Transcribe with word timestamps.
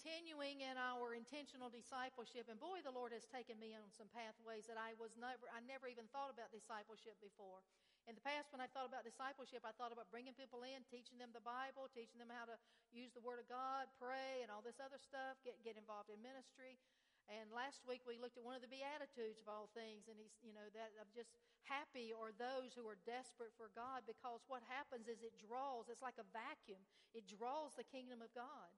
continuing 0.00 0.64
in 0.64 0.80
our 0.80 1.12
intentional 1.12 1.68
discipleship, 1.68 2.48
and 2.48 2.56
boy, 2.56 2.80
the 2.80 2.88
Lord 2.88 3.12
has 3.12 3.28
taken 3.28 3.60
me 3.60 3.76
on 3.76 3.92
some 3.92 4.08
pathways 4.16 4.64
that 4.64 4.80
I 4.80 4.96
was 4.96 5.12
never, 5.20 5.44
I 5.52 5.60
never 5.68 5.92
even 5.92 6.08
thought 6.08 6.32
about 6.32 6.48
discipleship 6.48 7.20
before. 7.20 7.60
In 8.08 8.16
the 8.16 8.24
past, 8.24 8.48
when 8.48 8.64
I 8.64 8.68
thought 8.72 8.88
about 8.88 9.04
discipleship, 9.04 9.60
I 9.60 9.76
thought 9.76 9.92
about 9.92 10.08
bringing 10.08 10.32
people 10.32 10.64
in, 10.64 10.88
teaching 10.88 11.20
them 11.20 11.36
the 11.36 11.44
Bible, 11.44 11.92
teaching 11.92 12.16
them 12.16 12.32
how 12.32 12.48
to 12.48 12.56
use 12.96 13.12
the 13.12 13.20
Word 13.20 13.44
of 13.44 13.46
God, 13.52 13.92
pray, 14.00 14.40
and 14.40 14.48
all 14.48 14.64
this 14.64 14.80
other 14.80 14.96
stuff, 14.96 15.36
get, 15.44 15.60
get 15.60 15.76
involved 15.76 16.08
in 16.08 16.16
ministry. 16.24 16.80
And 17.28 17.52
last 17.52 17.84
week 17.84 18.00
we 18.08 18.16
looked 18.16 18.40
at 18.40 18.42
one 18.42 18.56
of 18.56 18.64
the 18.64 18.72
Beatitudes 18.72 19.44
of 19.44 19.52
all 19.52 19.68
things, 19.76 20.08
and 20.08 20.16
he's, 20.16 20.32
you 20.40 20.56
know, 20.56 20.64
that 20.72 20.96
of 20.96 21.12
just 21.12 21.36
happy 21.68 22.08
or 22.16 22.32
those 22.40 22.72
who 22.72 22.88
are 22.88 22.96
desperate 23.04 23.52
for 23.60 23.68
God 23.76 24.08
because 24.08 24.40
what 24.48 24.64
happens 24.64 25.12
is 25.12 25.20
it 25.20 25.36
draws, 25.36 25.92
it's 25.92 26.00
like 26.00 26.16
a 26.16 26.26
vacuum, 26.32 26.80
it 27.12 27.28
draws 27.28 27.76
the 27.76 27.84
kingdom 27.84 28.24
of 28.24 28.32
God. 28.32 28.72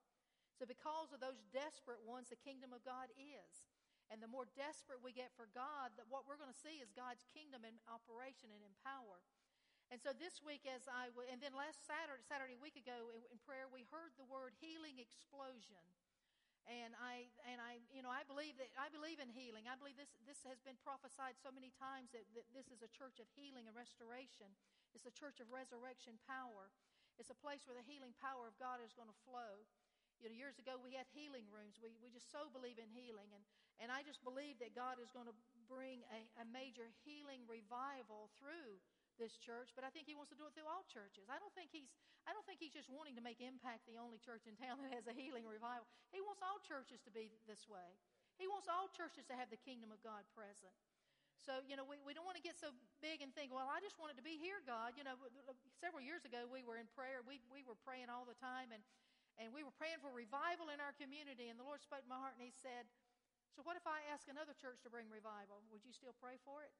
So, 0.62 0.70
because 0.70 1.10
of 1.10 1.18
those 1.18 1.42
desperate 1.50 2.06
ones, 2.06 2.30
the 2.30 2.38
kingdom 2.38 2.70
of 2.70 2.86
God 2.86 3.10
is. 3.18 3.66
And 4.14 4.22
the 4.22 4.30
more 4.30 4.46
desperate 4.54 5.02
we 5.02 5.10
get 5.10 5.34
for 5.34 5.50
God, 5.50 5.90
that 5.98 6.06
what 6.06 6.22
we're 6.22 6.38
going 6.38 6.54
to 6.54 6.62
see 6.62 6.78
is 6.78 6.94
God's 6.94 7.26
kingdom 7.34 7.66
in 7.66 7.82
operation 7.90 8.54
and 8.54 8.62
in 8.62 8.70
power. 8.86 9.26
And 9.90 9.98
so 9.98 10.14
this 10.14 10.38
week, 10.38 10.62
as 10.70 10.86
I 10.86 11.10
and 11.34 11.42
then 11.42 11.50
last 11.50 11.82
Saturday, 11.82 12.22
Saturday 12.22 12.54
week 12.54 12.78
ago 12.78 13.10
in, 13.10 13.26
in 13.34 13.42
prayer, 13.42 13.66
we 13.74 13.90
heard 13.90 14.14
the 14.14 14.28
word 14.30 14.54
healing 14.62 15.02
explosion. 15.02 15.82
And 16.70 16.94
I 16.94 17.26
and 17.50 17.58
I 17.58 17.82
you 17.90 18.06
know 18.06 18.14
I 18.14 18.22
believe 18.22 18.54
that 18.62 18.70
I 18.78 18.86
believe 18.86 19.18
in 19.18 19.34
healing. 19.34 19.66
I 19.66 19.74
believe 19.74 19.98
this 19.98 20.14
this 20.22 20.46
has 20.46 20.62
been 20.62 20.78
prophesied 20.78 21.42
so 21.42 21.50
many 21.50 21.74
times 21.74 22.14
that, 22.14 22.22
that 22.38 22.46
this 22.54 22.70
is 22.70 22.86
a 22.86 22.90
church 22.94 23.18
of 23.18 23.26
healing 23.34 23.66
and 23.66 23.74
restoration. 23.74 24.46
It's 24.94 25.10
a 25.10 25.12
church 25.18 25.42
of 25.42 25.50
resurrection 25.50 26.22
power. 26.22 26.70
It's 27.18 27.34
a 27.34 27.36
place 27.36 27.66
where 27.66 27.74
the 27.74 27.84
healing 27.84 28.14
power 28.22 28.46
of 28.46 28.54
God 28.62 28.78
is 28.78 28.94
going 28.94 29.10
to 29.10 29.18
flow. 29.26 29.66
You 30.22 30.30
know, 30.30 30.38
years 30.38 30.56
ago 30.62 30.78
we 30.78 30.94
had 30.94 31.10
healing 31.10 31.44
rooms. 31.50 31.82
We, 31.82 31.98
we 31.98 32.14
just 32.14 32.30
so 32.30 32.46
believe 32.54 32.78
in 32.78 32.86
healing. 32.94 33.28
And, 33.34 33.42
and 33.82 33.88
I 33.90 34.06
just 34.06 34.22
believe 34.22 34.62
that 34.62 34.78
God 34.78 35.02
is 35.02 35.10
going 35.10 35.26
to 35.26 35.36
bring 35.66 36.06
a, 36.14 36.22
a 36.38 36.46
major 36.46 36.88
healing 37.02 37.42
revival 37.50 38.30
through 38.38 38.78
this 39.20 39.36
church, 39.36 39.74
but 39.76 39.84
I 39.84 39.92
think 39.92 40.08
he 40.08 40.16
wants 40.16 40.32
to 40.32 40.38
do 40.38 40.48
it 40.48 40.56
through 40.56 40.70
all 40.70 40.88
churches. 40.88 41.28
I 41.28 41.36
don't 41.36 41.52
think 41.52 41.68
he's 41.74 41.92
I 42.22 42.30
don't 42.30 42.46
think 42.46 42.62
he's 42.62 42.72
just 42.72 42.86
wanting 42.86 43.18
to 43.18 43.24
make 43.24 43.42
Impact 43.42 43.82
the 43.82 43.98
only 43.98 44.22
church 44.22 44.46
in 44.46 44.54
town 44.54 44.78
that 44.86 44.94
has 44.94 45.10
a 45.10 45.14
healing 45.14 45.42
revival. 45.42 45.90
He 46.14 46.22
wants 46.22 46.38
all 46.38 46.62
churches 46.62 47.02
to 47.02 47.10
be 47.10 47.34
this 47.50 47.66
way. 47.66 47.98
He 48.38 48.46
wants 48.46 48.70
all 48.70 48.86
churches 48.94 49.26
to 49.26 49.34
have 49.34 49.50
the 49.50 49.58
kingdom 49.58 49.90
of 49.90 49.98
God 50.06 50.22
present. 50.30 50.72
So, 51.42 51.58
you 51.66 51.74
know, 51.74 51.82
we, 51.82 51.98
we 52.06 52.14
don't 52.14 52.22
want 52.22 52.38
to 52.38 52.44
get 52.46 52.54
so 52.54 52.70
big 53.02 53.18
and 53.18 53.34
think, 53.34 53.50
well, 53.50 53.66
I 53.66 53.82
just 53.82 53.98
want 53.98 54.14
it 54.14 54.18
to 54.22 54.22
be 54.22 54.38
here, 54.38 54.62
God. 54.62 54.94
You 54.94 55.02
know, 55.02 55.18
several 55.82 55.98
years 55.98 56.22
ago 56.22 56.46
we 56.46 56.62
were 56.62 56.78
in 56.78 56.86
prayer. 56.94 57.26
We, 57.26 57.42
we 57.50 57.66
were 57.66 57.74
praying 57.82 58.06
all 58.06 58.22
the 58.22 58.38
time, 58.38 58.70
and 58.70 58.78
and 59.42 59.50
we 59.50 59.66
were 59.66 59.74
praying 59.74 59.98
for 59.98 60.14
revival 60.14 60.70
in 60.70 60.78
our 60.78 60.94
community, 60.94 61.50
and 61.50 61.58
the 61.58 61.66
Lord 61.66 61.82
spoke 61.82 62.06
to 62.06 62.10
my 62.10 62.22
heart, 62.22 62.38
and 62.38 62.46
He 62.46 62.54
said, 62.54 62.86
So, 63.58 63.66
what 63.66 63.74
if 63.74 63.82
I 63.90 64.06
ask 64.14 64.30
another 64.30 64.54
church 64.54 64.78
to 64.86 64.90
bring 64.90 65.10
revival? 65.10 65.66
Would 65.74 65.82
you 65.82 65.90
still 65.90 66.14
pray 66.22 66.38
for 66.46 66.62
it? 66.62 66.70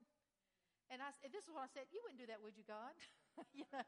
And 0.87 1.03
I, 1.03 1.11
this 1.35 1.51
is 1.51 1.51
what 1.51 1.67
I 1.67 1.71
said, 1.75 1.91
You 1.91 1.99
wouldn't 2.07 2.23
do 2.23 2.31
that, 2.31 2.39
would 2.39 2.55
you, 2.55 2.63
God? 2.63 2.95
you 3.59 3.67
know? 3.75 3.83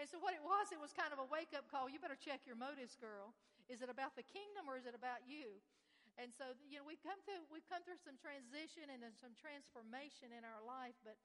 And 0.00 0.08
so, 0.08 0.16
what 0.16 0.32
it 0.32 0.40
was, 0.40 0.72
it 0.72 0.80
was 0.80 0.96
kind 0.96 1.12
of 1.12 1.20
a 1.20 1.28
wake 1.28 1.52
up 1.52 1.68
call. 1.68 1.92
You 1.92 2.00
better 2.00 2.16
check 2.16 2.48
your 2.48 2.56
motives, 2.56 2.96
girl. 2.96 3.36
Is 3.68 3.84
it 3.84 3.92
about 3.92 4.16
the 4.16 4.24
kingdom 4.24 4.66
or 4.66 4.80
is 4.80 4.88
it 4.88 4.96
about 4.96 5.28
you? 5.28 5.60
And 6.16 6.32
so, 6.32 6.56
you 6.64 6.76
know, 6.80 6.84
we've 6.84 7.00
come 7.00 7.20
through, 7.24 7.44
we've 7.48 7.64
come 7.68 7.84
through 7.84 8.00
some 8.00 8.20
transition 8.20 8.88
and 8.88 9.00
some 9.16 9.32
transformation 9.36 10.32
in 10.32 10.44
our 10.44 10.60
life, 10.60 10.96
but 11.04 11.16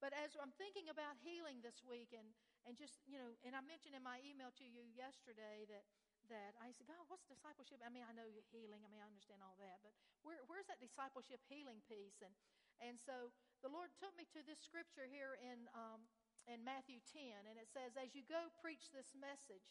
but 0.00 0.16
as 0.16 0.32
I'm 0.40 0.56
thinking 0.56 0.88
about 0.88 1.20
healing 1.20 1.60
this 1.60 1.84
week 1.84 2.16
and, 2.16 2.24
and 2.64 2.72
just, 2.72 3.04
you 3.04 3.20
know, 3.20 3.36
and 3.44 3.52
I 3.52 3.60
mentioned 3.60 3.92
in 3.92 4.00
my 4.00 4.16
email 4.24 4.48
to 4.56 4.64
you 4.64 4.88
yesterday 4.96 5.68
that, 5.68 5.84
that 6.32 6.56
I 6.62 6.72
said, 6.72 6.88
God, 6.88 7.02
what's 7.10 7.26
discipleship? 7.28 7.82
I 7.84 7.90
mean, 7.92 8.06
I 8.06 8.14
know 8.16 8.30
healing. 8.54 8.80
I 8.86 8.88
mean, 8.88 9.02
I 9.02 9.10
understand 9.10 9.44
all 9.44 9.58
that, 9.60 9.82
but 9.84 9.92
where, 10.22 10.40
where's 10.46 10.70
that 10.70 10.80
discipleship 10.80 11.42
healing 11.50 11.82
piece? 11.90 12.22
And, 12.24 12.32
and 12.80 12.96
so 12.96 13.34
the 13.60 13.70
Lord 13.70 13.92
took 13.98 14.14
me 14.16 14.24
to 14.32 14.40
this 14.46 14.62
scripture 14.62 15.10
here 15.10 15.36
in, 15.38 15.68
um, 15.76 16.06
in 16.48 16.64
Matthew 16.64 17.02
10, 17.12 17.50
and 17.50 17.60
it 17.60 17.68
says, 17.68 17.98
As 17.98 18.16
you 18.16 18.24
go 18.24 18.48
preach 18.62 18.88
this 18.94 19.12
message, 19.12 19.66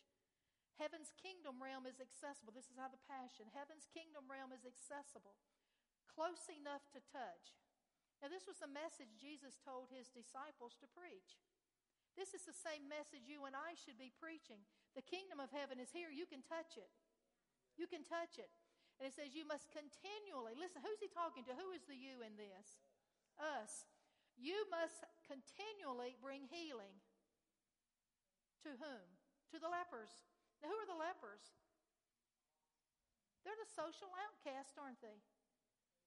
heaven's 0.77 1.15
kingdom 1.17 1.57
realm 1.57 1.89
is 1.89 1.97
accessible. 1.97 2.53
This 2.53 2.69
is 2.69 2.77
how 2.77 2.91
the 2.91 3.01
passion. 3.09 3.49
Heaven's 3.51 3.89
kingdom 3.89 4.29
realm 4.29 4.53
is 4.53 4.67
accessible, 4.67 5.39
close 6.05 6.45
enough 6.51 6.85
to 6.93 7.01
touch 7.09 7.57
now, 8.19 8.27
this 8.27 8.43
was 8.43 8.59
the 8.59 8.67
message 8.67 9.15
Jesus 9.15 9.55
told 9.63 9.87
his 9.87 10.11
disciples 10.11 10.75
to 10.83 10.91
preach. 10.91 11.39
This 12.19 12.35
is 12.35 12.43
the 12.43 12.55
same 12.55 12.91
message 12.91 13.31
you 13.31 13.47
and 13.47 13.55
I 13.55 13.79
should 13.79 13.95
be 13.95 14.11
preaching. 14.11 14.67
The 14.97 15.05
kingdom 15.05 15.37
of 15.37 15.53
heaven 15.53 15.77
is 15.77 15.93
here. 15.93 16.09
You 16.09 16.25
can 16.25 16.41
touch 16.41 16.77
it. 16.77 16.89
You 17.77 17.85
can 17.85 18.01
touch 18.03 18.41
it. 18.41 18.49
And 18.99 19.07
it 19.07 19.15
says 19.15 19.31
you 19.31 19.47
must 19.47 19.71
continually, 19.71 20.59
listen, 20.59 20.83
who's 20.83 20.99
he 20.99 21.07
talking 21.07 21.47
to? 21.47 21.55
Who 21.55 21.71
is 21.71 21.87
the 21.87 21.95
you 21.95 22.19
in 22.19 22.35
this? 22.35 22.83
Us. 23.39 23.87
You 24.35 24.67
must 24.67 25.07
continually 25.23 26.19
bring 26.19 26.47
healing. 26.51 26.99
To 28.67 28.75
whom? 28.75 29.07
To 29.55 29.57
the 29.57 29.71
lepers. 29.71 30.11
Now, 30.59 30.67
who 30.67 30.75
are 30.75 30.91
the 30.91 30.99
lepers? 30.99 31.43
They're 33.47 33.55
the 33.55 33.71
social 33.71 34.11
outcasts, 34.19 34.75
aren't 34.75 34.99
they? 34.99 35.23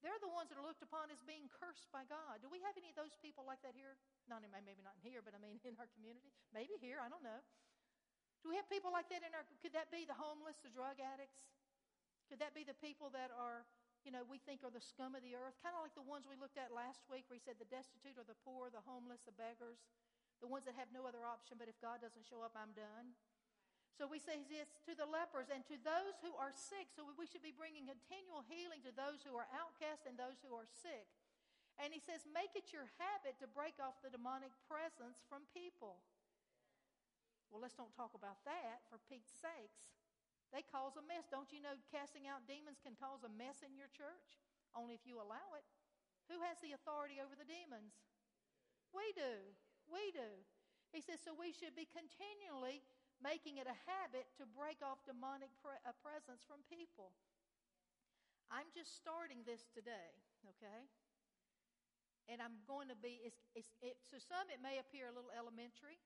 They're 0.04 0.20
the 0.20 0.34
ones 0.34 0.50
that 0.50 0.58
are 0.58 0.66
looked 0.66 0.82
upon 0.82 1.08
as 1.14 1.22
being 1.22 1.46
cursed 1.48 1.88
by 1.94 2.04
God. 2.10 2.42
Do 2.42 2.50
we 2.50 2.58
have 2.66 2.74
any 2.74 2.90
of 2.90 2.98
those 2.98 3.14
people 3.22 3.46
like 3.46 3.62
that 3.62 3.78
here? 3.78 3.96
Not 4.26 4.42
in, 4.42 4.50
maybe 4.50 4.82
not 4.82 4.98
in 4.98 5.04
here, 5.06 5.22
but 5.22 5.32
I 5.32 5.40
mean 5.40 5.62
in 5.68 5.78
our 5.78 5.88
community. 5.94 6.34
Maybe 6.50 6.76
here, 6.76 7.00
I 7.00 7.08
don't 7.08 7.24
know. 7.24 7.40
Do 8.42 8.50
we 8.50 8.58
have 8.58 8.66
people 8.66 8.90
like 8.90 9.06
that 9.14 9.22
in 9.22 9.30
our 9.32 9.46
could 9.62 9.72
that 9.78 9.88
be 9.94 10.02
the 10.02 10.18
homeless, 10.18 10.58
the 10.60 10.74
drug 10.74 10.98
addicts? 10.98 11.38
Could 12.26 12.42
that 12.42 12.52
be 12.52 12.66
the 12.66 12.76
people 12.82 13.12
that 13.14 13.30
are, 13.30 13.62
you 14.02 14.10
know, 14.10 14.26
we 14.26 14.42
think 14.42 14.66
are 14.66 14.72
the 14.72 14.82
scum 14.82 15.14
of 15.14 15.22
the 15.22 15.38
earth? 15.38 15.54
Kind 15.62 15.78
of 15.78 15.86
like 15.86 15.94
the 15.94 16.02
ones 16.02 16.26
we 16.26 16.34
looked 16.34 16.58
at 16.58 16.74
last 16.74 17.06
week 17.06 17.28
where 17.30 17.38
he 17.38 17.44
said 17.44 17.62
the 17.62 17.70
destitute 17.70 18.18
or 18.18 18.26
the 18.26 18.38
poor, 18.42 18.72
the 18.72 18.82
homeless, 18.82 19.22
the 19.22 19.36
beggars, 19.36 19.78
the 20.42 20.50
ones 20.50 20.66
that 20.66 20.74
have 20.74 20.90
no 20.90 21.06
other 21.06 21.22
option, 21.22 21.54
but 21.54 21.70
if 21.70 21.78
God 21.78 22.02
doesn't 22.02 22.26
show 22.26 22.42
up, 22.42 22.58
I'm 22.58 22.74
done. 22.74 23.14
So 23.94 24.08
we 24.08 24.18
say 24.18 24.42
this 24.48 24.72
to 24.88 24.96
the 24.96 25.06
lepers 25.06 25.52
and 25.52 25.62
to 25.68 25.76
those 25.84 26.18
who 26.24 26.32
are 26.34 26.50
sick. 26.50 26.90
So 26.96 27.04
we 27.04 27.28
should 27.28 27.44
be 27.44 27.54
bringing 27.54 27.86
continual 27.86 28.42
healing 28.48 28.82
to 28.88 28.90
those 28.90 29.22
who 29.22 29.36
are 29.36 29.46
outcast 29.52 30.08
and 30.08 30.16
those 30.16 30.40
who 30.42 30.50
are 30.56 30.66
sick. 30.66 31.06
And 31.78 31.92
he 31.92 32.00
says, 32.00 32.24
make 32.32 32.56
it 32.56 32.72
your 32.72 32.88
habit 32.98 33.36
to 33.40 33.46
break 33.48 33.76
off 33.78 34.00
the 34.00 34.12
demonic 34.12 34.52
presence 34.66 35.20
from 35.28 35.44
people. 35.52 36.00
Well, 37.52 37.60
let's 37.60 37.76
don't 37.76 37.92
talk 37.92 38.16
about 38.16 38.40
that 38.48 38.80
for 38.88 38.96
Pete's 39.12 39.28
sakes. 39.28 39.92
They 40.56 40.64
cause 40.64 40.96
a 40.96 41.04
mess. 41.04 41.28
Don't 41.28 41.52
you 41.52 41.60
know 41.60 41.76
casting 41.92 42.24
out 42.24 42.48
demons 42.48 42.80
can 42.80 42.96
cause 42.96 43.20
a 43.24 43.32
mess 43.32 43.60
in 43.60 43.76
your 43.76 43.92
church? 43.92 44.40
Only 44.72 44.96
if 44.96 45.04
you 45.04 45.20
allow 45.20 45.52
it. 45.56 45.64
Who 46.32 46.40
has 46.48 46.56
the 46.64 46.72
authority 46.72 47.20
over 47.20 47.36
the 47.36 47.44
demons? 47.44 47.92
We 48.96 49.04
do. 49.12 49.52
We 49.84 50.12
do. 50.16 50.44
He 50.92 51.00
says, 51.04 51.20
so 51.20 51.32
we 51.32 51.52
should 51.52 51.76
be 51.76 51.88
continually 51.88 52.84
making 53.20 53.56
it 53.60 53.68
a 53.68 53.76
habit 53.88 54.28
to 54.36 54.44
break 54.44 54.80
off 54.84 55.00
demonic 55.08 55.52
pre- 55.60 55.80
uh, 55.88 55.96
presence 56.04 56.44
from 56.44 56.60
people. 56.68 57.16
I'm 58.52 58.68
just 58.76 58.92
starting 58.92 59.48
this 59.48 59.64
today, 59.72 60.12
okay? 60.44 60.84
And 62.28 62.44
I'm 62.44 62.60
going 62.68 62.92
to 62.92 62.98
be, 62.98 63.24
it's, 63.24 63.40
it's, 63.56 63.72
it, 63.80 63.96
to 64.12 64.20
some 64.20 64.52
it 64.52 64.60
may 64.60 64.76
appear 64.76 65.08
a 65.08 65.14
little 65.16 65.32
elementary, 65.32 65.96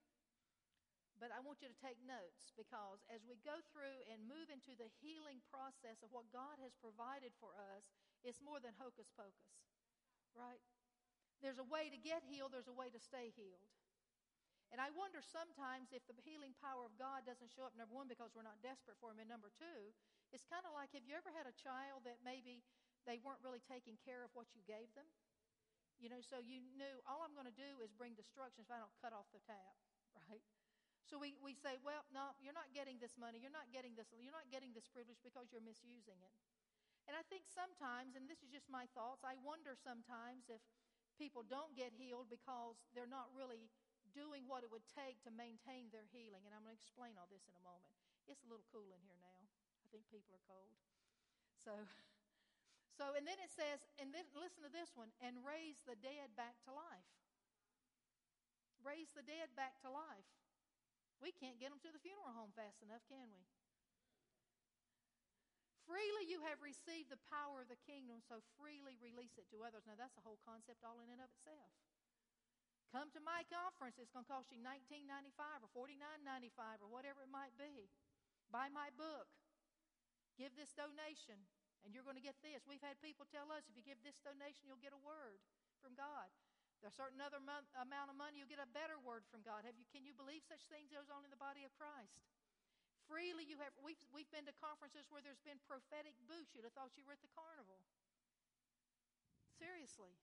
but 1.17 1.33
I 1.33 1.41
want 1.41 1.65
you 1.65 1.69
to 1.69 1.79
take 1.81 1.97
notes 2.05 2.53
because 2.55 3.01
as 3.09 3.25
we 3.25 3.41
go 3.41 3.57
through 3.73 4.05
and 4.13 4.29
move 4.29 4.53
into 4.53 4.77
the 4.77 4.93
healing 5.01 5.41
process 5.49 6.05
of 6.05 6.13
what 6.13 6.29
God 6.29 6.61
has 6.61 6.77
provided 6.77 7.33
for 7.41 7.57
us, 7.57 7.89
it's 8.21 8.45
more 8.45 8.61
than 8.61 8.77
hocus 8.77 9.09
pocus, 9.17 9.53
right? 10.37 10.61
There's 11.41 11.61
a 11.61 11.69
way 11.69 11.89
to 11.89 11.99
get 12.01 12.25
healed, 12.25 12.53
there's 12.53 12.71
a 12.71 12.77
way 12.77 12.93
to 12.93 13.01
stay 13.01 13.33
healed. 13.33 13.73
And 14.75 14.83
I 14.83 14.91
wonder 14.93 15.23
sometimes 15.23 15.95
if 15.95 16.03
the 16.11 16.17
healing 16.27 16.57
power 16.59 16.83
of 16.83 16.99
God 16.99 17.23
doesn't 17.23 17.55
show 17.55 17.63
up, 17.63 17.79
number 17.79 17.95
one, 17.95 18.11
because 18.11 18.35
we're 18.35 18.47
not 18.47 18.59
desperate 18.67 18.99
for 18.99 19.15
Him, 19.15 19.23
and 19.23 19.31
number 19.31 19.55
two, 19.55 19.95
it's 20.35 20.43
kind 20.51 20.67
of 20.67 20.75
like 20.75 20.91
have 20.91 21.07
you 21.07 21.15
ever 21.15 21.31
had 21.31 21.47
a 21.47 21.55
child 21.55 22.03
that 22.03 22.19
maybe 22.27 22.67
they 23.07 23.23
weren't 23.23 23.41
really 23.47 23.63
taking 23.63 23.95
care 24.03 24.27
of 24.27 24.35
what 24.35 24.51
you 24.59 24.61
gave 24.67 24.91
them? 24.99 25.07
You 26.03 26.11
know, 26.13 26.21
so 26.21 26.43
you 26.43 26.61
knew 26.77 26.99
all 27.07 27.25
I'm 27.25 27.33
going 27.33 27.49
to 27.49 27.55
do 27.55 27.81
is 27.81 27.95
bring 27.95 28.19
destruction 28.19 28.67
if 28.67 28.69
I 28.69 28.83
don't 28.83 28.93
cut 29.01 29.15
off 29.15 29.31
the 29.33 29.41
tap, 29.47 29.79
right? 30.29 30.43
So 31.07 31.23
we, 31.23 31.39
we 31.39 31.55
say, 31.55 31.79
well, 31.87 32.03
no, 32.11 32.35
you're 32.43 32.57
not 32.57 32.75
getting 32.75 32.99
this 32.99 33.15
money, 33.15 33.39
you're 33.39 33.55
not 33.55 33.71
getting 33.71 33.95
this, 33.95 34.11
you're 34.19 34.35
not 34.35 34.51
getting 34.51 34.75
this 34.75 34.91
privilege 34.91 35.23
because 35.23 35.55
you're 35.55 35.63
misusing 35.63 36.19
it. 36.19 36.35
And 37.07 37.15
I 37.15 37.23
think 37.31 37.47
sometimes, 37.47 38.19
and 38.19 38.27
this 38.27 38.43
is 38.43 38.51
just 38.51 38.67
my 38.67 38.91
thoughts, 38.91 39.23
I 39.23 39.39
wonder 39.39 39.79
sometimes 39.79 40.51
if 40.51 40.59
people 41.15 41.47
don't 41.47 41.71
get 41.79 41.95
healed 41.95 42.27
because 42.27 42.83
they're 42.91 43.07
not 43.07 43.31
really 43.39 43.71
doing 44.11 44.43
what 44.51 44.67
it 44.67 44.71
would 44.75 44.83
take 44.91 45.23
to 45.23 45.31
maintain 45.31 45.95
their 45.95 46.07
healing. 46.11 46.43
And 46.43 46.51
I'm 46.51 46.67
going 46.67 46.75
to 46.75 46.83
explain 46.83 47.15
all 47.15 47.31
this 47.31 47.47
in 47.47 47.55
a 47.55 47.63
moment. 47.63 47.95
It's 48.27 48.43
a 48.43 48.51
little 48.51 48.67
cool 48.75 48.91
in 48.91 48.99
here 49.07 49.23
now. 49.23 49.41
I 49.83 49.87
think 49.95 50.11
people 50.11 50.35
are 50.35 50.43
cold. 50.51 50.75
So, 51.63 51.87
so 52.99 53.15
and 53.15 53.23
then 53.23 53.39
it 53.39 53.55
says, 53.55 53.87
and 54.03 54.11
then 54.11 54.27
listen 54.35 54.67
to 54.67 54.73
this 54.75 54.91
one, 54.99 55.15
and 55.23 55.39
raise 55.47 55.79
the 55.87 55.95
dead 56.03 56.35
back 56.35 56.59
to 56.67 56.75
life. 56.75 57.11
Raise 58.83 59.11
the 59.15 59.23
dead 59.23 59.55
back 59.55 59.79
to 59.87 59.91
life. 59.91 60.27
We 61.21 61.33
can't 61.33 61.57
get 61.57 61.73
them 61.73 61.81
to 61.81 61.93
the 61.93 62.03
funeral 62.03 62.37
home 62.37 62.53
fast 62.53 62.85
enough, 62.85 63.05
can 63.09 63.33
we? 63.33 63.45
Freely 65.87 66.27
you 66.27 66.43
have 66.43 66.59
received 66.59 67.15
the 67.15 67.23
power 67.31 67.63
of 67.63 67.71
the 67.71 67.79
kingdom, 67.87 68.19
so 68.19 68.43
freely 68.59 68.99
release 68.99 69.39
it 69.39 69.47
to 69.55 69.63
others. 69.63 69.87
Now, 69.87 69.95
that's 69.95 70.19
a 70.19 70.27
whole 70.27 70.43
concept 70.43 70.83
all 70.83 70.99
in 70.99 71.09
and 71.09 71.23
of 71.23 71.31
itself. 71.31 71.71
Come 72.91 73.11
to 73.15 73.23
my 73.23 73.47
conference. 73.47 73.99
It's 73.99 74.11
going 74.11 74.27
to 74.27 74.31
cost 74.31 74.51
you 74.51 74.59
$19.95 74.63 75.63
or 75.63 75.71
$49.95 75.71 76.83
or 76.83 76.91
whatever 76.91 77.23
it 77.23 77.31
might 77.31 77.55
be. 77.55 77.87
Buy 78.51 78.67
my 78.71 78.91
book. 78.95 79.31
Give 80.35 80.53
this 80.59 80.75
donation, 80.75 81.39
and 81.87 81.95
you're 81.95 82.07
going 82.07 82.19
to 82.19 82.25
get 82.25 82.37
this. 82.45 82.67
We've 82.69 82.83
had 82.85 83.01
people 83.01 83.25
tell 83.31 83.49
us 83.55 83.65
if 83.71 83.75
you 83.79 83.87
give 83.87 84.03
this 84.03 84.21
donation, 84.21 84.69
you'll 84.69 84.83
get 84.83 84.93
a 84.93 85.01
word 85.01 85.41
from 85.81 85.97
God. 85.97 86.29
A 86.85 86.93
certain 86.93 87.25
other 87.25 87.41
mo- 87.41 87.67
amount 87.81 88.13
of 88.13 88.17
money, 88.17 88.39
you'll 88.39 88.51
get 88.51 88.61
a 88.63 88.69
better 88.77 89.01
word 89.01 89.25
from 89.33 89.41
God. 89.43 89.65
Have 89.65 89.81
you, 89.81 89.89
can 89.89 90.05
you 90.05 90.13
believe 90.13 90.45
such 90.45 90.69
things 90.69 90.93
goes 90.93 91.09
on 91.09 91.25
in 91.25 91.33
the 91.33 91.41
body 91.41 91.65
of 91.65 91.73
Christ? 91.75 92.21
Freely 93.09 93.47
you 93.47 93.57
have, 93.63 93.73
we've, 93.81 94.01
we've 94.11 94.31
been 94.35 94.45
to 94.51 94.55
conferences 94.59 95.07
where 95.09 95.23
there's 95.23 95.41
been 95.47 95.63
prophetic 95.65 96.19
booths. 96.27 96.53
You'd 96.53 96.67
have 96.67 96.75
thought 96.75 96.99
you 96.99 97.07
were 97.07 97.15
at 97.15 97.23
the 97.23 97.33
carnival. 97.33 97.81
Seriously. 99.57 100.19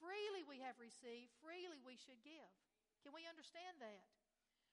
Freely 0.00 0.46
we 0.46 0.62
have 0.64 0.80
received, 0.80 1.34
freely 1.44 1.82
we 1.84 1.98
should 2.00 2.22
give. 2.24 2.54
Can 3.04 3.12
we 3.12 3.28
understand 3.28 3.82
that? 3.84 4.06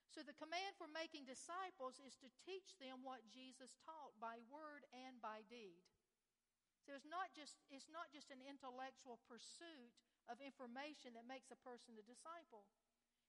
So 0.08 0.24
the 0.24 0.36
command 0.40 0.72
for 0.80 0.88
making 0.88 1.28
disciples 1.28 2.00
is 2.00 2.16
to 2.24 2.32
teach 2.48 2.72
them 2.80 3.04
what 3.04 3.28
Jesus 3.28 3.76
taught 3.84 4.16
by 4.16 4.40
word 4.48 4.88
and 4.94 5.20
by 5.20 5.44
deed. 5.52 5.84
So 6.80 6.96
it's 6.96 7.04
not 7.04 7.28
just, 7.36 7.60
it's 7.68 7.92
not 7.92 8.08
just 8.08 8.32
an 8.32 8.40
intellectual 8.40 9.20
pursuit 9.28 9.92
of 10.28 10.40
information 10.44 11.16
that 11.16 11.24
makes 11.24 11.48
a 11.50 11.58
person 11.64 11.96
a 11.96 12.04
disciple. 12.04 12.68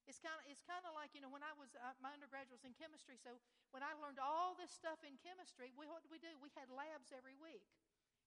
It's 0.07 0.19
kind 0.19 0.35
of 0.39 0.43
it's 0.49 0.63
kind 0.65 0.81
of 0.89 0.95
like 0.97 1.13
you 1.13 1.21
know 1.21 1.29
when 1.29 1.45
I 1.45 1.53
was 1.53 1.71
uh, 1.75 1.93
my 2.01 2.15
undergraduate 2.15 2.59
was 2.59 2.65
in 2.65 2.73
chemistry, 2.75 3.19
so 3.19 3.37
when 3.71 3.85
I 3.85 3.93
learned 3.99 4.17
all 4.17 4.57
this 4.57 4.73
stuff 4.73 4.99
in 5.05 5.19
chemistry, 5.21 5.69
we, 5.77 5.85
what 5.85 6.01
did 6.01 6.09
we 6.09 6.17
do? 6.17 6.33
We 6.41 6.49
had 6.57 6.71
labs 6.73 7.13
every 7.13 7.37
week, 7.37 7.67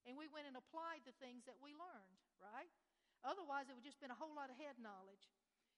and 0.07 0.15
we 0.15 0.31
went 0.31 0.47
and 0.47 0.55
applied 0.55 1.03
the 1.03 1.15
things 1.19 1.43
that 1.43 1.59
we 1.59 1.75
learned. 1.75 2.19
Right? 2.39 2.71
Otherwise, 3.23 3.67
it 3.71 3.75
would 3.75 3.87
just 3.87 3.99
been 4.03 4.11
a 4.11 4.19
whole 4.19 4.35
lot 4.35 4.51
of 4.51 4.55
head 4.59 4.79
knowledge. 4.79 5.31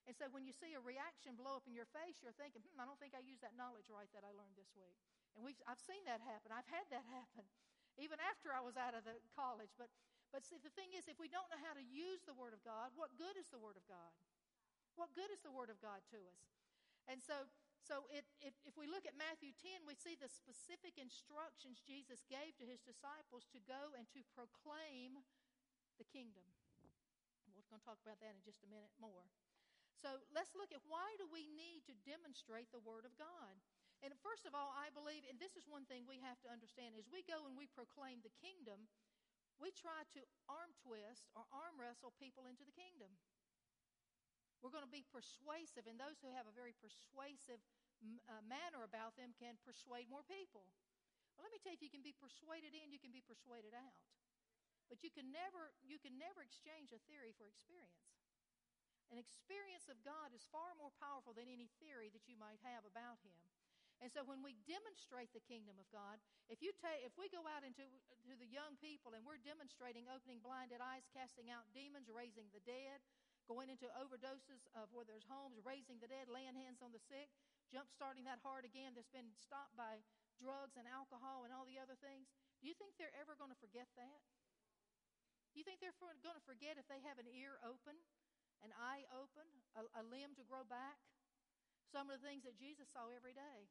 And 0.05 0.13
so 0.13 0.29
when 0.29 0.45
you 0.45 0.53
see 0.53 0.77
a 0.77 0.81
reaction 0.81 1.33
blow 1.33 1.57
up 1.57 1.65
in 1.65 1.73
your 1.73 1.89
face, 1.89 2.21
you're 2.21 2.37
thinking, 2.37 2.61
hmm, 2.61 2.77
I 2.77 2.85
don't 2.85 2.97
think 3.01 3.17
I 3.17 3.25
used 3.25 3.41
that 3.41 3.57
knowledge 3.57 3.89
right 3.89 4.09
that 4.13 4.21
I 4.21 4.29
learned 4.37 4.53
this 4.53 4.69
week. 4.77 4.97
And 5.33 5.41
we've, 5.41 5.57
I've 5.65 5.81
seen 5.81 6.05
that 6.05 6.21
happen. 6.21 6.53
I've 6.53 6.69
had 6.69 6.85
that 6.93 7.05
happen, 7.17 7.45
even 7.97 8.21
after 8.21 8.53
I 8.53 8.61
was 8.61 8.77
out 8.77 8.93
of 8.93 9.01
the 9.01 9.17
college. 9.33 9.73
But, 9.77 9.89
but 10.35 10.43
see, 10.43 10.59
the 10.59 10.75
thing 10.75 10.91
is, 10.91 11.07
if 11.07 11.15
we 11.15 11.31
don't 11.31 11.47
know 11.47 11.63
how 11.63 11.71
to 11.71 11.79
use 11.79 12.19
the 12.27 12.35
Word 12.35 12.51
of 12.51 12.59
God, 12.67 12.91
what 12.99 13.15
good 13.15 13.39
is 13.39 13.47
the 13.47 13.61
Word 13.63 13.79
of 13.79 13.87
God? 13.87 14.11
What 14.99 15.15
good 15.15 15.31
is 15.31 15.39
the 15.39 15.55
Word 15.55 15.71
of 15.71 15.79
God 15.79 16.03
to 16.11 16.19
us? 16.19 16.43
And 17.07 17.23
so, 17.23 17.47
so 17.79 18.11
it, 18.11 18.27
it, 18.43 18.51
if 18.67 18.75
we 18.75 18.83
look 18.83 19.07
at 19.07 19.15
Matthew 19.15 19.55
10, 19.55 19.87
we 19.87 19.95
see 19.95 20.19
the 20.19 20.27
specific 20.27 20.99
instructions 20.99 21.79
Jesus 21.87 22.27
gave 22.27 22.51
to 22.59 22.67
his 22.67 22.83
disciples 22.83 23.47
to 23.55 23.63
go 23.63 23.95
and 23.95 24.03
to 24.11 24.27
proclaim 24.35 25.23
the 25.95 26.07
kingdom. 26.11 26.43
We're 27.47 27.63
going 27.71 27.79
to 27.79 27.87
talk 27.87 28.03
about 28.03 28.19
that 28.19 28.35
in 28.35 28.43
just 28.43 28.59
a 28.67 28.67
minute 28.67 28.91
more. 28.99 29.31
So 30.03 30.19
let's 30.35 30.51
look 30.51 30.75
at 30.75 30.83
why 30.83 31.15
do 31.15 31.31
we 31.31 31.47
need 31.47 31.87
to 31.87 31.95
demonstrate 32.03 32.75
the 32.75 32.83
Word 32.83 33.07
of 33.07 33.15
God? 33.15 33.55
And 34.03 34.11
first 34.19 34.43
of 34.43 34.51
all, 34.51 34.75
I 34.75 34.91
believe, 34.91 35.23
and 35.31 35.39
this 35.39 35.55
is 35.55 35.63
one 35.71 35.87
thing 35.87 36.03
we 36.03 36.19
have 36.19 36.37
to 36.43 36.51
understand, 36.51 36.99
as 36.99 37.07
we 37.07 37.23
go 37.23 37.47
and 37.47 37.55
we 37.55 37.71
proclaim 37.71 38.19
the 38.19 38.35
kingdom, 38.43 38.91
we 39.59 39.71
try 39.71 40.03
to 40.15 40.21
arm 40.51 40.75
twist 40.83 41.27
or 41.33 41.47
arm 41.51 41.79
wrestle 41.79 42.11
people 42.19 42.47
into 42.47 42.67
the 42.67 42.75
kingdom. 42.75 43.11
We're 44.59 44.73
going 44.73 44.87
to 44.87 44.91
be 44.91 45.05
persuasive, 45.05 45.85
and 45.85 45.99
those 45.99 46.17
who 46.19 46.31
have 46.33 46.49
a 46.49 46.55
very 46.55 46.73
persuasive 46.81 47.61
uh, 48.01 48.41
manner 48.43 48.81
about 48.81 49.13
them 49.15 49.35
can 49.37 49.61
persuade 49.61 50.09
more 50.09 50.25
people. 50.25 50.67
Well, 51.35 51.45
let 51.45 51.53
me 51.53 51.59
tell 51.61 51.75
you, 51.75 51.79
if 51.79 51.85
you 51.85 51.93
can 51.93 52.03
be 52.03 52.15
persuaded 52.15 52.71
in, 52.73 52.89
you 52.89 52.99
can 52.99 53.11
be 53.11 53.21
persuaded 53.21 53.75
out. 53.75 53.99
But 54.87 55.03
you 55.03 55.11
can 55.11 55.29
never, 55.33 55.73
you 55.83 55.97
can 55.99 56.15
never 56.15 56.45
exchange 56.45 56.93
a 56.95 57.01
theory 57.09 57.33
for 57.35 57.49
experience. 57.49 58.05
An 59.13 59.21
experience 59.21 59.85
of 59.85 60.01
God 60.01 60.33
is 60.33 60.49
far 60.49 60.73
more 60.77 60.93
powerful 60.97 61.37
than 61.37 61.45
any 61.45 61.69
theory 61.77 62.09
that 62.09 62.25
you 62.25 62.37
might 62.37 62.61
have 62.65 62.85
about 62.89 63.21
Him. 63.21 63.37
And 64.03 64.11
so 64.11 64.27
when 64.27 64.43
we 64.43 64.59
demonstrate 64.67 65.31
the 65.31 65.43
kingdom 65.43 65.79
of 65.79 65.87
God, 65.89 66.19
if 66.51 66.59
you 66.59 66.75
take, 66.77 67.01
if 67.07 67.15
we 67.15 67.31
go 67.31 67.47
out 67.47 67.63
into 67.63 67.87
to 68.27 68.35
the 68.35 68.49
young 68.49 68.75
people 68.83 69.15
and 69.15 69.23
we're 69.23 69.41
demonstrating 69.41 70.05
opening 70.11 70.43
blinded 70.43 70.83
eyes, 70.83 71.07
casting 71.15 71.47
out 71.47 71.65
demons, 71.71 72.11
raising 72.11 72.51
the 72.51 72.61
dead, 72.67 72.99
going 73.47 73.71
into 73.71 73.87
overdoses 73.95 74.67
of 74.75 74.91
where 74.91 75.07
there's 75.07 75.25
homes, 75.25 75.57
raising 75.63 75.97
the 76.03 76.11
dead, 76.11 76.27
laying 76.27 76.57
hands 76.57 76.83
on 76.83 76.91
the 76.91 77.01
sick, 77.07 77.31
jump 77.71 77.87
starting 77.89 78.27
that 78.27 78.43
heart 78.43 78.67
again 78.67 78.93
that's 78.93 79.11
been 79.11 79.31
stopped 79.37 79.73
by 79.79 80.03
drugs 80.37 80.75
and 80.75 80.85
alcohol 80.91 81.47
and 81.47 81.55
all 81.55 81.63
the 81.63 81.79
other 81.79 81.95
things, 82.03 82.27
do 82.59 82.67
you 82.67 82.75
think 82.75 82.99
they're 82.99 83.15
ever 83.15 83.39
going 83.39 83.53
to 83.53 83.61
forget 83.63 83.87
that? 83.95 84.21
Do 85.55 85.63
you 85.63 85.65
think 85.65 85.79
they're 85.79 85.95
going 85.95 86.35
to 86.35 86.43
forget 86.43 86.75
if 86.75 86.83
they 86.91 86.99
have 87.07 87.15
an 87.15 87.31
ear 87.31 87.55
open 87.63 87.95
an 88.63 88.71
eye 88.81 89.05
open, 89.13 89.45
a, 89.75 89.85
a 89.99 90.03
limb 90.05 90.37
to 90.39 90.43
grow 90.45 90.63
back. 90.65 90.97
Some 91.93 92.09
of 92.09 92.17
the 92.17 92.23
things 92.25 92.41
that 92.47 92.57
Jesus 92.57 92.89
saw 92.89 93.13
every 93.13 93.37
day. 93.37 93.69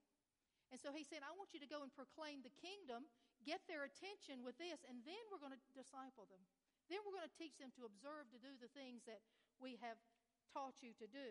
And 0.75 0.83
so 0.83 0.91
he 0.91 1.07
said, 1.07 1.23
I 1.23 1.31
want 1.39 1.55
you 1.55 1.63
to 1.63 1.71
go 1.71 1.87
and 1.87 1.95
proclaim 1.95 2.43
the 2.43 2.51
kingdom, 2.59 3.07
get 3.47 3.63
their 3.71 3.87
attention 3.87 4.43
with 4.43 4.59
this, 4.59 4.83
and 4.91 5.07
then 5.07 5.23
we're 5.31 5.39
going 5.39 5.55
to 5.55 5.63
disciple 5.71 6.27
them. 6.27 6.43
Then 6.91 6.99
we're 7.07 7.15
going 7.15 7.31
to 7.31 7.39
teach 7.39 7.55
them 7.63 7.71
to 7.79 7.87
observe 7.87 8.27
to 8.35 8.43
do 8.43 8.59
the 8.59 8.67
things 8.75 9.07
that 9.07 9.23
we 9.63 9.79
have 9.79 10.03
taught 10.51 10.75
you 10.83 10.91
to 10.99 11.07
do. 11.07 11.31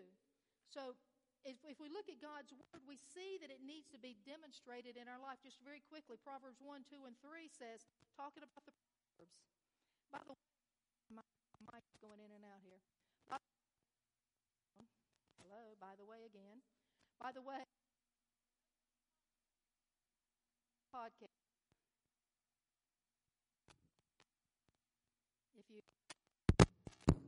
So 0.72 0.96
if, 1.44 1.60
if, 1.68 1.76
we 1.76 1.92
look 1.92 2.08
at 2.08 2.24
God's 2.24 2.56
word, 2.56 2.88
we 2.88 2.96
see 2.96 3.36
that 3.44 3.52
it 3.52 3.60
needs 3.60 3.84
to 3.92 4.00
be 4.00 4.16
demonstrated 4.24 4.96
in 4.96 5.12
our 5.12 5.20
life. 5.20 5.44
Just 5.44 5.60
very 5.60 5.84
quickly, 5.84 6.16
Proverbs 6.16 6.64
1, 6.64 6.88
2, 6.88 7.04
and 7.04 7.12
3 7.20 7.44
says, 7.52 7.84
talking 8.16 8.40
about 8.40 8.64
the 8.64 8.72
Proverbs. 8.72 9.36
By 10.08 10.24
the 10.24 10.32
way, 10.32 10.40
my 11.20 11.24
mic's 11.68 11.92
going 12.00 12.24
in 12.24 12.32
and 12.32 12.48
out 12.48 12.64
here. 12.64 12.80
Hello, 15.36 15.76
by 15.76 15.92
the 16.00 16.08
way, 16.08 16.24
again. 16.24 16.64
By 17.20 17.28
the 17.28 17.44
way, 17.44 17.68
podcast. 20.94 21.34
If 25.58 25.64
you 25.70 25.80
Hello. 26.60 27.18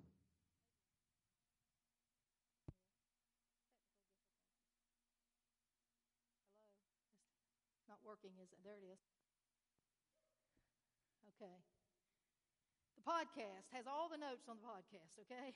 It's 7.78 7.88
not 7.88 7.98
working, 8.04 8.30
is 8.42 8.52
it? 8.52 8.60
There 8.64 8.76
it 8.78 8.86
is. 8.92 9.00
Okay. 11.34 11.56
The 12.96 13.04
podcast 13.04 13.70
has 13.72 13.86
all 13.86 14.08
the 14.08 14.18
notes 14.18 14.48
on 14.48 14.56
the 14.58 14.66
podcast, 14.66 15.18
okay? 15.26 15.54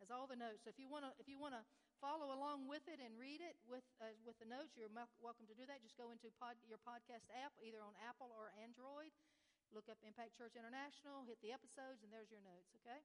Has 0.00 0.10
all 0.10 0.26
the 0.26 0.36
notes. 0.36 0.62
So 0.64 0.70
if 0.70 0.78
you 0.78 0.88
want 0.88 1.04
to 1.06 1.12
if 1.18 1.28
you 1.28 1.38
want 1.38 1.54
to 1.54 1.62
follow 2.02 2.34
along 2.34 2.66
with 2.66 2.82
it 2.90 2.98
and 2.98 3.14
read 3.14 3.38
it 3.38 3.54
with, 3.70 3.86
uh, 4.02 4.10
with 4.26 4.34
the 4.42 4.48
notes, 4.50 4.74
you're 4.74 4.90
welcome 5.22 5.46
to 5.46 5.54
do 5.54 5.62
that. 5.70 5.78
Just 5.86 5.94
go 5.94 6.10
into 6.10 6.34
pod, 6.42 6.58
your 6.66 6.82
podcast 6.82 7.30
app, 7.30 7.54
either 7.62 7.78
on 7.78 7.94
Apple 8.02 8.34
or 8.34 8.50
Android. 8.58 9.14
Look 9.70 9.86
up 9.86 10.02
Impact 10.02 10.34
Church 10.34 10.58
International, 10.58 11.22
hit 11.22 11.38
the 11.40 11.54
episodes, 11.54 12.02
and 12.02 12.10
there's 12.10 12.28
your 12.28 12.42
notes, 12.42 12.74
okay? 12.82 13.00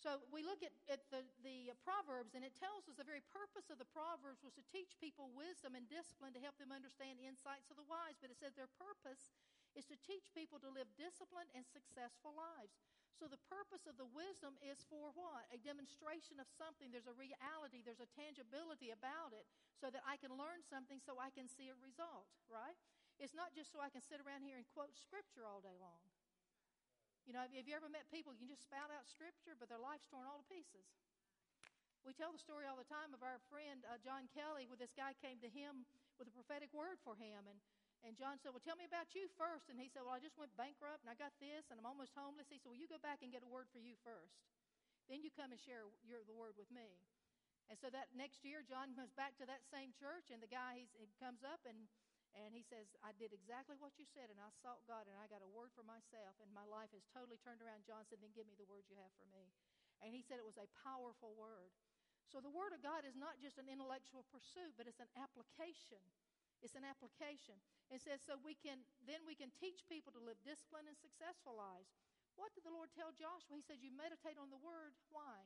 So 0.00 0.24
we 0.32 0.42
look 0.42 0.64
at, 0.64 0.74
at 0.90 1.06
the, 1.12 1.22
the 1.44 1.70
Proverbs, 1.84 2.34
and 2.34 2.42
it 2.42 2.56
tells 2.56 2.88
us 2.88 2.98
the 2.98 3.06
very 3.06 3.22
purpose 3.30 3.68
of 3.70 3.78
the 3.78 3.86
Proverbs 3.86 4.42
was 4.42 4.56
to 4.58 4.64
teach 4.72 4.96
people 4.98 5.30
wisdom 5.36 5.76
and 5.78 5.86
discipline 5.86 6.34
to 6.34 6.42
help 6.42 6.56
them 6.58 6.74
understand 6.74 7.20
insights 7.20 7.70
of 7.70 7.78
the 7.78 7.86
wise. 7.86 8.18
But 8.18 8.34
it 8.34 8.40
says 8.40 8.56
their 8.56 8.72
purpose 8.80 9.36
is 9.76 9.86
to 9.92 10.00
teach 10.00 10.34
people 10.34 10.58
to 10.64 10.72
live 10.72 10.90
disciplined 10.98 11.52
and 11.54 11.62
successful 11.68 12.34
lives. 12.34 12.74
So 13.24 13.32
the 13.32 13.48
purpose 13.48 13.88
of 13.88 13.96
the 13.96 14.04
wisdom 14.12 14.52
is 14.60 14.84
for 14.84 15.08
what? 15.16 15.48
A 15.48 15.56
demonstration 15.56 16.36
of 16.36 16.44
something. 16.60 16.92
There's 16.92 17.08
a 17.08 17.16
reality, 17.16 17.80
there's 17.80 18.04
a 18.04 18.12
tangibility 18.12 18.92
about 18.92 19.32
it 19.32 19.48
so 19.80 19.88
that 19.88 20.04
I 20.04 20.20
can 20.20 20.28
learn 20.36 20.60
something 20.60 21.00
so 21.00 21.16
I 21.16 21.32
can 21.32 21.48
see 21.48 21.72
a 21.72 21.78
result, 21.80 22.28
right? 22.52 22.76
It's 23.16 23.32
not 23.32 23.56
just 23.56 23.72
so 23.72 23.80
I 23.80 23.88
can 23.88 24.04
sit 24.04 24.20
around 24.20 24.44
here 24.44 24.60
and 24.60 24.68
quote 24.76 24.92
scripture 24.92 25.48
all 25.48 25.64
day 25.64 25.72
long. 25.80 26.04
You 27.24 27.32
know, 27.32 27.40
have 27.48 27.64
you 27.64 27.72
ever 27.72 27.88
met 27.88 28.12
people, 28.12 28.36
you 28.36 28.44
can 28.44 28.52
just 28.52 28.68
spout 28.68 28.92
out 28.92 29.08
scripture, 29.08 29.56
but 29.56 29.72
their 29.72 29.80
life's 29.80 30.04
torn 30.04 30.28
all 30.28 30.44
to 30.44 30.48
pieces? 30.52 30.84
We 32.04 32.12
tell 32.12 32.28
the 32.28 32.36
story 32.36 32.68
all 32.68 32.76
the 32.76 32.84
time 32.84 33.16
of 33.16 33.24
our 33.24 33.40
friend 33.48 33.88
uh, 33.88 33.96
John 34.04 34.28
Kelly, 34.36 34.68
where 34.68 34.76
this 34.76 34.92
guy 34.92 35.16
came 35.24 35.40
to 35.40 35.48
him 35.48 35.88
with 36.20 36.28
a 36.28 36.34
prophetic 36.36 36.68
word 36.76 37.00
for 37.00 37.16
him. 37.16 37.48
And 37.48 37.56
and 38.04 38.12
John 38.20 38.36
said, 38.36 38.52
Well, 38.52 38.60
tell 38.60 38.76
me 38.76 38.84
about 38.84 39.16
you 39.16 39.32
first. 39.40 39.72
And 39.72 39.80
he 39.80 39.88
said, 39.88 40.04
Well, 40.04 40.12
I 40.12 40.20
just 40.20 40.36
went 40.36 40.52
bankrupt 40.60 41.00
and 41.00 41.08
I 41.08 41.16
got 41.16 41.32
this 41.40 41.64
and 41.72 41.80
I'm 41.80 41.88
almost 41.88 42.12
homeless. 42.12 42.52
He 42.52 42.60
said, 42.60 42.68
Well, 42.68 42.78
you 42.78 42.86
go 42.86 43.00
back 43.00 43.24
and 43.24 43.32
get 43.32 43.40
a 43.40 43.48
word 43.48 43.72
for 43.72 43.80
you 43.80 43.96
first. 44.04 44.44
Then 45.08 45.24
you 45.24 45.32
come 45.32 45.52
and 45.52 45.60
share 45.60 45.88
your, 46.04 46.20
the 46.24 46.36
word 46.36 46.56
with 46.56 46.68
me. 46.68 47.00
And 47.72 47.80
so 47.80 47.88
that 47.92 48.12
next 48.12 48.44
year, 48.44 48.60
John 48.60 48.92
comes 48.92 49.12
back 49.16 49.40
to 49.40 49.48
that 49.48 49.64
same 49.72 49.96
church, 49.96 50.28
and 50.28 50.36
the 50.44 50.52
guy 50.52 50.84
he's, 50.84 50.92
he 51.00 51.08
comes 51.16 51.40
up 51.40 51.64
and, 51.64 51.88
and 52.36 52.52
he 52.52 52.60
says, 52.60 52.92
I 53.00 53.16
did 53.16 53.32
exactly 53.32 53.80
what 53.80 53.96
you 53.96 54.04
said, 54.04 54.28
and 54.28 54.36
I 54.36 54.52
sought 54.60 54.84
God, 54.84 55.08
and 55.08 55.16
I 55.16 55.24
got 55.32 55.40
a 55.40 55.48
word 55.48 55.72
for 55.72 55.80
myself, 55.80 56.36
and 56.44 56.52
my 56.52 56.68
life 56.68 56.92
has 56.92 57.08
totally 57.08 57.40
turned 57.40 57.64
around. 57.64 57.88
John 57.88 58.04
said, 58.04 58.20
Then 58.20 58.36
give 58.36 58.44
me 58.44 58.56
the 58.56 58.68
word 58.68 58.84
you 58.92 59.00
have 59.00 59.12
for 59.16 59.28
me. 59.32 59.48
And 60.04 60.12
he 60.12 60.20
said 60.20 60.36
it 60.36 60.44
was 60.44 60.60
a 60.60 60.68
powerful 60.84 61.32
word. 61.40 61.72
So 62.28 62.40
the 62.40 62.52
word 62.52 62.76
of 62.76 62.84
God 62.84 63.08
is 63.08 63.16
not 63.16 63.40
just 63.40 63.60
an 63.60 63.68
intellectual 63.68 64.28
pursuit, 64.28 64.76
but 64.76 64.88
it's 64.88 65.00
an 65.00 65.12
application 65.16 66.00
It's 66.64 66.74
an 66.74 66.88
application. 66.88 67.60
It 67.92 68.00
says 68.00 68.24
so 68.24 68.40
we 68.40 68.56
can 68.56 68.88
then 69.04 69.20
we 69.28 69.36
can 69.36 69.52
teach 69.52 69.84
people 69.84 70.10
to 70.16 70.22
live 70.24 70.40
disciplined 70.40 70.88
and 70.88 70.96
successful 70.96 71.52
lives. 71.60 71.92
What 72.40 72.50
did 72.56 72.64
the 72.64 72.72
Lord 72.74 72.90
tell 72.96 73.12
Joshua? 73.14 73.54
He 73.54 73.62
said, 73.62 73.84
You 73.84 73.92
meditate 73.92 74.40
on 74.40 74.48
the 74.48 74.58
word. 74.58 74.96
Why? 75.12 75.44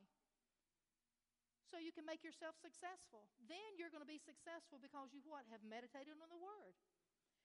So 1.69 1.77
you 1.77 1.93
can 1.93 2.07
make 2.07 2.25
yourself 2.25 2.57
successful. 2.57 3.29
Then 3.45 3.77
you're 3.77 3.93
going 3.93 4.01
to 4.01 4.09
be 4.09 4.17
successful 4.17 4.81
because 4.81 5.13
you 5.13 5.21
what? 5.27 5.45
Have 5.53 5.61
meditated 5.61 6.17
on 6.17 6.31
the 6.33 6.41
word. 6.41 6.73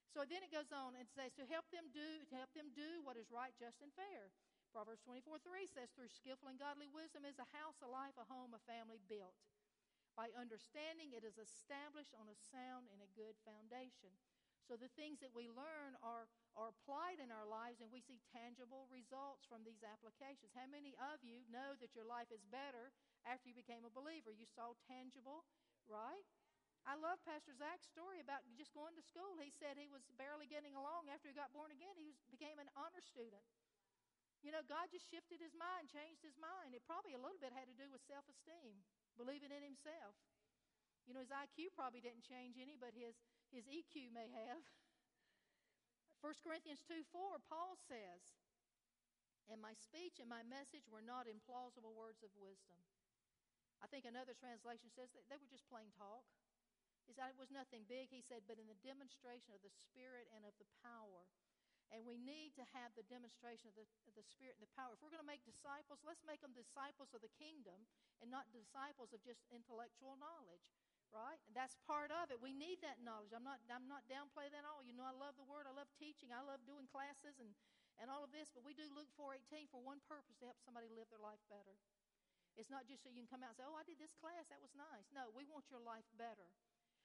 So 0.08 0.24
then 0.24 0.40
it 0.40 0.54
goes 0.54 0.70
on 0.72 0.96
and 0.96 1.04
says 1.10 1.34
to 1.36 1.44
help 1.44 1.68
them 1.74 1.90
do 1.92 2.24
to 2.30 2.34
help 2.38 2.54
them 2.56 2.72
do 2.72 3.02
what 3.04 3.18
is 3.18 3.28
right, 3.28 3.52
just, 3.58 3.82
and 3.84 3.92
fair. 3.92 4.32
Proverbs 4.72 5.04
24 5.04 5.42
3 5.42 5.66
says, 5.66 5.90
Through 5.92 6.14
skillful 6.14 6.48
and 6.48 6.56
godly 6.56 6.88
wisdom 6.88 7.26
is 7.26 7.36
a 7.36 7.50
house, 7.52 7.78
a 7.84 7.90
life, 7.90 8.16
a 8.16 8.26
home, 8.30 8.56
a 8.56 8.62
family 8.64 9.02
built. 9.10 9.36
By 10.14 10.30
understanding, 10.38 11.10
it 11.10 11.26
is 11.26 11.42
established 11.42 12.14
on 12.14 12.30
a 12.30 12.38
sound 12.54 12.86
and 12.94 13.02
a 13.02 13.14
good 13.18 13.34
foundation. 13.42 14.14
So 14.64 14.80
the 14.80 14.88
things 14.96 15.20
that 15.20 15.34
we 15.34 15.50
learn 15.52 15.98
are, 16.00 16.30
are 16.56 16.72
applied 16.72 17.20
in 17.20 17.34
our 17.34 17.44
lives, 17.44 17.84
and 17.84 17.92
we 17.92 18.00
see 18.00 18.22
tangible 18.32 18.88
results 18.88 19.44
from 19.44 19.60
these 19.66 19.84
applications. 19.84 20.56
How 20.56 20.70
many 20.70 20.96
of 20.96 21.20
you 21.20 21.44
know 21.52 21.76
that 21.82 21.92
your 21.92 22.06
life 22.08 22.32
is 22.32 22.46
better 22.48 22.94
after 23.28 23.50
you 23.50 23.58
became 23.58 23.84
a 23.84 23.92
believer? 23.92 24.32
You 24.32 24.48
saw 24.48 24.72
tangible, 24.88 25.44
right? 25.84 26.24
I 26.88 26.96
love 26.96 27.20
Pastor 27.28 27.52
Zach's 27.52 27.90
story 27.90 28.24
about 28.24 28.44
just 28.56 28.72
going 28.72 28.96
to 28.96 29.04
school. 29.04 29.36
He 29.36 29.52
said 29.52 29.76
he 29.76 29.90
was 29.90 30.04
barely 30.16 30.48
getting 30.48 30.76
along 30.76 31.12
after 31.12 31.28
he 31.28 31.36
got 31.36 31.52
born 31.52 31.72
again. 31.72 31.96
He 32.00 32.08
was, 32.08 32.16
became 32.32 32.56
an 32.56 32.72
honor 32.72 33.04
student. 33.04 33.44
You 34.44 34.52
know, 34.52 34.60
God 34.64 34.92
just 34.92 35.08
shifted 35.08 35.40
his 35.40 35.56
mind, 35.56 35.88
changed 35.88 36.20
his 36.20 36.36
mind. 36.36 36.76
It 36.76 36.84
probably 36.84 37.16
a 37.16 37.20
little 37.20 37.40
bit 37.40 37.56
had 37.56 37.68
to 37.68 37.76
do 37.76 37.88
with 37.88 38.04
self 38.04 38.28
esteem 38.28 38.84
believing 39.14 39.50
in 39.50 39.62
himself. 39.62 40.14
You 41.04 41.12
know, 41.12 41.22
his 41.22 41.34
IQ 41.34 41.76
probably 41.76 42.00
didn't 42.00 42.24
change 42.24 42.56
any, 42.56 42.80
but 42.80 42.96
his, 42.96 43.16
his 43.52 43.68
EQ 43.68 44.12
may 44.14 44.28
have. 44.32 44.64
1 46.24 46.32
Corinthians 46.40 46.80
2 46.88 47.04
4, 47.12 47.44
Paul 47.44 47.76
says, 47.76 48.22
And 49.52 49.60
my 49.60 49.76
speech 49.76 50.16
and 50.16 50.28
my 50.30 50.40
message 50.40 50.88
were 50.88 51.04
not 51.04 51.28
implausible 51.28 51.92
words 51.92 52.24
of 52.24 52.32
wisdom. 52.40 52.80
I 53.84 53.86
think 53.92 54.08
another 54.08 54.32
translation 54.32 54.88
says 54.88 55.12
that 55.12 55.28
they 55.28 55.36
were 55.36 55.52
just 55.52 55.68
plain 55.68 55.92
talk. 55.92 56.24
He 57.04 57.12
said 57.12 57.28
it 57.28 57.36
was 57.36 57.52
nothing 57.52 57.84
big, 57.84 58.08
he 58.08 58.24
said, 58.24 58.48
but 58.48 58.56
in 58.56 58.64
the 58.64 58.80
demonstration 58.80 59.52
of 59.52 59.60
the 59.60 59.68
Spirit 59.68 60.24
and 60.32 60.48
of 60.48 60.56
the 60.56 60.68
power. 60.80 61.28
And 61.92 62.02
we 62.02 62.16
need 62.16 62.56
to 62.56 62.64
have 62.72 62.92
the 62.96 63.06
demonstration 63.06 63.70
of 63.70 63.76
the, 63.76 63.86
of 64.08 64.14
the 64.16 64.24
Spirit 64.24 64.56
and 64.56 64.64
the 64.64 64.74
power. 64.74 64.96
If 64.96 65.00
we're 65.04 65.12
going 65.12 65.22
to 65.22 65.28
make 65.28 65.44
disciples, 65.44 66.00
let's 66.02 66.24
make 66.24 66.40
them 66.40 66.56
disciples 66.56 67.12
of 67.12 67.20
the 67.20 67.32
kingdom 67.36 67.76
and 68.24 68.32
not 68.32 68.48
disciples 68.50 69.12
of 69.12 69.20
just 69.22 69.44
intellectual 69.52 70.16
knowledge, 70.16 70.72
right? 71.14 71.38
And 71.46 71.54
that's 71.54 71.76
part 71.84 72.10
of 72.10 72.32
it. 72.32 72.40
We 72.40 72.56
need 72.56 72.82
that 72.82 73.04
knowledge. 73.04 73.30
I'm 73.36 73.46
not, 73.46 73.62
I'm 73.70 73.86
not 73.86 74.08
downplaying 74.10 74.56
that 74.56 74.64
at 74.64 74.70
all. 74.70 74.82
You 74.82 74.96
know, 74.96 75.06
I 75.06 75.14
love 75.14 75.38
the 75.38 75.46
Word. 75.46 75.68
I 75.68 75.74
love 75.76 75.90
teaching. 76.00 76.34
I 76.34 76.42
love 76.42 76.64
doing 76.66 76.88
classes 76.90 77.38
and, 77.38 77.52
and 78.00 78.10
all 78.10 78.26
of 78.26 78.34
this. 78.34 78.50
But 78.50 78.66
we 78.66 78.74
do 78.74 78.88
Luke 78.90 79.12
4.18 79.14 79.70
for 79.70 79.78
one 79.84 80.02
purpose, 80.08 80.34
to 80.42 80.50
help 80.50 80.58
somebody 80.64 80.90
live 80.90 81.06
their 81.12 81.22
life 81.22 81.42
better. 81.46 81.78
It's 82.54 82.70
not 82.70 82.86
just 82.86 83.02
so 83.02 83.10
you 83.10 83.26
can 83.26 83.30
come 83.30 83.42
out 83.42 83.54
and 83.54 83.58
say, 83.58 83.66
oh, 83.66 83.74
I 83.74 83.86
did 83.86 83.98
this 83.98 84.14
class. 84.18 84.46
That 84.46 84.62
was 84.62 84.70
nice. 84.78 85.10
No, 85.10 85.30
we 85.34 85.42
want 85.46 85.66
your 85.70 85.82
life 85.82 86.06
better. 86.14 86.46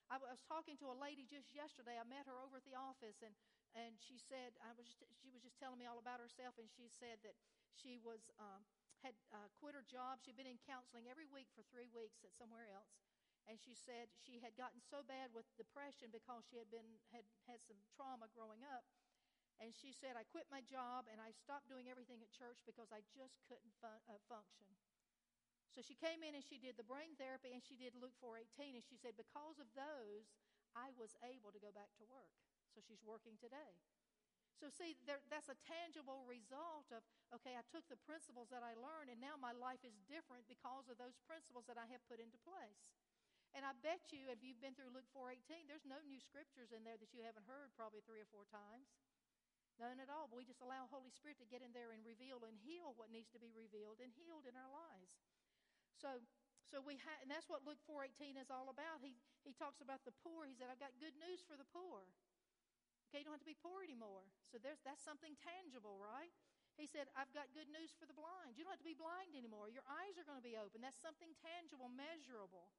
I 0.10 0.18
was 0.18 0.42
talking 0.50 0.74
to 0.82 0.90
a 0.90 0.98
lady 0.98 1.30
just 1.30 1.54
yesterday. 1.54 1.98
I 1.98 2.06
met 2.06 2.26
her 2.26 2.38
over 2.42 2.58
at 2.58 2.66
the 2.66 2.74
office, 2.74 3.22
and 3.22 3.34
and 3.76 3.98
she 3.98 4.18
said 4.18 4.58
I 4.62 4.74
was 4.74 4.88
she 5.20 5.30
was 5.30 5.42
just 5.46 5.58
telling 5.60 5.78
me 5.78 5.86
all 5.86 6.02
about 6.02 6.22
herself, 6.22 6.58
and 6.58 6.70
she 6.70 6.90
said 6.90 7.22
that 7.26 7.38
she 7.74 7.98
was 8.02 8.30
um, 8.42 8.66
had 9.06 9.16
uh, 9.34 9.50
quit 9.58 9.78
her 9.78 9.86
job. 9.86 10.20
She'd 10.22 10.38
been 10.40 10.50
in 10.50 10.62
counseling 10.62 11.06
every 11.10 11.30
week 11.30 11.50
for 11.54 11.64
three 11.70 11.90
weeks 11.90 12.26
at 12.26 12.34
somewhere 12.34 12.66
else, 12.70 12.98
and 13.46 13.60
she 13.62 13.74
said 13.78 14.10
she 14.14 14.42
had 14.42 14.58
gotten 14.58 14.82
so 14.82 15.06
bad 15.06 15.32
with 15.34 15.46
depression 15.56 16.10
because 16.14 16.46
she 16.50 16.58
had 16.58 16.70
been 16.74 17.00
had 17.14 17.26
had 17.46 17.62
some 17.66 17.80
trauma 17.94 18.30
growing 18.34 18.66
up. 18.66 18.86
And 19.60 19.76
she 19.76 19.92
said, 19.92 20.16
I 20.16 20.24
quit 20.24 20.48
my 20.48 20.64
job 20.64 21.12
and 21.12 21.20
I 21.20 21.36
stopped 21.36 21.68
doing 21.68 21.92
everything 21.92 22.24
at 22.24 22.32
church 22.32 22.64
because 22.64 22.96
I 22.96 23.04
just 23.12 23.44
couldn't 23.44 23.76
fun- 23.84 24.00
uh, 24.08 24.16
function. 24.32 24.72
So 25.76 25.84
she 25.84 26.00
came 26.00 26.24
in 26.24 26.34
and 26.34 26.44
she 26.44 26.58
did 26.58 26.78
the 26.80 26.88
brain 26.88 27.14
therapy 27.20 27.54
and 27.54 27.62
she 27.62 27.76
did 27.76 27.94
Luke 27.94 28.16
4:18 28.24 28.76
and 28.76 28.84
she 28.84 28.96
said 28.96 29.20
because 29.20 29.60
of 29.60 29.68
those 29.76 30.32
I 30.76 30.92
was 30.96 31.14
able 31.22 31.52
to 31.52 31.60
go 31.60 31.72
back 31.76 31.92
to 32.00 32.06
work. 32.08 32.49
So 32.80 32.88
she's 32.88 33.04
working 33.04 33.36
today. 33.44 33.76
So, 34.56 34.72
see, 34.72 34.96
there, 35.04 35.20
that's 35.28 35.52
a 35.52 35.60
tangible 35.68 36.24
result 36.24 36.88
of, 36.96 37.04
okay, 37.36 37.60
I 37.60 37.64
took 37.68 37.84
the 37.92 38.00
principles 38.08 38.48
that 38.56 38.64
I 38.64 38.72
learned, 38.72 39.12
and 39.12 39.20
now 39.20 39.36
my 39.36 39.52
life 39.52 39.84
is 39.84 40.00
different 40.08 40.48
because 40.48 40.88
of 40.88 40.96
those 40.96 41.20
principles 41.28 41.68
that 41.68 41.76
I 41.76 41.92
have 41.92 42.00
put 42.08 42.24
into 42.24 42.40
place. 42.40 42.88
And 43.52 43.68
I 43.68 43.76
bet 43.84 44.16
you, 44.16 44.32
if 44.32 44.40
you've 44.40 44.64
been 44.64 44.80
through 44.80 44.96
Luke 44.96 45.12
4.18, 45.12 45.68
there's 45.68 45.84
no 45.84 46.00
new 46.08 46.24
scriptures 46.24 46.72
in 46.72 46.88
there 46.88 46.96
that 47.04 47.12
you 47.12 47.20
haven't 47.20 47.52
heard 47.52 47.76
probably 47.76 48.00
three 48.08 48.24
or 48.24 48.32
four 48.32 48.48
times. 48.48 48.88
None 49.76 50.00
at 50.00 50.08
all. 50.08 50.32
We 50.32 50.48
just 50.48 50.64
allow 50.64 50.88
Holy 50.88 51.12
Spirit 51.12 51.36
to 51.44 51.48
get 51.52 51.60
in 51.60 51.76
there 51.76 51.92
and 51.92 52.00
reveal 52.08 52.40
and 52.48 52.56
heal 52.64 52.96
what 52.96 53.12
needs 53.12 53.28
to 53.36 53.40
be 53.44 53.52
revealed 53.52 54.00
and 54.00 54.12
healed 54.16 54.48
in 54.48 54.56
our 54.56 54.72
lives. 54.72 55.12
So, 56.00 56.24
so 56.64 56.80
we 56.80 56.96
ha- 57.00 57.20
and 57.24 57.32
that's 57.32 57.52
what 57.52 57.68
Luke 57.68 57.84
4.18 57.88 58.40
is 58.40 58.48
all 58.48 58.72
about. 58.72 59.04
He, 59.04 59.20
he 59.44 59.52
talks 59.56 59.84
about 59.84 60.04
the 60.08 60.16
poor. 60.24 60.48
He 60.48 60.56
said, 60.56 60.72
I've 60.72 60.84
got 60.84 60.96
good 61.00 61.16
news 61.20 61.44
for 61.44 61.60
the 61.60 61.68
poor. 61.72 62.08
Okay, 63.10 63.26
you 63.26 63.26
don't 63.26 63.34
have 63.34 63.42
to 63.42 63.50
be 63.50 63.58
poor 63.58 63.82
anymore. 63.82 64.22
So 64.54 64.62
there's, 64.62 64.78
that's 64.86 65.02
something 65.02 65.34
tangible, 65.42 65.98
right? 65.98 66.30
He 66.78 66.86
said, 66.86 67.10
I've 67.18 67.34
got 67.34 67.50
good 67.58 67.68
news 67.74 67.90
for 67.98 68.06
the 68.06 68.14
blind. 68.14 68.54
You 68.54 68.64
don't 68.64 68.72
have 68.72 68.86
to 68.86 68.88
be 68.88 68.96
blind 68.96 69.34
anymore. 69.34 69.68
Your 69.68 69.84
eyes 69.90 70.16
are 70.22 70.24
going 70.30 70.38
to 70.38 70.46
be 70.46 70.56
open. 70.56 70.80
That's 70.80 71.02
something 71.02 71.34
tangible, 71.42 71.90
measurable. 71.90 72.70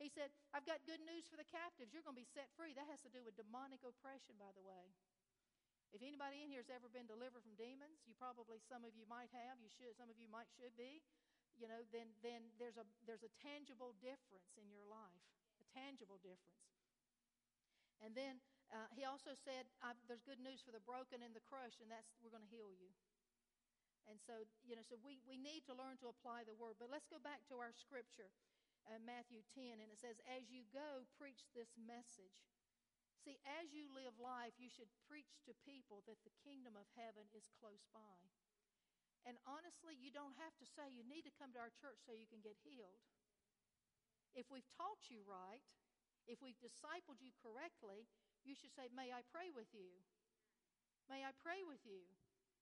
He 0.00 0.08
said, 0.08 0.32
I've 0.56 0.64
got 0.64 0.82
good 0.88 1.04
news 1.04 1.28
for 1.28 1.36
the 1.36 1.46
captives. 1.46 1.92
You're 1.92 2.02
going 2.02 2.16
to 2.16 2.24
be 2.24 2.26
set 2.26 2.48
free. 2.56 2.72
That 2.72 2.88
has 2.88 3.04
to 3.04 3.12
do 3.12 3.20
with 3.22 3.36
demonic 3.36 3.84
oppression, 3.84 4.40
by 4.40 4.50
the 4.56 4.64
way. 4.64 4.90
If 5.92 6.00
anybody 6.00 6.42
in 6.42 6.48
here 6.48 6.64
has 6.64 6.72
ever 6.72 6.88
been 6.88 7.06
delivered 7.06 7.44
from 7.44 7.56
demons, 7.60 8.02
you 8.08 8.16
probably, 8.16 8.60
some 8.64 8.88
of 8.88 8.96
you 8.96 9.04
might 9.08 9.32
have, 9.36 9.60
you 9.60 9.68
should, 9.72 9.92
some 9.94 10.08
of 10.08 10.16
you 10.16 10.28
might 10.28 10.48
should 10.52 10.74
be, 10.74 11.00
you 11.56 11.66
know, 11.70 11.80
then, 11.94 12.12
then 12.20 12.52
there's, 12.60 12.76
a, 12.76 12.84
there's 13.08 13.24
a 13.24 13.32
tangible 13.40 13.96
difference 14.00 14.52
in 14.60 14.68
your 14.68 14.84
life, 14.84 15.24
a 15.60 15.66
tangible 15.72 16.20
difference. 16.20 16.66
And 18.04 18.12
then 18.14 18.38
uh, 18.68 18.88
he 18.92 19.08
also 19.08 19.32
said, 19.32 19.64
There's 20.06 20.24
good 20.24 20.40
news 20.40 20.60
for 20.60 20.72
the 20.72 20.84
broken 20.84 21.24
and 21.24 21.32
the 21.32 21.44
crushed, 21.44 21.80
and 21.80 21.88
that's 21.88 22.12
we're 22.20 22.32
going 22.32 22.44
to 22.44 22.52
heal 22.52 22.68
you. 22.72 22.92
And 24.08 24.16
so, 24.16 24.48
you 24.64 24.72
know, 24.72 24.84
so 24.84 24.96
we, 25.04 25.20
we 25.28 25.36
need 25.36 25.68
to 25.68 25.76
learn 25.76 26.00
to 26.00 26.08
apply 26.08 26.48
the 26.48 26.56
word. 26.56 26.80
But 26.80 26.88
let's 26.88 27.08
go 27.08 27.20
back 27.20 27.44
to 27.52 27.60
our 27.60 27.76
scripture, 27.76 28.32
uh, 28.88 28.96
Matthew 29.04 29.44
10, 29.52 29.84
and 29.84 29.92
it 29.92 30.00
says, 30.00 30.16
As 30.24 30.48
you 30.48 30.64
go, 30.72 31.04
preach 31.20 31.44
this 31.52 31.76
message. 31.76 32.40
See, 33.20 33.36
as 33.60 33.76
you 33.76 33.90
live 33.92 34.16
life, 34.16 34.56
you 34.56 34.72
should 34.72 34.88
preach 35.04 35.36
to 35.44 35.52
people 35.66 36.00
that 36.08 36.22
the 36.24 36.32
kingdom 36.40 36.78
of 36.78 36.88
heaven 36.96 37.28
is 37.36 37.52
close 37.60 37.84
by. 37.92 38.16
And 39.26 39.36
honestly, 39.44 39.92
you 39.92 40.08
don't 40.08 40.38
have 40.40 40.56
to 40.56 40.64
say 40.64 40.88
you 40.88 41.04
need 41.04 41.28
to 41.28 41.34
come 41.36 41.52
to 41.52 41.60
our 41.60 41.74
church 41.74 42.00
so 42.00 42.16
you 42.16 42.30
can 42.30 42.40
get 42.40 42.56
healed. 42.64 43.04
If 44.32 44.48
we've 44.48 44.68
taught 44.72 45.12
you 45.12 45.20
right, 45.26 45.66
if 46.24 46.40
we've 46.40 46.56
discipled 46.62 47.20
you 47.20 47.34
correctly, 47.36 48.08
you 48.44 48.54
should 48.54 48.74
say, 48.74 48.90
May 48.92 49.10
I 49.10 49.22
pray 49.30 49.50
with 49.50 49.70
you? 49.74 49.90
May 51.08 51.24
I 51.24 51.32
pray 51.40 51.64
with 51.64 51.80
you? 51.88 52.04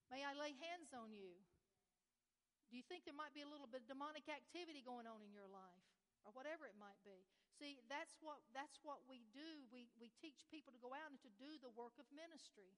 May 0.06 0.22
I 0.22 0.38
lay 0.38 0.54
hands 0.62 0.94
on 0.94 1.10
you? 1.10 1.34
Do 2.70 2.78
you 2.78 2.82
think 2.86 3.06
there 3.06 3.16
might 3.16 3.34
be 3.34 3.42
a 3.42 3.50
little 3.50 3.66
bit 3.66 3.86
of 3.86 3.90
demonic 3.90 4.26
activity 4.30 4.82
going 4.82 5.06
on 5.06 5.22
in 5.22 5.34
your 5.34 5.50
life? 5.50 5.86
Or 6.26 6.34
whatever 6.34 6.66
it 6.66 6.74
might 6.74 6.98
be. 7.06 7.22
See, 7.54 7.78
that's 7.86 8.18
what, 8.18 8.42
that's 8.50 8.82
what 8.82 9.06
we 9.06 9.22
do. 9.30 9.62
We, 9.70 9.86
we 9.94 10.10
teach 10.18 10.42
people 10.50 10.74
to 10.74 10.82
go 10.82 10.90
out 10.90 11.14
and 11.14 11.22
to 11.22 11.30
do 11.38 11.54
the 11.62 11.70
work 11.70 11.94
of 12.02 12.06
ministry. 12.10 12.74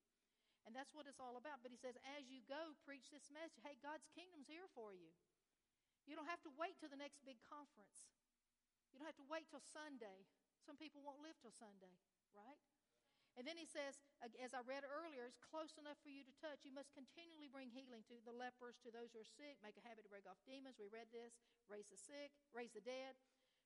And 0.69 0.77
that's 0.77 0.93
what 0.93 1.09
it's 1.09 1.17
all 1.17 1.41
about. 1.41 1.65
But 1.65 1.73
he 1.73 1.81
says, 1.81 1.97
as 2.21 2.29
you 2.29 2.45
go, 2.45 2.77
preach 2.85 3.09
this 3.09 3.33
message. 3.33 3.65
Hey, 3.65 3.81
God's 3.81 4.05
kingdom's 4.13 4.53
here 4.53 4.69
for 4.77 4.93
you. 4.93 5.09
You 6.05 6.13
don't 6.13 6.29
have 6.29 6.45
to 6.45 6.53
wait 6.61 6.77
till 6.77 6.93
the 6.93 7.01
next 7.01 7.25
big 7.25 7.41
conference. 7.41 8.13
You 8.93 9.01
don't 9.01 9.09
have 9.09 9.21
to 9.21 9.29
wait 9.33 9.49
till 9.49 9.65
Sunday. 9.65 10.29
Some 10.61 10.77
people 10.77 11.01
won't 11.01 11.25
live 11.25 11.41
till 11.41 11.53
Sunday, 11.57 11.97
right? 12.37 12.61
And 13.39 13.47
then 13.47 13.55
he 13.55 13.71
says, 13.71 14.03
as 14.43 14.51
I 14.51 14.67
read 14.67 14.83
earlier, 14.83 15.23
it's 15.23 15.39
close 15.39 15.79
enough 15.79 15.95
for 16.03 16.11
you 16.11 16.27
to 16.27 16.35
touch. 16.43 16.67
You 16.67 16.75
must 16.75 16.91
continually 16.91 17.47
bring 17.47 17.71
healing 17.71 18.03
to 18.11 18.19
the 18.27 18.35
lepers, 18.35 18.83
to 18.83 18.91
those 18.91 19.15
who 19.15 19.23
are 19.23 19.31
sick, 19.39 19.63
make 19.63 19.79
a 19.79 19.85
habit 19.87 20.03
to 20.03 20.11
break 20.11 20.27
off 20.27 20.43
demons. 20.43 20.75
We 20.75 20.91
read 20.91 21.07
this 21.15 21.39
raise 21.71 21.87
the 21.87 22.01
sick, 22.01 22.35
raise 22.51 22.75
the 22.75 22.83
dead, 22.83 23.15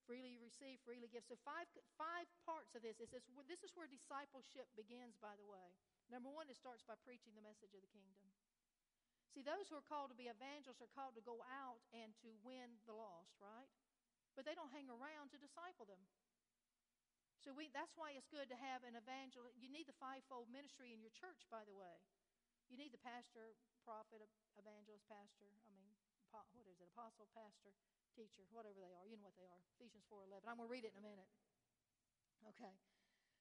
freely 0.05 0.37
receive, 0.37 0.77
freely 0.85 1.09
give. 1.09 1.25
So, 1.25 1.41
five, 1.41 1.65
five 1.97 2.29
parts 2.45 2.77
of 2.77 2.85
this. 2.85 3.01
It 3.01 3.09
says, 3.09 3.25
this 3.49 3.65
is 3.65 3.73
where 3.73 3.89
discipleship 3.89 4.69
begins, 4.77 5.17
by 5.17 5.33
the 5.41 5.49
way. 5.49 5.73
Number 6.13 6.29
one, 6.29 6.53
it 6.53 6.59
starts 6.61 6.85
by 6.85 7.01
preaching 7.01 7.33
the 7.33 7.41
message 7.41 7.73
of 7.73 7.81
the 7.81 7.89
kingdom. 7.89 8.29
See, 9.33 9.41
those 9.41 9.73
who 9.73 9.81
are 9.81 9.89
called 9.89 10.13
to 10.13 10.19
be 10.19 10.29
evangelists 10.29 10.85
are 10.85 10.93
called 10.93 11.17
to 11.17 11.25
go 11.25 11.41
out 11.49 11.81
and 11.97 12.13
to 12.21 12.29
win 12.45 12.77
the 12.85 12.93
lost, 12.93 13.33
right? 13.41 13.73
But 14.37 14.45
they 14.45 14.53
don't 14.53 14.75
hang 14.77 14.93
around 14.93 15.33
to 15.33 15.41
disciple 15.41 15.89
them. 15.89 16.05
So 17.43 17.51
we, 17.51 17.67
that's 17.75 17.99
why 17.99 18.15
it's 18.15 18.31
good 18.31 18.47
to 18.55 18.59
have 18.59 18.87
an 18.87 18.95
evangelist. 18.95 19.59
You 19.59 19.67
need 19.67 19.91
the 19.91 19.99
fivefold 19.99 20.47
ministry 20.47 20.95
in 20.95 21.03
your 21.03 21.11
church, 21.11 21.43
by 21.51 21.67
the 21.67 21.75
way. 21.75 21.99
You 22.71 22.79
need 22.79 22.95
the 22.95 23.03
pastor, 23.03 23.59
prophet, 23.83 24.23
evangelist, 24.55 25.03
pastor. 25.11 25.51
I 25.67 25.71
mean, 25.75 25.91
what 26.55 26.71
is 26.71 26.79
it? 26.79 26.87
Apostle, 26.95 27.27
pastor, 27.35 27.75
teacher, 28.15 28.47
whatever 28.55 28.79
they 28.79 28.95
are. 28.95 29.05
You 29.11 29.19
know 29.19 29.27
what 29.27 29.35
they 29.35 29.51
are. 29.51 29.63
Ephesians 29.75 30.07
4.11. 30.07 30.47
I'm 30.47 30.63
going 30.63 30.71
to 30.71 30.73
read 30.73 30.87
it 30.87 30.95
in 30.95 31.03
a 31.03 31.05
minute. 31.05 31.29
Okay. 32.55 32.79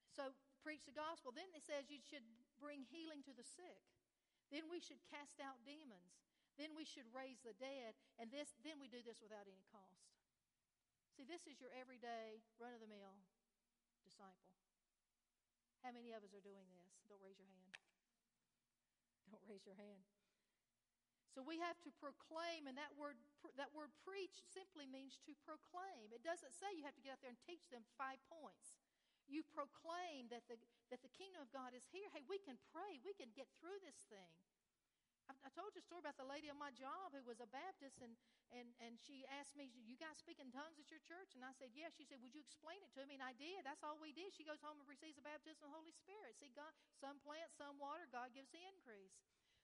So 0.09 0.33
preach 0.65 0.83
the 0.89 0.97
gospel. 0.97 1.29
Then 1.29 1.47
it 1.53 1.61
says 1.61 1.93
you 1.93 2.01
should 2.01 2.25
bring 2.57 2.89
healing 2.89 3.21
to 3.29 3.37
the 3.37 3.45
sick. 3.45 3.85
Then 4.49 4.65
we 4.67 4.81
should 4.81 4.99
cast 5.13 5.37
out 5.37 5.61
demons. 5.61 6.25
Then 6.57 6.73
we 6.73 6.83
should 6.83 7.07
raise 7.13 7.39
the 7.45 7.53
dead. 7.55 7.93
And 8.17 8.33
this, 8.33 8.57
then 8.65 8.81
we 8.81 8.89
do 8.89 9.05
this 9.05 9.21
without 9.21 9.45
any 9.45 9.63
cost. 9.69 10.09
See, 11.15 11.23
this 11.23 11.45
is 11.45 11.61
your 11.61 11.71
everyday, 11.77 12.41
run 12.57 12.73
of 12.73 12.81
the 12.81 12.89
mill 12.89 13.21
disciple. 14.11 14.51
How 15.79 15.95
many 15.95 16.11
of 16.11 16.19
us 16.19 16.35
are 16.35 16.43
doing 16.43 16.67
this? 16.75 16.91
Don't 17.07 17.23
raise 17.23 17.39
your 17.39 17.47
hand. 17.47 17.71
Don't 19.31 19.47
raise 19.47 19.63
your 19.63 19.79
hand. 19.79 20.03
So 21.31 21.39
we 21.39 21.63
have 21.63 21.79
to 21.87 21.91
proclaim, 21.95 22.67
and 22.67 22.75
that 22.75 22.91
word, 22.99 23.15
that 23.55 23.71
word 23.71 23.95
preach 24.03 24.43
simply 24.51 24.83
means 24.83 25.15
to 25.23 25.31
proclaim. 25.47 26.11
It 26.11 26.27
doesn't 26.27 26.51
say 26.51 26.75
you 26.75 26.83
have 26.83 26.99
to 26.99 27.03
get 27.03 27.15
out 27.15 27.23
there 27.23 27.31
and 27.31 27.39
teach 27.47 27.71
them 27.71 27.87
five 27.95 28.19
points. 28.27 28.75
You 29.31 29.47
proclaim 29.47 30.27
that 30.27 30.43
the, 30.51 30.59
that 30.91 30.99
the 30.99 31.13
kingdom 31.15 31.39
of 31.39 31.47
God 31.55 31.71
is 31.71 31.87
here. 31.87 32.11
Hey, 32.11 32.27
we 32.27 32.35
can 32.43 32.59
pray. 32.75 32.99
We 32.99 33.15
can 33.15 33.31
get 33.31 33.47
through 33.63 33.79
this 33.79 33.95
thing. 34.11 34.35
I, 35.31 35.49
told 35.55 35.71
you 35.71 35.79
a 35.79 35.87
story 35.87 36.03
about 36.03 36.19
the 36.19 36.27
lady 36.27 36.51
on 36.51 36.59
my 36.59 36.71
job 36.75 37.15
who 37.15 37.23
was 37.23 37.39
a 37.39 37.47
Baptist, 37.47 38.03
and, 38.03 38.13
and, 38.51 38.67
and 38.83 38.99
she 38.99 39.23
asked 39.39 39.55
me, 39.55 39.71
You 39.71 39.95
guys 39.95 40.19
speak 40.19 40.43
in 40.43 40.51
tongues 40.51 40.75
at 40.77 40.91
your 40.91 40.99
church? 41.03 41.33
And 41.39 41.43
I 41.47 41.55
said, 41.55 41.71
Yes. 41.71 41.95
Yeah. 41.95 41.97
She 41.97 42.05
said, 42.07 42.19
Would 42.19 42.35
you 42.35 42.43
explain 42.43 42.79
it 42.83 42.91
to 42.99 43.07
me? 43.07 43.15
And 43.19 43.25
I 43.25 43.31
did. 43.37 43.63
That's 43.63 43.81
all 43.81 43.95
we 43.99 44.11
did. 44.11 44.35
She 44.35 44.43
goes 44.43 44.59
home 44.59 44.79
and 44.79 44.87
receives 44.87 45.15
the 45.15 45.25
baptism 45.25 45.63
of 45.63 45.71
the 45.71 45.75
Holy 45.77 45.95
Spirit. 45.95 46.35
See, 46.35 46.51
God, 46.51 46.71
some 46.99 47.21
plant, 47.23 47.51
some 47.55 47.79
water, 47.79 48.05
God 48.11 48.35
gives 48.35 48.51
the 48.51 48.63
increase. 48.63 49.15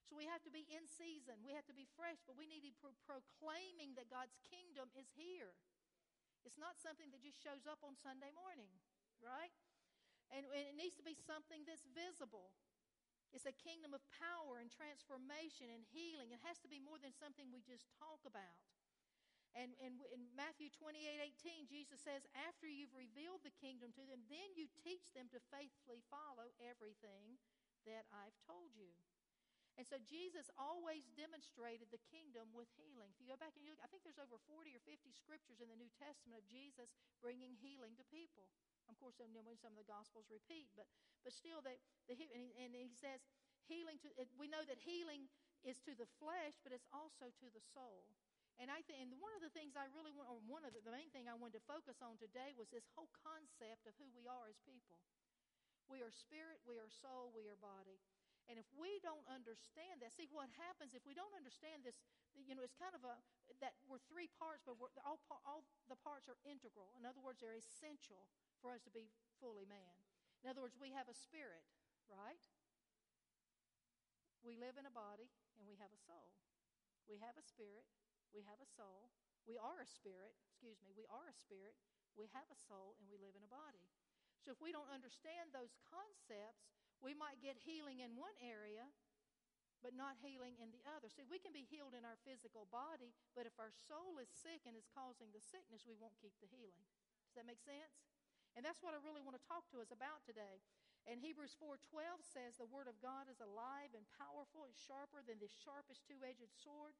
So 0.07 0.15
we 0.15 0.23
have 0.31 0.39
to 0.47 0.53
be 0.53 0.63
in 0.71 0.87
season. 0.87 1.43
We 1.43 1.51
have 1.51 1.67
to 1.67 1.75
be 1.75 1.83
fresh, 1.99 2.23
but 2.23 2.39
we 2.39 2.47
need 2.47 2.63
to 2.63 2.71
be 2.71 2.77
pro- 2.79 2.95
proclaiming 3.03 3.99
that 3.99 4.07
God's 4.07 4.39
kingdom 4.47 4.87
is 4.95 5.11
here. 5.19 5.51
It's 6.47 6.55
not 6.55 6.79
something 6.79 7.11
that 7.11 7.19
just 7.19 7.43
shows 7.43 7.67
up 7.67 7.83
on 7.83 7.99
Sunday 7.99 8.31
morning, 8.31 8.71
right? 9.19 9.51
And, 10.31 10.47
and 10.47 10.63
it 10.63 10.75
needs 10.79 10.95
to 10.95 11.03
be 11.03 11.11
something 11.27 11.67
that's 11.67 11.83
visible. 11.91 12.55
It's 13.35 13.49
a 13.49 13.55
kingdom 13.55 13.91
of 13.91 14.01
power 14.13 14.57
and 14.57 14.71
transformation 14.71 15.67
and 15.71 15.83
healing. 15.91 16.31
It 16.31 16.41
has 16.47 16.57
to 16.63 16.69
be 16.71 16.79
more 16.79 16.97
than 16.97 17.11
something 17.15 17.51
we 17.51 17.63
just 17.63 17.87
talk 17.99 18.23
about. 18.23 18.59
And, 19.57 19.73
and 19.81 20.03
in 20.13 20.29
Matthew 20.37 20.69
28 20.69 21.01
18, 21.41 21.65
Jesus 21.65 21.97
says, 22.03 22.27
After 22.35 22.69
you've 22.69 22.93
revealed 22.93 23.41
the 23.41 23.55
kingdom 23.57 23.89
to 23.97 24.03
them, 24.05 24.21
then 24.29 24.53
you 24.53 24.69
teach 24.85 25.09
them 25.17 25.31
to 25.33 25.41
faithfully 25.49 26.05
follow 26.13 26.53
everything 26.61 27.41
that 27.89 28.05
I've 28.13 28.37
told 28.45 28.75
you. 28.77 28.93
And 29.77 29.85
so 29.85 30.01
Jesus 30.01 30.49
always 30.57 31.05
demonstrated 31.13 31.93
the 31.93 32.01
kingdom 32.09 32.49
with 32.49 32.65
healing. 32.73 33.13
If 33.13 33.21
you 33.21 33.29
go 33.29 33.37
back 33.37 33.53
and 33.53 33.61
you 33.61 33.69
look, 33.69 33.81
I 33.85 33.89
think 33.93 34.01
there's 34.01 34.17
over 34.17 34.41
40 34.49 34.73
or 34.73 34.81
50 34.81 35.13
scriptures 35.13 35.61
in 35.61 35.69
the 35.69 35.77
New 35.77 35.93
Testament 36.01 36.41
of 36.41 36.49
Jesus 36.49 36.89
bringing 37.21 37.53
healing 37.61 37.93
to 38.01 38.05
people. 38.09 38.49
Of 38.87 38.95
course, 38.99 39.19
when 39.19 39.31
some 39.59 39.75
of 39.75 39.79
the 39.79 39.87
Gospels 39.87 40.27
repeat, 40.31 40.71
but, 40.75 40.87
but 41.23 41.35
still, 41.35 41.59
they, 41.59 41.77
the, 42.07 42.15
and, 42.15 42.43
he, 42.43 42.51
and 42.55 42.71
he 42.73 42.95
says, 42.95 43.23
healing 43.67 43.99
to, 44.03 44.09
we 44.39 44.47
know 44.47 44.63
that 44.63 44.79
healing 44.79 45.27
is 45.67 45.79
to 45.83 45.91
the 45.95 46.07
flesh, 46.17 46.55
but 46.63 46.71
it's 46.71 46.87
also 46.95 47.27
to 47.27 47.47
the 47.51 47.63
soul. 47.75 48.07
And 48.57 48.73
I 48.73 48.81
think, 48.89 49.05
and 49.05 49.13
one 49.21 49.35
of 49.37 49.45
the 49.45 49.53
things 49.53 49.77
I 49.77 49.85
really 49.93 50.09
want, 50.09 50.33
or 50.33 50.41
one 50.49 50.65
of 50.65 50.73
the, 50.73 50.81
the 50.81 50.89
main 50.89 51.13
thing 51.13 51.29
I 51.29 51.37
wanted 51.37 51.61
to 51.61 51.65
focus 51.69 52.01
on 52.01 52.17
today 52.17 52.57
was 52.57 52.73
this 52.73 52.89
whole 52.97 53.11
concept 53.21 53.85
of 53.85 53.93
who 54.01 54.09
we 54.17 54.25
are 54.25 54.49
as 54.49 54.57
people. 54.65 54.97
We 55.85 56.01
are 56.01 56.09
spirit, 56.09 56.65
we 56.65 56.81
are 56.81 56.89
soul, 56.89 57.29
we 57.37 57.45
are 57.45 57.59
body. 57.61 58.01
And 58.47 58.55
if 58.55 58.65
we 58.73 58.97
don't 59.03 59.23
understand 59.27 59.99
that, 59.99 60.15
see 60.15 60.25
what 60.31 60.47
happens 60.55 60.95
if 60.95 61.03
we 61.03 61.11
don't 61.11 61.35
understand 61.35 61.83
this, 61.83 61.99
you 62.33 62.55
know, 62.55 62.63
it's 62.63 62.75
kind 62.79 62.95
of 62.95 63.03
a, 63.03 63.19
that 63.59 63.75
we're 63.85 64.01
three 64.07 64.31
parts, 64.39 64.63
but 64.63 64.79
we're, 64.79 64.91
all, 65.03 65.19
all 65.43 65.67
the 65.91 65.99
parts 65.99 66.31
are 66.31 66.39
integral. 66.47 66.95
In 66.95 67.03
other 67.03 67.19
words, 67.19 67.43
they're 67.43 67.59
essential 67.59 68.25
for 68.61 68.73
us 68.73 68.83
to 68.85 68.93
be 68.93 69.09
fully 69.39 69.65
man. 69.69 69.95
In 70.41 70.49
other 70.49 70.61
words, 70.61 70.77
we 70.77 70.93
have 70.93 71.09
a 71.09 71.17
spirit, 71.17 71.65
right? 72.09 72.41
We 74.45 74.55
live 74.57 74.77
in 74.77 74.85
a 74.85 74.93
body 74.93 75.29
and 75.57 75.65
we 75.65 75.77
have 75.81 75.91
a 75.91 76.01
soul. 76.05 76.33
We 77.09 77.17
have 77.23 77.39
a 77.39 77.45
spirit, 77.45 77.87
we 78.35 78.43
have 78.45 78.59
a 78.59 78.69
soul. 78.69 79.09
We 79.47 79.55
are 79.55 79.79
a 79.79 79.87
spirit, 79.87 80.35
excuse 80.51 80.83
me, 80.83 80.91
we 80.91 81.07
are 81.07 81.31
a 81.31 81.35
spirit, 81.35 81.71
we 82.19 82.27
have 82.35 82.51
a 82.51 82.59
soul, 82.67 82.99
and 82.99 83.07
we 83.07 83.15
live 83.15 83.31
in 83.31 83.47
a 83.47 83.51
body. 83.51 83.79
So 84.43 84.51
if 84.51 84.59
we 84.59 84.75
don't 84.75 84.91
understand 84.91 85.55
those 85.55 85.71
concepts, 85.87 86.67
we 86.99 87.15
might 87.15 87.39
get 87.39 87.55
healing 87.55 88.03
in 88.03 88.19
one 88.19 88.35
area, 88.43 88.91
but 89.79 89.95
not 89.95 90.19
healing 90.19 90.59
in 90.59 90.73
the 90.75 90.83
other. 90.89 91.07
See, 91.07 91.23
we 91.23 91.39
can 91.39 91.55
be 91.55 91.63
healed 91.63 91.95
in 91.95 92.03
our 92.03 92.19
physical 92.27 92.67
body, 92.67 93.15
but 93.37 93.47
if 93.47 93.55
our 93.55 93.71
soul 93.71 94.19
is 94.19 94.27
sick 94.27 94.65
and 94.67 94.75
is 94.75 94.89
causing 94.91 95.31
the 95.31 95.39
sickness, 95.39 95.87
we 95.87 95.95
won't 95.95 96.17
keep 96.19 96.35
the 96.43 96.49
healing. 96.49 96.83
Does 97.31 97.39
that 97.39 97.47
make 97.47 97.61
sense? 97.61 98.16
And 98.57 98.65
that's 98.65 98.81
what 98.81 98.97
I 98.97 99.05
really 99.05 99.21
want 99.21 99.37
to 99.37 99.45
talk 99.45 99.69
to 99.69 99.79
us 99.79 99.93
about 99.93 100.25
today. 100.25 100.65
And 101.05 101.21
Hebrews 101.21 101.53
4:12 101.61 102.25
says 102.25 102.57
the 102.57 102.67
word 102.67 102.89
of 102.89 102.97
God 102.99 103.29
is 103.29 103.37
alive 103.37 103.93
and 103.93 104.09
powerful, 104.17 104.65
it's 104.65 104.81
sharper 104.81 105.21
than 105.21 105.37
the 105.37 105.47
sharpest 105.61 106.03
two-edged 106.09 106.51
sword, 106.57 106.97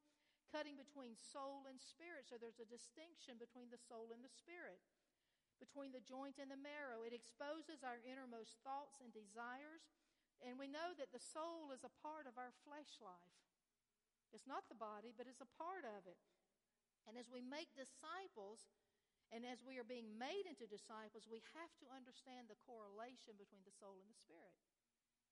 cutting 0.54 0.78
between 0.78 1.18
soul 1.18 1.66
and 1.66 1.82
spirit. 1.82 2.30
So 2.30 2.38
there's 2.38 2.62
a 2.62 2.70
distinction 2.70 3.36
between 3.36 3.68
the 3.74 3.82
soul 3.90 4.14
and 4.14 4.22
the 4.22 4.30
spirit 4.30 4.80
between 5.58 5.90
the 5.90 6.02
joint 6.06 6.38
and 6.38 6.48
the 6.48 6.58
marrow. 6.58 7.02
It 7.02 7.14
exposes 7.14 7.82
our 7.82 7.98
innermost 8.06 8.62
thoughts 8.62 9.02
and 9.02 9.10
desires. 9.10 9.90
And 10.38 10.54
we 10.54 10.70
know 10.70 10.94
that 10.94 11.10
the 11.10 11.22
soul 11.22 11.74
is 11.74 11.82
a 11.82 11.98
part 11.98 12.30
of 12.30 12.38
our 12.38 12.54
flesh 12.62 13.02
life. 13.02 13.42
It's 14.30 14.46
not 14.46 14.70
the 14.70 14.78
body, 14.78 15.10
but 15.10 15.26
it's 15.26 15.42
a 15.42 15.56
part 15.58 15.82
of 15.82 16.06
it. 16.06 16.18
And 17.10 17.18
as 17.18 17.26
we 17.26 17.42
make 17.42 17.74
disciples, 17.74 18.70
and 19.28 19.44
as 19.44 19.60
we 19.60 19.76
are 19.76 19.84
being 19.84 20.08
made 20.16 20.48
into 20.48 20.64
disciples, 20.64 21.28
we 21.28 21.44
have 21.52 21.72
to 21.84 21.86
understand 21.92 22.48
the 22.48 22.56
correlation 22.64 23.36
between 23.36 23.60
the 23.68 23.74
soul 23.76 24.00
and 24.00 24.08
the 24.08 24.16
spirit. 24.16 24.56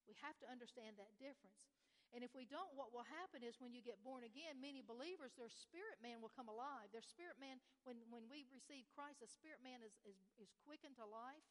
We 0.05 0.15
have 0.21 0.37
to 0.45 0.47
understand 0.47 1.01
that 1.01 1.17
difference. 1.17 1.65
And 2.15 2.23
if 2.23 2.31
we 2.39 2.47
don't, 2.47 2.71
what 2.79 2.95
will 2.95 3.09
happen 3.09 3.43
is 3.43 3.59
when 3.59 3.75
you 3.75 3.83
get 3.83 3.99
born 4.07 4.23
again, 4.23 4.63
many 4.63 4.79
believers, 4.79 5.35
their 5.35 5.51
spirit 5.51 5.99
man 5.99 6.23
will 6.23 6.31
come 6.31 6.47
alive. 6.47 6.93
Their 6.95 7.03
spirit 7.03 7.35
man, 7.43 7.59
when, 7.83 7.99
when 8.13 8.31
we 8.31 8.47
receive 8.55 8.87
Christ, 8.95 9.19
the 9.19 9.27
spirit 9.27 9.59
man 9.65 9.83
is, 9.83 9.97
is, 10.07 10.17
is 10.39 10.55
quickened 10.63 10.97
to 11.03 11.09
life. 11.09 11.43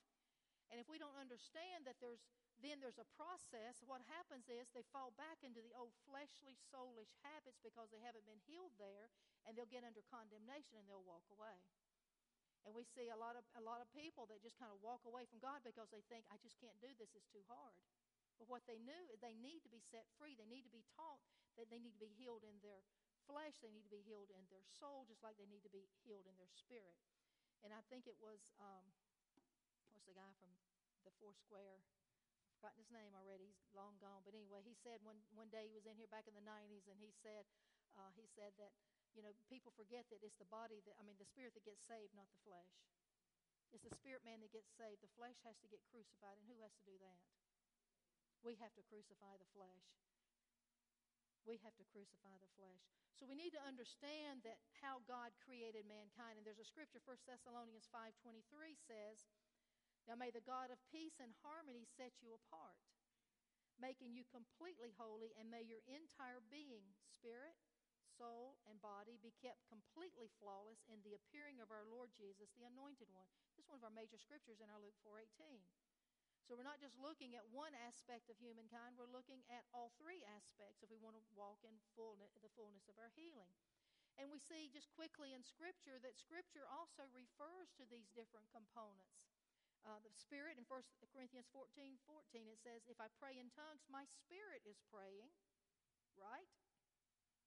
And 0.72 0.80
if 0.80 0.88
we 0.88 0.96
don't 0.96 1.18
understand 1.20 1.86
that 1.86 2.00
there's 2.00 2.24
then 2.64 2.80
there's 2.80 3.02
a 3.02 3.14
process. 3.20 3.84
What 3.84 4.00
happens 4.08 4.48
is 4.48 4.72
they 4.72 4.88
fall 4.96 5.12
back 5.20 5.44
into 5.44 5.60
the 5.60 5.76
old 5.76 5.92
fleshly, 6.08 6.56
soulish 6.72 7.12
habits 7.20 7.60
because 7.60 7.92
they 7.92 8.00
haven't 8.00 8.24
been 8.24 8.40
healed 8.48 8.72
there, 8.80 9.12
and 9.44 9.54
they'll 9.54 9.68
get 9.68 9.84
under 9.84 10.00
condemnation 10.08 10.80
and 10.80 10.88
they'll 10.88 11.04
walk 11.04 11.28
away. 11.36 11.60
And 12.65 12.73
we 12.73 12.82
see 12.82 13.13
a 13.13 13.17
lot 13.17 13.38
of 13.38 13.45
a 13.54 13.62
lot 13.62 13.78
of 13.78 13.88
people 13.93 14.25
that 14.34 14.41
just 14.41 14.58
kind 14.58 14.73
of 14.73 14.82
walk 14.82 15.06
away 15.06 15.30
from 15.30 15.38
God 15.38 15.62
because 15.62 15.93
they 15.93 16.01
think, 16.10 16.25
I 16.34 16.41
just 16.41 16.58
can't 16.58 16.78
do 16.82 16.89
this, 16.97 17.13
it's 17.13 17.30
too 17.30 17.45
hard. 17.45 17.78
But 18.41 18.51
what 18.51 18.65
they 18.67 18.82
knew 18.82 19.06
is 19.13 19.21
they 19.21 19.38
need 19.38 19.63
to 19.63 19.71
be 19.71 19.80
set 19.80 20.10
free. 20.19 20.36
They 20.36 20.49
need 20.49 20.67
to 20.67 20.73
be 20.73 20.84
taught 20.97 21.23
that 21.56 21.71
they 21.71 21.80
need 21.80 21.95
to 21.95 22.04
be 22.04 22.12
healed 22.12 22.43
in 22.43 22.60
their 22.60 22.84
flesh, 23.25 23.58
they 23.63 23.73
need 23.73 23.86
to 23.88 23.93
be 23.93 24.06
healed 24.06 24.30
in 24.30 24.45
their 24.54 24.62
soul, 24.78 25.08
just 25.10 25.25
like 25.25 25.39
they 25.39 25.49
need 25.49 25.65
to 25.65 25.73
be 25.73 25.89
healed 26.06 26.30
in 26.30 26.38
their 26.38 26.51
spirit. 26.51 26.99
And 27.65 27.73
I 27.73 27.82
think 27.89 28.06
it 28.06 28.19
was, 28.21 28.54
um, 28.62 28.86
what's 29.89 30.06
the 30.06 30.13
guy 30.13 30.30
from 30.38 30.54
the 31.01 31.13
Four 31.17 31.34
Square? 31.34 31.82
I've 32.45 32.54
forgotten 32.62 32.78
his 32.86 32.93
name 32.93 33.17
already. 33.17 33.49
He's 33.49 33.73
long 33.73 33.97
gone. 33.97 34.21
But 34.21 34.38
anyway, 34.38 34.62
he 34.62 34.78
said 34.78 35.01
one, 35.01 35.17
one 35.34 35.49
day 35.49 35.65
he 35.65 35.73
was 35.73 35.89
in 35.89 35.97
here 35.97 36.12
back 36.12 36.30
in 36.30 36.38
the 36.38 36.45
90s, 36.45 36.86
and 36.86 37.01
he 37.01 37.10
said, 37.10 37.49
uh, 37.97 38.13
he 38.13 38.30
said 38.30 38.54
that, 38.62 38.69
you 39.15 39.23
know, 39.23 39.32
people 39.47 39.71
forget 39.73 40.06
that 40.12 40.19
it's 40.21 40.38
the 40.38 40.47
body 40.51 40.84
that, 40.86 40.99
I 40.99 41.04
mean, 41.08 41.15
the 41.17 41.28
spirit 41.28 41.56
that 41.56 41.63
gets 41.63 41.82
saved, 41.88 42.12
not 42.13 42.28
the 42.36 42.43
flesh. 42.43 42.75
It's 43.71 43.88
the 43.88 43.95
spirit 43.95 44.21
man 44.28 44.43
that 44.43 44.51
gets 44.51 44.71
saved. 44.75 44.99
The 44.99 45.15
flesh 45.15 45.39
has 45.47 45.56
to 45.63 45.67
get 45.71 45.84
crucified, 45.88 46.36
and 46.36 46.45
who 46.47 46.60
has 46.63 46.75
to 46.75 46.84
do 46.84 46.95
that? 46.99 47.19
we 48.45 48.54
have 48.62 48.78
to 48.78 48.86
crucify 48.86 49.34
the 49.41 49.49
flesh. 49.58 49.89
We 51.49 51.58
have 51.65 51.73
to 51.82 51.86
crucify 51.89 52.38
the 52.38 52.54
flesh. 52.54 52.86
So 53.17 53.25
we 53.25 53.34
need 53.34 53.58
to 53.58 53.65
understand 53.65 54.45
that 54.45 54.62
how 54.86 55.01
God 55.10 55.34
created 55.41 55.89
mankind. 55.89 56.38
And 56.38 56.45
there's 56.45 56.62
a 56.62 56.67
scripture, 56.67 57.01
1 57.01 57.25
Thessalonians 57.25 57.89
5.23 57.89 58.45
says, 58.78 59.25
Now 60.06 60.13
may 60.13 60.30
the 60.30 60.45
God 60.45 60.69
of 60.69 60.78
peace 60.93 61.17
and 61.17 61.34
harmony 61.41 61.89
set 61.89 62.13
you 62.21 62.38
apart, 62.38 62.78
making 63.82 64.13
you 64.13 64.30
completely 64.30 64.93
holy, 64.93 65.34
and 65.41 65.49
may 65.49 65.65
your 65.65 65.82
entire 65.89 66.41
being, 66.54 66.86
spirit, 67.01 67.58
soul, 68.15 68.56
and 68.67 68.80
body 68.80 69.19
be 69.19 69.36
kept 69.43 69.67
completely 69.67 70.32
flawless 70.39 70.82
in 70.88 71.04
the 71.04 71.15
appearing 71.15 71.60
of 71.60 71.71
our 71.71 71.84
Lord 71.88 72.12
Jesus, 72.15 72.51
the 72.56 72.67
anointed 72.67 73.12
one. 73.12 73.28
This 73.56 73.67
is 73.67 73.71
one 73.71 73.80
of 73.80 73.88
our 73.88 73.93
major 73.93 74.17
scriptures 74.17 74.63
in 74.63 74.71
our 74.71 74.80
Luke 74.80 74.97
4.18. 75.04 75.63
So 76.45 76.54
we're 76.54 76.67
not 76.67 76.78
just 76.78 76.95
looking 77.01 77.34
at 77.34 77.49
one 77.49 77.73
aspect 77.73 78.30
of 78.30 78.38
humankind, 78.38 78.95
we're 78.95 79.10
looking 79.10 79.41
at 79.49 79.65
all 79.73 79.91
three 79.97 80.21
aspects 80.30 80.86
if 80.86 80.93
we 80.93 81.01
want 81.01 81.17
to 81.17 81.25
walk 81.34 81.65
in 81.65 81.73
fullness, 81.97 82.38
the 82.38 82.54
fullness 82.54 82.86
of 82.86 83.01
our 83.01 83.10
healing. 83.17 83.49
And 84.15 84.32
we 84.32 84.39
see 84.39 84.71
just 84.71 84.93
quickly 84.95 85.36
in 85.36 85.43
Scripture 85.43 85.99
that 85.99 86.15
Scripture 86.15 86.63
also 86.71 87.04
refers 87.12 87.73
to 87.75 87.84
these 87.89 88.08
different 88.15 88.47
components. 88.54 89.25
Uh, 89.84 89.99
the 90.01 90.13
Spirit 90.13 90.58
in 90.58 90.65
1 90.65 90.82
Corinthians 91.13 91.45
14 91.51 91.99
14, 92.08 92.45
it 92.49 92.58
says, 92.63 92.88
If 92.89 92.97
I 92.97 93.12
pray 93.21 93.38
in 93.38 93.54
tongues, 93.54 93.86
my 93.91 94.08
spirit 94.08 94.65
is 94.65 94.82
praying, 94.89 95.30
right? 96.17 96.49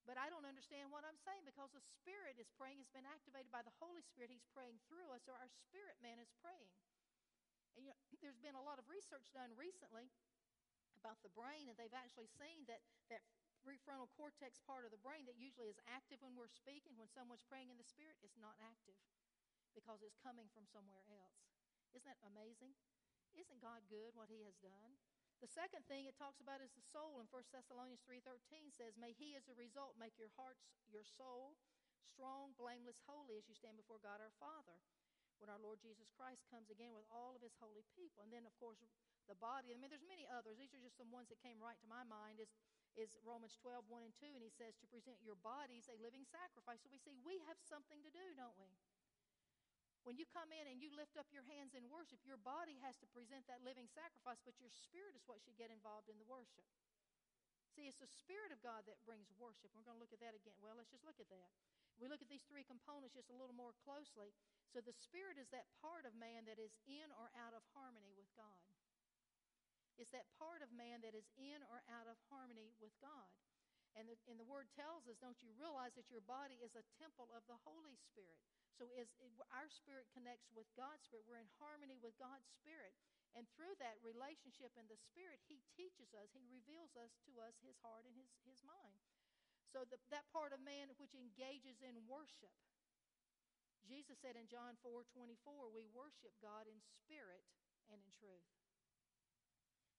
But 0.08 0.16
I 0.16 0.32
don't 0.32 0.48
understand 0.48 0.88
what 0.88 1.04
I'm 1.04 1.20
saying 1.20 1.44
because 1.44 1.68
the 1.76 1.84
Spirit 1.84 2.40
is 2.40 2.48
praying. 2.56 2.80
It's 2.80 2.96
been 2.96 3.04
activated 3.04 3.52
by 3.52 3.60
the 3.60 3.76
Holy 3.76 4.00
Spirit. 4.00 4.32
He's 4.32 4.48
praying 4.56 4.80
through 4.88 5.12
us, 5.12 5.28
or 5.28 5.36
our 5.36 5.52
spirit 5.52 6.00
man 6.00 6.16
is 6.16 6.32
praying. 6.40 6.72
And 7.76 7.84
you 7.84 7.92
know, 7.92 8.00
there's 8.24 8.40
been 8.40 8.56
a 8.56 8.64
lot 8.64 8.80
of 8.80 8.88
research 8.88 9.28
done 9.36 9.52
recently 9.52 10.08
about 10.96 11.20
the 11.20 11.28
brain, 11.36 11.68
and 11.68 11.76
they've 11.76 11.92
actually 11.92 12.32
seen 12.40 12.64
that 12.72 12.80
that 13.12 13.20
prefrontal 13.60 14.08
cortex 14.16 14.56
part 14.64 14.88
of 14.88 14.96
the 14.96 15.04
brain 15.04 15.28
that 15.28 15.36
usually 15.36 15.68
is 15.68 15.76
active 15.84 16.24
when 16.24 16.32
we're 16.32 16.48
speaking, 16.48 16.96
when 16.96 17.12
someone's 17.12 17.44
praying 17.44 17.68
in 17.68 17.76
the 17.76 17.84
spirit, 17.84 18.16
is 18.24 18.32
not 18.40 18.56
active 18.64 18.96
because 19.76 20.00
it's 20.00 20.16
coming 20.24 20.48
from 20.56 20.64
somewhere 20.72 21.04
else. 21.12 21.52
Isn't 21.92 22.08
that 22.08 22.22
amazing? 22.24 22.72
Isn't 23.36 23.60
God 23.60 23.84
good 23.92 24.16
what 24.16 24.32
he 24.32 24.40
has 24.48 24.56
done? 24.64 24.96
The 25.38 25.46
second 25.46 25.86
thing 25.86 26.10
it 26.10 26.18
talks 26.18 26.42
about 26.42 26.58
is 26.58 26.74
the 26.74 26.82
soul 26.82 27.22
in 27.22 27.30
1 27.30 27.54
Thessalonians 27.54 28.02
3:13 28.02 28.74
says, 28.74 28.98
"May 28.98 29.14
he 29.14 29.38
as 29.38 29.46
a 29.46 29.54
result 29.54 29.94
make 29.94 30.18
your 30.18 30.34
hearts, 30.34 30.66
your 30.90 31.04
soul 31.04 31.54
strong, 32.02 32.54
blameless, 32.58 32.98
holy 33.06 33.38
as 33.38 33.46
you 33.46 33.54
stand 33.54 33.76
before 33.76 34.02
God 34.02 34.20
our 34.20 34.34
Father." 34.42 34.82
When 35.38 35.48
our 35.48 35.62
Lord 35.62 35.78
Jesus 35.78 36.10
Christ 36.10 36.50
comes 36.50 36.68
again 36.68 36.92
with 36.92 37.06
all 37.08 37.36
of 37.36 37.42
his 37.42 37.54
holy 37.62 37.84
people. 37.94 38.24
And 38.24 38.32
then 38.32 38.44
of 38.46 38.56
course 38.58 38.82
the 39.28 39.36
body, 39.36 39.70
I 39.70 39.74
mean 39.78 39.90
there's 39.90 40.02
many 40.02 40.26
others. 40.26 40.58
These 40.58 40.74
are 40.74 40.82
just 40.82 40.96
some 40.96 41.12
ones 41.12 41.28
that 41.28 41.38
came 41.38 41.62
right 41.62 41.78
to 41.78 41.86
my 41.86 42.02
mind 42.02 42.40
is 42.40 42.50
is 42.96 43.14
Romans 43.22 43.54
12, 43.54 43.86
1 43.86 44.02
and 44.02 44.14
2, 44.18 44.34
and 44.34 44.42
he 44.42 44.50
says 44.50 44.74
to 44.82 44.86
present 44.88 45.22
your 45.22 45.36
bodies 45.36 45.86
a 45.86 45.94
living 45.94 46.24
sacrifice. 46.24 46.82
So 46.82 46.90
we 46.90 46.98
see 46.98 47.14
we 47.22 47.38
have 47.46 47.60
something 47.62 48.02
to 48.02 48.10
do, 48.10 48.34
don't 48.34 48.58
we? 48.58 48.74
When 50.08 50.16
you 50.16 50.24
come 50.32 50.48
in 50.56 50.64
and 50.72 50.80
you 50.80 50.88
lift 50.96 51.20
up 51.20 51.28
your 51.28 51.44
hands 51.52 51.76
in 51.76 51.84
worship, 51.92 52.24
your 52.24 52.40
body 52.40 52.80
has 52.80 52.96
to 53.04 53.06
present 53.12 53.44
that 53.44 53.60
living 53.60 53.84
sacrifice, 53.92 54.40
but 54.40 54.56
your 54.56 54.72
spirit 54.72 55.12
is 55.12 55.20
what 55.28 55.44
should 55.44 55.60
get 55.60 55.68
involved 55.68 56.08
in 56.08 56.16
the 56.16 56.24
worship. 56.24 56.64
See, 57.76 57.84
it's 57.84 58.00
the 58.00 58.08
Spirit 58.08 58.48
of 58.50 58.64
God 58.64 58.88
that 58.88 58.96
brings 59.04 59.28
worship. 59.36 59.68
We're 59.76 59.84
going 59.84 60.00
to 60.00 60.02
look 60.02 60.16
at 60.16 60.24
that 60.24 60.32
again. 60.32 60.56
Well, 60.64 60.72
let's 60.80 60.88
just 60.88 61.04
look 61.04 61.20
at 61.20 61.28
that. 61.28 61.52
We 62.00 62.08
look 62.08 62.24
at 62.24 62.32
these 62.32 62.42
three 62.48 62.64
components 62.64 63.20
just 63.20 63.28
a 63.28 63.36
little 63.36 63.52
more 63.52 63.76
closely. 63.84 64.32
So, 64.72 64.80
the 64.80 64.96
Spirit 64.96 65.36
is 65.36 65.52
that 65.52 65.68
part 65.84 66.08
of 66.08 66.16
man 66.16 66.48
that 66.48 66.56
is 66.56 66.72
in 66.88 67.12
or 67.20 67.28
out 67.36 67.52
of 67.52 67.60
harmony 67.76 68.16
with 68.16 68.32
God. 68.32 68.64
It's 70.00 70.10
that 70.16 70.24
part 70.40 70.64
of 70.64 70.72
man 70.72 71.04
that 71.04 71.12
is 71.12 71.28
in 71.36 71.60
or 71.68 71.84
out 71.92 72.08
of 72.08 72.16
harmony 72.32 72.72
with 72.80 72.96
God. 73.04 73.28
And 73.92 74.08
the, 74.08 74.16
and 74.24 74.40
the 74.40 74.48
Word 74.48 74.72
tells 74.72 75.04
us, 75.04 75.20
don't 75.20 75.38
you 75.44 75.52
realize 75.60 75.92
that 76.00 76.08
your 76.08 76.24
body 76.24 76.56
is 76.64 76.72
a 76.72 76.86
temple 76.96 77.28
of 77.36 77.44
the 77.44 77.60
Holy 77.68 77.94
Spirit? 78.08 78.40
So 78.78 78.86
as 78.94 79.10
our 79.50 79.66
spirit 79.66 80.06
connects 80.14 80.54
with 80.54 80.70
God's 80.78 81.02
spirit, 81.02 81.26
we're 81.26 81.42
in 81.42 81.50
harmony 81.58 81.98
with 81.98 82.14
God's 82.14 82.46
spirit. 82.46 82.94
And 83.34 83.50
through 83.58 83.74
that 83.82 83.98
relationship 84.06 84.70
in 84.78 84.86
the 84.86 84.96
spirit, 84.96 85.42
He 85.50 85.58
teaches 85.74 86.14
us, 86.14 86.30
He 86.30 86.46
reveals 86.46 86.94
us 86.94 87.18
to 87.26 87.42
us 87.42 87.58
His 87.58 87.74
heart 87.82 88.06
and 88.06 88.14
His, 88.14 88.30
his 88.46 88.62
mind. 88.62 89.02
So 89.74 89.82
the, 89.82 89.98
that 90.14 90.30
part 90.30 90.54
of 90.54 90.62
man 90.62 90.94
which 90.96 91.12
engages 91.12 91.82
in 91.82 92.06
worship. 92.06 92.54
Jesus 93.84 94.16
said 94.22 94.38
in 94.38 94.46
John 94.46 94.78
4 94.80 95.04
24, 95.10 95.74
we 95.74 95.84
worship 95.90 96.32
God 96.38 96.70
in 96.70 96.78
spirit 97.02 97.42
and 97.90 97.98
in 97.98 98.12
truth. 98.14 98.46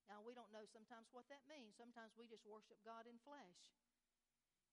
Now, 0.09 0.25
we 0.25 0.33
don't 0.33 0.49
know 0.49 0.65
sometimes 0.65 1.05
what 1.13 1.29
that 1.29 1.45
means. 1.45 1.77
Sometimes 1.77 2.17
we 2.17 2.25
just 2.25 2.41
worship 2.49 2.81
God 2.81 3.05
in 3.05 3.21
flesh. 3.21 3.61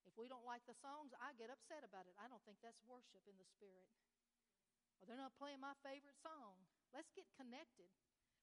If 0.06 0.14
we 0.14 0.30
don't 0.30 0.46
like 0.46 0.62
the 0.70 0.78
songs, 0.78 1.10
I 1.18 1.34
get 1.34 1.50
upset 1.50 1.82
about 1.82 2.06
it. 2.06 2.14
I 2.16 2.30
don't 2.30 2.42
think 2.46 2.62
that's 2.62 2.78
worship 2.86 3.26
in 3.26 3.34
the 3.36 3.48
spirit. 3.58 3.90
Well, 4.98 5.10
they're 5.10 5.20
not 5.20 5.36
playing 5.36 5.60
my 5.60 5.74
favorite 5.82 6.16
song. 6.22 6.56
Let's 6.94 7.10
get 7.12 7.28
connected. 7.36 7.90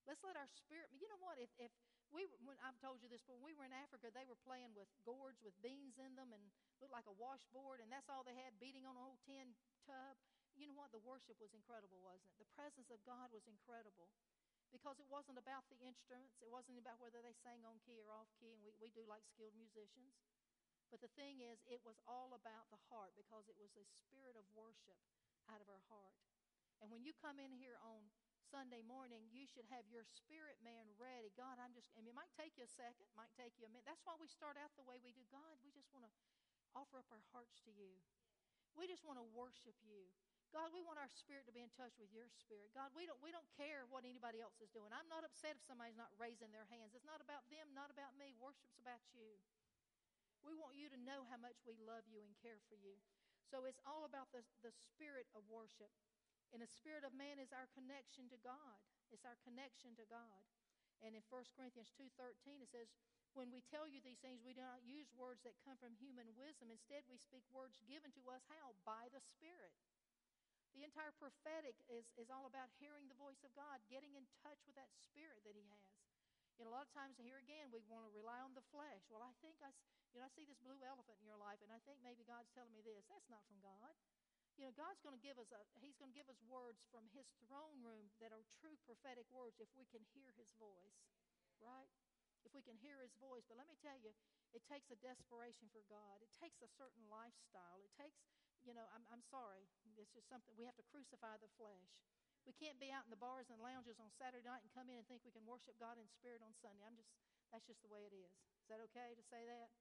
Let's 0.04 0.22
let 0.22 0.36
our 0.36 0.52
spirit. 0.52 0.92
You 0.92 1.08
know 1.08 1.20
what? 1.24 1.40
If 1.40 1.50
if 1.58 1.72
we 2.12 2.28
when 2.44 2.60
I've 2.62 2.78
told 2.84 3.00
you 3.00 3.08
this, 3.08 3.24
but 3.24 3.40
when 3.40 3.56
we 3.56 3.56
were 3.56 3.66
in 3.66 3.74
Africa, 3.74 4.12
they 4.12 4.28
were 4.28 4.38
playing 4.44 4.76
with 4.76 4.92
gourds 5.08 5.40
with 5.42 5.56
beans 5.64 5.98
in 5.98 6.14
them 6.20 6.36
and 6.36 6.44
looked 6.84 6.94
like 6.94 7.08
a 7.08 7.16
washboard, 7.16 7.80
and 7.80 7.90
that's 7.90 8.12
all 8.12 8.22
they 8.22 8.36
had, 8.36 8.60
beating 8.60 8.84
on 8.84 9.00
an 9.00 9.02
old 9.02 9.18
tin 9.24 9.56
tub. 9.88 10.20
You 10.54 10.70
know 10.70 10.78
what? 10.78 10.94
The 10.94 11.02
worship 11.02 11.40
was 11.42 11.56
incredible, 11.56 12.04
wasn't 12.04 12.30
it? 12.30 12.38
The 12.38 12.52
presence 12.54 12.94
of 12.94 13.02
God 13.08 13.34
was 13.34 13.48
incredible 13.50 14.12
because 14.70 15.02
it 15.02 15.10
wasn't 15.10 15.42
about 15.42 15.66
the 15.74 15.80
instruments. 15.82 16.38
It 16.44 16.52
wasn't 16.52 16.78
about 16.78 17.02
whether 17.02 17.24
they 17.24 17.34
sang 17.42 17.66
on 17.66 17.82
key 17.82 17.98
or 17.98 18.14
off 18.14 18.30
key, 18.38 18.54
and 18.54 18.62
we, 18.62 18.76
we 18.78 18.94
do 18.94 19.02
like 19.10 19.26
skilled 19.26 19.58
musicians. 19.58 20.14
But 20.94 21.02
the 21.02 21.18
thing 21.18 21.42
is, 21.42 21.58
it 21.66 21.82
was 21.82 21.98
all 22.06 22.38
about 22.38 22.70
the 22.70 22.78
heart 22.94 23.18
because 23.18 23.50
it 23.50 23.58
was 23.58 23.74
a 23.74 23.82
spirit 23.82 24.38
of 24.38 24.46
worship 24.54 25.02
out 25.50 25.58
of 25.58 25.66
our 25.66 25.82
heart. 25.90 26.14
And 26.78 26.94
when 26.94 27.02
you 27.02 27.18
come 27.18 27.42
in 27.42 27.50
here 27.50 27.82
on 27.82 28.14
Sunday 28.46 28.86
morning, 28.86 29.26
you 29.34 29.50
should 29.50 29.66
have 29.74 29.90
your 29.90 30.06
spirit 30.06 30.62
man 30.62 30.86
ready. 31.02 31.34
God, 31.34 31.58
I'm 31.58 31.74
just, 31.74 31.90
and 31.98 32.06
it 32.06 32.14
might 32.14 32.30
take 32.38 32.54
you 32.62 32.62
a 32.62 32.70
second, 32.70 33.10
might 33.18 33.34
take 33.34 33.58
you 33.58 33.66
a 33.66 33.74
minute. 33.74 33.90
That's 33.90 34.06
why 34.06 34.14
we 34.22 34.30
start 34.30 34.54
out 34.62 34.70
the 34.78 34.86
way 34.86 35.02
we 35.02 35.18
do. 35.18 35.26
God, 35.34 35.58
we 35.66 35.74
just 35.74 35.90
want 35.90 36.06
to 36.06 36.14
offer 36.78 37.02
up 37.02 37.10
our 37.10 37.26
hearts 37.34 37.58
to 37.66 37.74
you. 37.74 37.98
We 38.78 38.86
just 38.86 39.02
want 39.02 39.18
to 39.18 39.26
worship 39.34 39.74
you. 39.82 40.14
God, 40.54 40.70
we 40.70 40.86
want 40.86 41.02
our 41.02 41.10
spirit 41.10 41.50
to 41.50 41.54
be 41.58 41.66
in 41.66 41.74
touch 41.74 41.98
with 41.98 42.14
your 42.14 42.30
spirit. 42.30 42.70
God, 42.78 42.94
we 42.94 43.10
don't, 43.10 43.18
we 43.26 43.34
don't 43.34 43.50
care 43.58 43.90
what 43.90 44.06
anybody 44.06 44.38
else 44.38 44.62
is 44.62 44.70
doing. 44.70 44.94
I'm 44.94 45.10
not 45.10 45.26
upset 45.26 45.58
if 45.58 45.66
somebody's 45.66 45.98
not 45.98 46.14
raising 46.22 46.54
their 46.54 46.70
hands. 46.70 46.94
It's 46.94 47.10
not 47.10 47.18
about 47.18 47.50
them, 47.50 47.74
not 47.74 47.90
about 47.90 48.14
me. 48.14 48.38
Worship's 48.38 48.78
about 48.78 49.02
you. 49.18 49.42
We 50.44 50.54
want 50.60 50.76
you 50.76 50.92
to 50.92 51.00
know 51.00 51.24
how 51.32 51.40
much 51.40 51.60
we 51.64 51.80
love 51.80 52.04
you 52.08 52.20
and 52.24 52.36
care 52.44 52.60
for 52.68 52.76
you. 52.76 53.00
So 53.48 53.64
it's 53.68 53.82
all 53.88 54.04
about 54.04 54.32
the, 54.36 54.44
the 54.64 54.72
spirit 54.72 55.28
of 55.36 55.48
worship. 55.48 55.92
And 56.52 56.62
the 56.62 56.70
spirit 56.70 57.02
of 57.02 57.16
man 57.16 57.42
is 57.42 57.56
our 57.56 57.72
connection 57.74 58.30
to 58.30 58.40
God. 58.44 58.78
It's 59.10 59.26
our 59.26 59.40
connection 59.42 59.98
to 59.98 60.06
God. 60.06 60.44
And 61.02 61.18
in 61.18 61.24
1 61.26 61.56
Corinthians 61.58 61.92
2.13 61.98 62.64
it 62.64 62.72
says, 62.72 62.92
When 63.34 63.50
we 63.50 63.66
tell 63.66 63.90
you 63.90 64.00
these 64.00 64.22
things, 64.22 64.46
we 64.46 64.56
do 64.56 64.62
not 64.62 64.86
use 64.86 65.10
words 65.18 65.42
that 65.44 65.60
come 65.66 65.76
from 65.82 65.98
human 65.98 66.30
wisdom. 66.38 66.70
Instead, 66.70 67.04
we 67.10 67.20
speak 67.20 67.44
words 67.50 67.82
given 67.84 68.14
to 68.16 68.24
us 68.32 68.46
how? 68.48 68.78
By 68.86 69.10
the 69.12 69.20
Spirit. 69.20 69.74
The 70.74 70.86
entire 70.86 71.14
prophetic 71.14 71.78
is, 71.86 72.10
is 72.18 72.34
all 72.34 72.50
about 72.50 72.74
hearing 72.82 73.06
the 73.06 73.18
voice 73.22 73.46
of 73.46 73.54
God, 73.54 73.78
getting 73.94 74.18
in 74.18 74.26
touch 74.42 74.58
with 74.66 74.74
that 74.74 74.90
spirit 74.90 75.46
that 75.46 75.54
He 75.54 75.66
has. 75.70 76.03
You 76.58 76.66
know, 76.66 76.70
a 76.70 76.78
lot 76.78 76.86
of 76.86 76.94
times 76.94 77.18
here 77.18 77.42
again, 77.42 77.74
we 77.74 77.82
want 77.90 78.06
to 78.06 78.14
rely 78.14 78.38
on 78.46 78.54
the 78.54 78.66
flesh. 78.70 79.02
Well, 79.10 79.26
I 79.26 79.34
think 79.42 79.58
I, 79.66 79.74
you 80.14 80.22
know, 80.22 80.26
I 80.26 80.32
see 80.38 80.46
this 80.46 80.62
blue 80.62 80.78
elephant 80.86 81.18
in 81.18 81.26
your 81.26 81.40
life, 81.42 81.58
and 81.66 81.74
I 81.74 81.82
think 81.82 81.98
maybe 82.06 82.22
God's 82.30 82.54
telling 82.54 82.74
me 82.74 82.86
this. 82.86 83.10
That's 83.10 83.26
not 83.30 83.42
from 83.50 83.58
God. 83.66 83.94
You 84.54 84.70
know, 84.70 84.74
God's 84.78 85.02
going 85.02 85.18
to 85.18 85.24
give 85.26 85.42
us 85.42 85.50
a, 85.50 85.66
He's 85.82 85.98
going 85.98 86.14
to 86.14 86.18
give 86.18 86.30
us 86.30 86.38
words 86.46 86.86
from 86.94 87.10
His 87.18 87.26
throne 87.42 87.82
room 87.82 88.14
that 88.22 88.30
are 88.30 88.46
true 88.62 88.78
prophetic 88.86 89.26
words 89.34 89.58
if 89.58 89.70
we 89.74 89.90
can 89.90 90.06
hear 90.14 90.30
His 90.38 90.54
voice, 90.62 91.02
right? 91.58 91.90
If 92.46 92.54
we 92.54 92.62
can 92.62 92.78
hear 92.78 93.02
His 93.02 93.18
voice. 93.18 93.42
But 93.50 93.58
let 93.58 93.66
me 93.66 93.74
tell 93.82 93.98
you, 93.98 94.14
it 94.54 94.62
takes 94.70 94.94
a 94.94 94.98
desperation 95.02 95.74
for 95.74 95.82
God. 95.90 96.22
It 96.22 96.30
takes 96.38 96.62
a 96.62 96.70
certain 96.78 97.02
lifestyle. 97.10 97.82
It 97.82 97.90
takes, 97.98 98.22
you 98.62 98.78
know, 98.78 98.86
I'm, 98.94 99.02
I'm 99.10 99.26
sorry. 99.26 99.66
It's 99.98 100.14
just 100.14 100.30
something 100.30 100.54
we 100.54 100.70
have 100.70 100.78
to 100.78 100.86
crucify 100.86 101.42
the 101.42 101.50
flesh. 101.58 101.90
We 102.44 102.52
can't 102.56 102.76
be 102.80 102.92
out 102.92 103.08
in 103.08 103.12
the 103.12 103.20
bars 103.20 103.48
and 103.48 103.60
lounges 103.64 104.04
on 104.04 104.12
Saturday 104.12 104.44
night 104.44 104.64
and 104.64 104.72
come 104.76 104.92
in 104.92 105.00
and 105.00 105.08
think 105.08 105.24
we 105.24 105.32
can 105.32 105.48
worship 105.48 105.80
God 105.80 105.96
in 105.96 106.08
spirit 106.12 106.44
on 106.44 106.52
Sunday. 106.60 106.84
I'm 106.84 106.96
just, 107.00 107.12
that's 107.56 107.64
just 107.64 107.80
the 107.80 107.92
way 107.92 108.04
it 108.04 108.12
is. 108.12 108.34
Is 108.64 108.68
that 108.68 108.84
okay 108.92 109.16
to 109.16 109.24
say 109.24 109.48
that? 109.48 109.72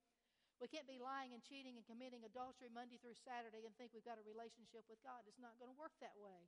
We 0.63 0.71
can't 0.71 0.87
be 0.87 1.03
lying 1.03 1.35
and 1.35 1.43
cheating 1.43 1.75
and 1.75 1.83
committing 1.83 2.23
adultery 2.23 2.71
Monday 2.71 2.95
through 3.03 3.19
Saturday 3.19 3.67
and 3.67 3.75
think 3.75 3.91
we've 3.91 4.07
got 4.07 4.23
a 4.23 4.23
relationship 4.23 4.87
with 4.87 5.03
God. 5.03 5.27
It's 5.27 5.43
not 5.43 5.59
going 5.59 5.75
to 5.75 5.79
work 5.79 5.99
that 5.99 6.15
way. 6.15 6.47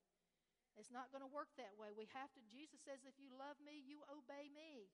It's 0.79 0.95
not 0.95 1.11
going 1.11 1.27
to 1.27 1.31
work 1.31 1.51
that 1.59 1.75
way. 1.75 1.91
We 1.91 2.07
have 2.15 2.31
to, 2.39 2.41
Jesus 2.47 2.79
says, 2.83 3.03
if 3.03 3.19
you 3.19 3.31
love 3.35 3.59
me, 3.59 3.83
you 3.83 4.07
obey 4.07 4.51
me. 4.55 4.91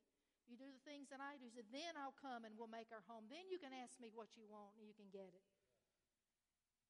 You 0.48 0.56
do 0.56 0.72
the 0.72 0.84
things 0.88 1.12
that 1.12 1.20
I 1.20 1.36
do. 1.36 1.52
Then 1.52 2.00
I'll 2.00 2.16
come 2.16 2.48
and 2.48 2.56
we'll 2.56 2.72
make 2.72 2.88
our 2.96 3.04
home. 3.08 3.28
Then 3.28 3.48
you 3.52 3.60
can 3.60 3.76
ask 3.76 4.00
me 4.00 4.08
what 4.08 4.40
you 4.40 4.48
want 4.48 4.76
and 4.80 4.88
you 4.88 4.96
can 4.96 5.12
get 5.12 5.28
it. 5.30 5.46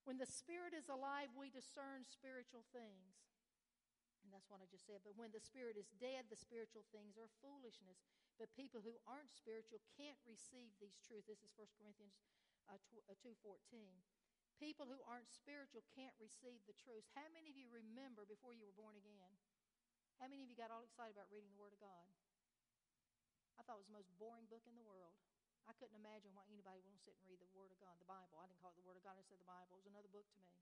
When 0.07 0.16
the 0.16 0.27
Spirit 0.27 0.73
is 0.73 0.88
alive, 0.88 1.35
we 1.35 1.53
discern 1.53 2.09
spiritual 2.09 2.64
things. 2.73 3.30
And 4.25 4.31
that's 4.31 4.49
what 4.53 4.61
I 4.61 4.69
just 4.69 4.85
said. 4.85 5.01
But 5.01 5.17
when 5.17 5.33
the 5.33 5.41
spirit 5.41 5.81
is 5.81 5.89
dead, 5.97 6.29
the 6.29 6.37
spiritual 6.37 6.85
things 6.93 7.17
are 7.17 7.31
foolishness. 7.41 8.05
But 8.37 8.53
people 8.57 8.85
who 8.85 8.97
aren't 9.09 9.33
spiritual 9.33 9.81
can't 9.97 10.21
receive 10.29 10.73
these 10.81 11.01
truths. 11.01 11.29
This 11.29 11.45
is 11.45 11.53
1 11.57 11.65
Corinthians 11.81 12.17
uh, 12.69 12.77
2.14. 13.21 13.41
Uh, 13.49 14.05
people 14.61 14.85
who 14.85 15.01
aren't 15.09 15.33
spiritual 15.33 15.81
can't 15.97 16.15
receive 16.21 16.61
the 16.69 16.77
truths. 16.77 17.09
How 17.17 17.29
many 17.33 17.49
of 17.49 17.57
you 17.57 17.69
remember 17.73 18.29
before 18.29 18.53
you 18.53 18.69
were 18.69 18.77
born 18.77 18.97
again? 18.97 19.33
How 20.21 20.29
many 20.29 20.45
of 20.45 20.53
you 20.53 20.57
got 20.57 20.69
all 20.69 20.85
excited 20.85 21.17
about 21.17 21.33
reading 21.33 21.49
the 21.49 21.61
Word 21.61 21.73
of 21.73 21.81
God? 21.81 22.09
I 23.57 23.65
thought 23.65 23.81
it 23.81 23.85
was 23.89 23.93
the 23.93 23.97
most 23.97 24.13
boring 24.21 24.49
book 24.53 24.65
in 24.69 24.77
the 24.77 24.85
world. 24.85 25.17
I 25.69 25.77
couldn't 25.77 25.97
imagine 25.97 26.33
why 26.37 26.45
anybody 26.49 26.81
would 26.85 26.97
sit 27.01 27.17
and 27.17 27.25
read 27.29 27.41
the 27.41 27.53
Word 27.57 27.73
of 27.73 27.81
God, 27.81 27.97
the 28.01 28.09
Bible. 28.09 28.37
I 28.41 28.49
didn't 28.49 28.61
call 28.61 28.73
it 28.73 28.81
the 28.81 28.85
Word 28.85 29.01
of 29.01 29.05
God, 29.05 29.17
I 29.17 29.25
said 29.25 29.41
the 29.41 29.49
Bible. 29.49 29.77
It 29.77 29.85
was 29.85 29.93
another 29.93 30.13
book 30.13 30.29
to 30.29 30.39
me. 30.41 30.53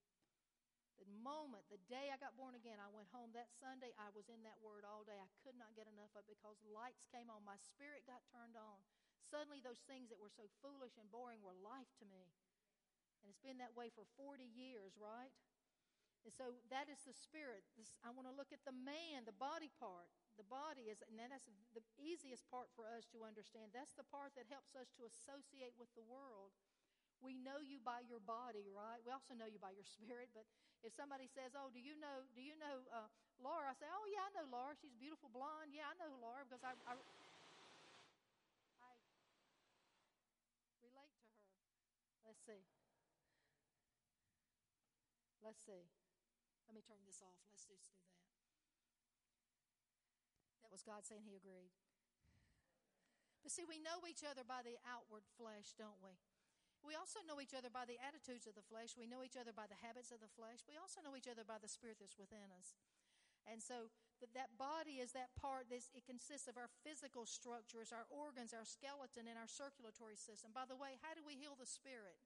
The 0.98 1.10
moment, 1.22 1.62
the 1.70 1.78
day 1.86 2.10
I 2.10 2.18
got 2.18 2.34
born 2.34 2.58
again, 2.58 2.82
I 2.82 2.90
went 2.90 3.06
home 3.14 3.30
that 3.38 3.54
Sunday. 3.54 3.94
I 3.94 4.10
was 4.10 4.26
in 4.26 4.42
that 4.42 4.58
word 4.58 4.82
all 4.82 5.06
day. 5.06 5.18
I 5.18 5.30
could 5.46 5.54
not 5.54 5.78
get 5.78 5.86
enough 5.86 6.10
of 6.18 6.26
it 6.26 6.38
because 6.42 6.58
lights 6.66 7.06
came 7.14 7.30
on. 7.30 7.46
My 7.46 7.58
spirit 7.58 8.02
got 8.02 8.26
turned 8.34 8.58
on. 8.58 8.82
Suddenly, 9.22 9.62
those 9.62 9.82
things 9.86 10.10
that 10.10 10.18
were 10.18 10.32
so 10.32 10.50
foolish 10.58 10.98
and 10.98 11.06
boring 11.10 11.38
were 11.38 11.54
life 11.54 11.90
to 12.02 12.06
me. 12.06 12.34
And 13.22 13.30
it's 13.30 13.42
been 13.42 13.62
that 13.62 13.78
way 13.78 13.94
for 13.94 14.06
40 14.18 14.42
years, 14.42 14.98
right? 14.98 15.34
And 16.26 16.34
so 16.34 16.58
that 16.68 16.90
is 16.90 16.98
the 17.06 17.14
spirit. 17.14 17.62
This, 17.78 17.94
I 18.02 18.10
want 18.10 18.26
to 18.26 18.34
look 18.34 18.50
at 18.50 18.62
the 18.66 18.74
man, 18.74 19.22
the 19.22 19.36
body 19.36 19.70
part. 19.78 20.10
The 20.38 20.46
body 20.46 20.86
is, 20.86 21.02
and 21.10 21.18
that's 21.18 21.50
the 21.74 21.82
easiest 21.98 22.46
part 22.46 22.70
for 22.78 22.86
us 22.86 23.10
to 23.10 23.26
understand. 23.26 23.74
That's 23.74 23.94
the 23.98 24.06
part 24.06 24.38
that 24.38 24.46
helps 24.46 24.78
us 24.78 24.86
to 24.98 25.02
associate 25.02 25.74
with 25.74 25.90
the 25.98 26.06
world. 26.06 26.54
We 27.18 27.34
know 27.34 27.58
you 27.58 27.82
by 27.82 28.06
your 28.06 28.22
body, 28.22 28.70
right? 28.70 29.02
We 29.02 29.10
also 29.10 29.34
know 29.34 29.50
you 29.50 29.58
by 29.58 29.74
your 29.74 29.86
spirit. 29.98 30.30
But 30.30 30.46
if 30.86 30.94
somebody 30.94 31.26
says, 31.26 31.54
"Oh, 31.58 31.70
do 31.74 31.82
you 31.82 31.98
know? 31.98 32.22
Do 32.34 32.42
you 32.42 32.54
know 32.58 32.86
uh, 32.94 33.10
Laura?" 33.42 33.70
I 33.70 33.74
say, 33.74 33.90
"Oh, 33.90 34.06
yeah, 34.06 34.22
I 34.22 34.30
know 34.38 34.46
Laura. 34.46 34.74
She's 34.78 34.94
beautiful, 34.94 35.26
blonde. 35.30 35.74
Yeah, 35.74 35.90
I 35.90 35.94
know 35.98 36.14
Laura 36.22 36.46
because 36.46 36.62
I, 36.62 36.78
I, 36.86 36.94
I 36.94 38.90
relate 40.86 41.10
to 41.18 41.26
her." 41.26 41.42
Let's 42.22 42.42
see. 42.46 42.62
Let's 45.42 45.62
see. 45.64 45.84
Let 46.68 46.76
me 46.76 46.84
turn 46.84 47.00
this 47.08 47.24
off. 47.24 47.34
Let's 47.50 47.64
just 47.64 47.82
do 47.82 47.90
that. 47.98 48.14
That 50.62 50.70
was 50.70 50.84
God 50.84 51.02
saying 51.08 51.24
He 51.24 51.34
agreed. 51.34 51.72
But 53.42 53.56
see, 53.56 53.64
we 53.64 53.80
know 53.80 54.04
each 54.04 54.20
other 54.28 54.44
by 54.44 54.60
the 54.60 54.76
outward 54.84 55.24
flesh, 55.40 55.72
don't 55.78 55.96
we? 56.04 56.12
We 56.86 56.94
also 56.94 57.20
know 57.26 57.42
each 57.42 57.52
other 57.52 57.68
by 57.68 57.84
the 57.84 57.98
attitudes 58.00 58.46
of 58.46 58.54
the 58.54 58.64
flesh. 58.64 58.94
We 58.94 59.10
know 59.10 59.26
each 59.26 59.36
other 59.36 59.52
by 59.52 59.66
the 59.66 59.78
habits 59.78 60.14
of 60.14 60.22
the 60.22 60.30
flesh. 60.30 60.62
We 60.64 60.78
also 60.78 61.02
know 61.02 61.18
each 61.18 61.28
other 61.28 61.42
by 61.42 61.58
the 61.58 61.70
spirit 61.70 61.98
that's 61.98 62.16
within 62.16 62.48
us. 62.54 62.78
And 63.48 63.64
so 63.64 63.88
that, 64.20 64.30
that 64.36 64.54
body 64.60 65.00
is 65.00 65.16
that 65.16 65.32
part, 65.40 65.72
this, 65.72 65.88
it 65.96 66.04
consists 66.04 66.46
of 66.46 66.60
our 66.60 66.68
physical 66.84 67.24
structures, 67.24 67.90
our 67.90 68.04
organs, 68.12 68.52
our 68.52 68.68
skeleton, 68.68 69.24
and 69.24 69.40
our 69.40 69.48
circulatory 69.48 70.20
system. 70.20 70.52
By 70.52 70.68
the 70.68 70.76
way, 70.76 71.00
how 71.00 71.16
do 71.16 71.24
we 71.24 71.40
heal 71.40 71.56
the 71.56 71.68
spirit? 71.68 72.20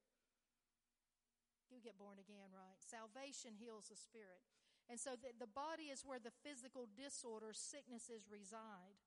You 1.70 1.80
get 1.80 1.96
born 1.96 2.20
again, 2.20 2.52
right? 2.52 2.76
Salvation 2.82 3.56
heals 3.56 3.88
the 3.88 3.96
spirit. 3.96 4.42
And 4.90 4.98
so 5.00 5.16
the, 5.16 5.32
the 5.38 5.48
body 5.48 5.88
is 5.88 6.04
where 6.04 6.20
the 6.20 6.34
physical 6.44 6.90
disorders, 6.92 7.56
sicknesses 7.56 8.28
reside. 8.28 8.98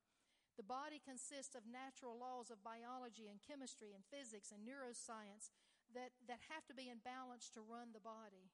The 0.55 0.63
body 0.63 1.03
consists 1.03 1.55
of 1.55 1.67
natural 1.67 2.15
laws 2.15 2.47
of 2.47 2.63
biology 2.63 3.27
and 3.27 3.43
chemistry 3.43 3.91
and 3.91 4.07
physics 4.07 4.55
and 4.55 4.63
neuroscience 4.63 5.51
that, 5.91 6.15
that 6.31 6.47
have 6.47 6.63
to 6.71 6.75
be 6.75 6.87
in 6.87 7.03
balance 7.03 7.51
to 7.53 7.61
run 7.61 7.91
the 7.91 8.03
body. 8.03 8.49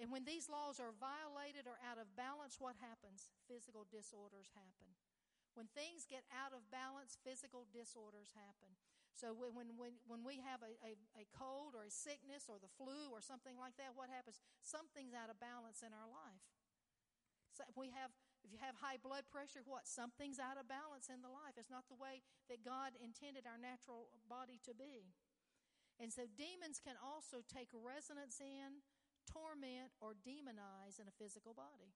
And 0.00 0.08
when 0.08 0.24
these 0.24 0.48
laws 0.48 0.80
are 0.80 0.94
violated 0.96 1.68
or 1.68 1.76
out 1.84 2.00
of 2.00 2.14
balance, 2.16 2.56
what 2.62 2.78
happens? 2.80 3.28
Physical 3.44 3.84
disorders 3.84 4.54
happen. 4.56 4.96
When 5.52 5.68
things 5.76 6.08
get 6.08 6.24
out 6.32 6.56
of 6.56 6.64
balance, 6.72 7.20
physical 7.20 7.68
disorders 7.68 8.32
happen. 8.32 8.72
So 9.12 9.36
when, 9.36 9.76
when, 9.76 10.00
when 10.08 10.24
we 10.24 10.40
have 10.40 10.64
a, 10.64 10.72
a, 10.80 10.96
a 11.20 11.24
cold 11.36 11.76
or 11.76 11.84
a 11.84 11.92
sickness 11.92 12.48
or 12.48 12.56
the 12.56 12.72
flu 12.80 13.12
or 13.12 13.20
something 13.20 13.60
like 13.60 13.76
that, 13.76 13.92
what 13.92 14.08
happens? 14.08 14.40
Something's 14.64 15.12
out 15.12 15.28
of 15.28 15.36
balance 15.36 15.84
in 15.84 15.92
our 15.92 16.08
life. 16.08 16.40
So 17.52 17.68
we 17.76 17.92
have 17.92 18.08
if 18.42 18.50
you 18.50 18.58
have 18.58 18.78
high 18.78 18.98
blood 18.98 19.26
pressure, 19.30 19.62
what? 19.62 19.86
Something's 19.86 20.42
out 20.42 20.58
of 20.58 20.66
balance 20.66 21.06
in 21.06 21.22
the 21.22 21.30
life. 21.30 21.54
It's 21.54 21.70
not 21.70 21.86
the 21.86 21.98
way 21.98 22.22
that 22.50 22.66
God 22.66 22.98
intended 22.98 23.46
our 23.46 23.58
natural 23.58 24.10
body 24.26 24.58
to 24.66 24.74
be. 24.74 25.14
And 26.02 26.10
so 26.10 26.26
demons 26.26 26.82
can 26.82 26.98
also 26.98 27.46
take 27.46 27.70
resonance 27.70 28.42
in, 28.42 28.82
torment, 29.30 29.94
or 30.02 30.18
demonize 30.18 30.98
in 30.98 31.06
a 31.06 31.14
physical 31.14 31.54
body. 31.54 31.94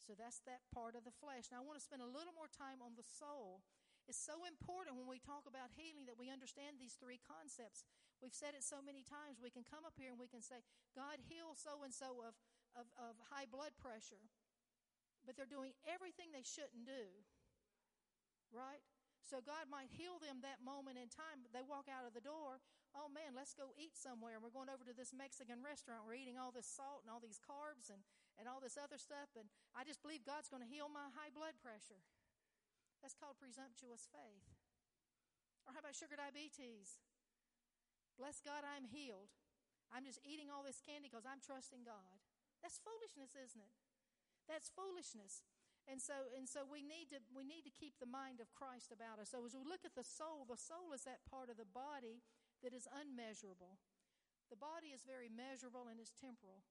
So 0.00 0.16
that's 0.16 0.42
that 0.50 0.66
part 0.74 0.98
of 0.98 1.06
the 1.06 1.14
flesh. 1.14 1.52
Now, 1.52 1.62
I 1.62 1.64
want 1.68 1.78
to 1.78 1.84
spend 1.84 2.02
a 2.02 2.08
little 2.08 2.34
more 2.34 2.50
time 2.50 2.82
on 2.82 2.98
the 2.98 3.06
soul. 3.06 3.62
It's 4.10 4.18
so 4.18 4.42
important 4.48 4.98
when 4.98 5.06
we 5.06 5.22
talk 5.22 5.46
about 5.46 5.70
healing 5.78 6.10
that 6.10 6.18
we 6.18 6.26
understand 6.26 6.82
these 6.82 6.98
three 6.98 7.22
concepts. 7.22 7.86
We've 8.18 8.34
said 8.34 8.58
it 8.58 8.66
so 8.66 8.82
many 8.82 9.06
times. 9.06 9.38
We 9.38 9.54
can 9.54 9.62
come 9.62 9.86
up 9.86 9.94
here 9.94 10.10
and 10.10 10.18
we 10.18 10.26
can 10.26 10.42
say, 10.42 10.66
God 10.98 11.22
heal 11.22 11.54
so 11.54 11.86
and 11.86 11.94
so 11.94 12.18
of, 12.26 12.34
of, 12.74 13.14
high 13.30 13.46
blood 13.46 13.78
pressure 13.78 14.26
but 15.24 15.38
they're 15.38 15.50
doing 15.50 15.74
everything 15.86 16.30
they 16.30 16.46
shouldn't 16.46 16.86
do. 16.86 17.04
Right? 18.50 18.82
So 19.22 19.40
God 19.40 19.70
might 19.70 19.88
heal 19.88 20.18
them 20.18 20.42
that 20.42 20.60
moment 20.60 20.98
in 20.98 21.08
time, 21.08 21.40
but 21.40 21.54
they 21.54 21.64
walk 21.64 21.86
out 21.86 22.04
of 22.04 22.12
the 22.12 22.20
door, 22.20 22.60
oh 22.92 23.08
man, 23.08 23.32
let's 23.32 23.56
go 23.56 23.72
eat 23.78 23.96
somewhere. 23.96 24.36
And 24.36 24.42
we're 24.44 24.52
going 24.52 24.68
over 24.68 24.84
to 24.84 24.92
this 24.92 25.14
Mexican 25.14 25.64
restaurant. 25.64 26.04
We're 26.04 26.18
eating 26.20 26.36
all 26.36 26.52
this 26.52 26.68
salt 26.68 27.06
and 27.06 27.08
all 27.08 27.22
these 27.22 27.40
carbs 27.40 27.88
and, 27.88 28.02
and 28.36 28.44
all 28.50 28.60
this 28.60 28.76
other 28.76 29.00
stuff. 29.00 29.32
And 29.38 29.48
I 29.72 29.86
just 29.86 30.04
believe 30.04 30.26
God's 30.26 30.52
going 30.52 30.60
to 30.60 30.68
heal 30.68 30.90
my 30.90 31.08
high 31.16 31.32
blood 31.32 31.56
pressure. 31.62 32.02
That's 33.00 33.16
called 33.16 33.40
presumptuous 33.40 34.06
faith. 34.10 34.46
Or 35.66 35.74
how 35.74 35.80
about 35.82 35.96
sugar 35.96 36.18
diabetes? 36.18 37.02
Bless 38.18 38.42
God, 38.42 38.66
I'm 38.66 38.86
healed. 38.86 39.32
I'm 39.90 40.04
just 40.04 40.20
eating 40.24 40.52
all 40.52 40.64
this 40.64 40.82
candy 40.82 41.08
because 41.08 41.26
I'm 41.26 41.42
trusting 41.42 41.84
God. 41.86 42.20
That's 42.60 42.78
foolishness, 42.80 43.34
isn't 43.34 43.60
it? 43.60 43.74
That's 44.50 44.70
foolishness. 44.72 45.42
And 45.90 45.98
so, 45.98 46.30
and 46.30 46.46
so 46.46 46.62
we 46.62 46.86
need 46.86 47.10
to 47.10 47.18
we 47.34 47.42
need 47.42 47.66
to 47.66 47.74
keep 47.74 47.98
the 47.98 48.06
mind 48.06 48.38
of 48.38 48.54
Christ 48.54 48.94
about 48.94 49.18
us. 49.18 49.34
So 49.34 49.42
as 49.42 49.58
we 49.58 49.66
look 49.66 49.82
at 49.82 49.98
the 49.98 50.06
soul, 50.06 50.46
the 50.46 50.60
soul 50.60 50.94
is 50.94 51.02
that 51.10 51.26
part 51.26 51.50
of 51.50 51.58
the 51.58 51.66
body 51.66 52.22
that 52.62 52.70
is 52.70 52.86
unmeasurable. 52.86 53.82
The 54.46 54.60
body 54.60 54.94
is 54.94 55.02
very 55.02 55.26
measurable 55.26 55.90
and 55.90 55.98
is 55.98 56.14
temporal. 56.14 56.62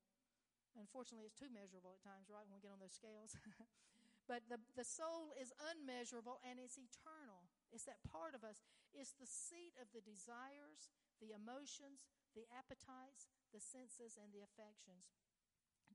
Unfortunately, 0.79 1.27
it's 1.27 1.35
too 1.35 1.51
measurable 1.51 1.91
at 1.91 1.99
times, 1.99 2.31
right, 2.31 2.47
when 2.47 2.55
we 2.55 2.63
get 2.63 2.71
on 2.71 2.79
those 2.79 2.95
scales. 2.95 3.35
but 4.31 4.47
the, 4.47 4.55
the 4.79 4.87
soul 4.87 5.35
is 5.35 5.51
unmeasurable 5.59 6.39
and 6.47 6.55
it's 6.55 6.79
eternal. 6.79 7.51
It's 7.75 7.83
that 7.91 7.99
part 8.07 8.31
of 8.31 8.47
us. 8.47 8.63
It's 8.95 9.11
the 9.19 9.27
seat 9.27 9.75
of 9.83 9.91
the 9.91 9.99
desires, 9.99 10.87
the 11.19 11.35
emotions, 11.35 12.07
the 12.31 12.47
appetites, 12.55 13.27
the 13.51 13.59
senses, 13.59 14.15
and 14.15 14.31
the 14.31 14.43
affections. 14.43 15.11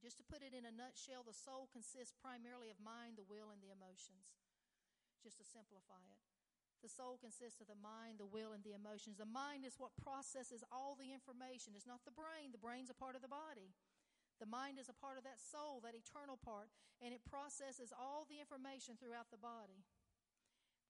Just 0.07 0.23
to 0.23 0.31
put 0.31 0.47
it 0.47 0.55
in 0.55 0.63
a 0.63 0.71
nutshell, 0.71 1.27
the 1.27 1.35
soul 1.35 1.67
consists 1.67 2.15
primarily 2.15 2.71
of 2.71 2.79
mind, 2.79 3.19
the 3.19 3.27
will, 3.27 3.51
and 3.51 3.59
the 3.59 3.75
emotions. 3.75 4.39
Just 5.19 5.43
to 5.43 5.47
simplify 5.51 5.99
it. 6.07 6.23
The 6.79 6.87
soul 6.87 7.19
consists 7.19 7.59
of 7.59 7.67
the 7.67 7.75
mind, 7.75 8.23
the 8.23 8.31
will, 8.31 8.55
and 8.55 8.63
the 8.63 8.79
emotions. 8.79 9.19
The 9.19 9.27
mind 9.27 9.67
is 9.67 9.83
what 9.83 9.99
processes 9.99 10.63
all 10.71 10.95
the 10.95 11.11
information. 11.11 11.75
It's 11.75 11.91
not 11.91 12.07
the 12.07 12.15
brain. 12.15 12.55
The 12.55 12.63
brain's 12.63 12.87
a 12.87 12.95
part 12.95 13.19
of 13.19 13.25
the 13.27 13.35
body. 13.35 13.75
The 14.39 14.47
mind 14.47 14.79
is 14.79 14.87
a 14.87 14.95
part 14.95 15.19
of 15.19 15.27
that 15.27 15.43
soul, 15.43 15.83
that 15.83 15.99
eternal 15.99 16.39
part, 16.39 16.71
and 17.03 17.11
it 17.11 17.27
processes 17.27 17.91
all 17.91 18.31
the 18.31 18.39
information 18.39 18.95
throughout 18.95 19.35
the 19.35 19.43
body. 19.43 19.83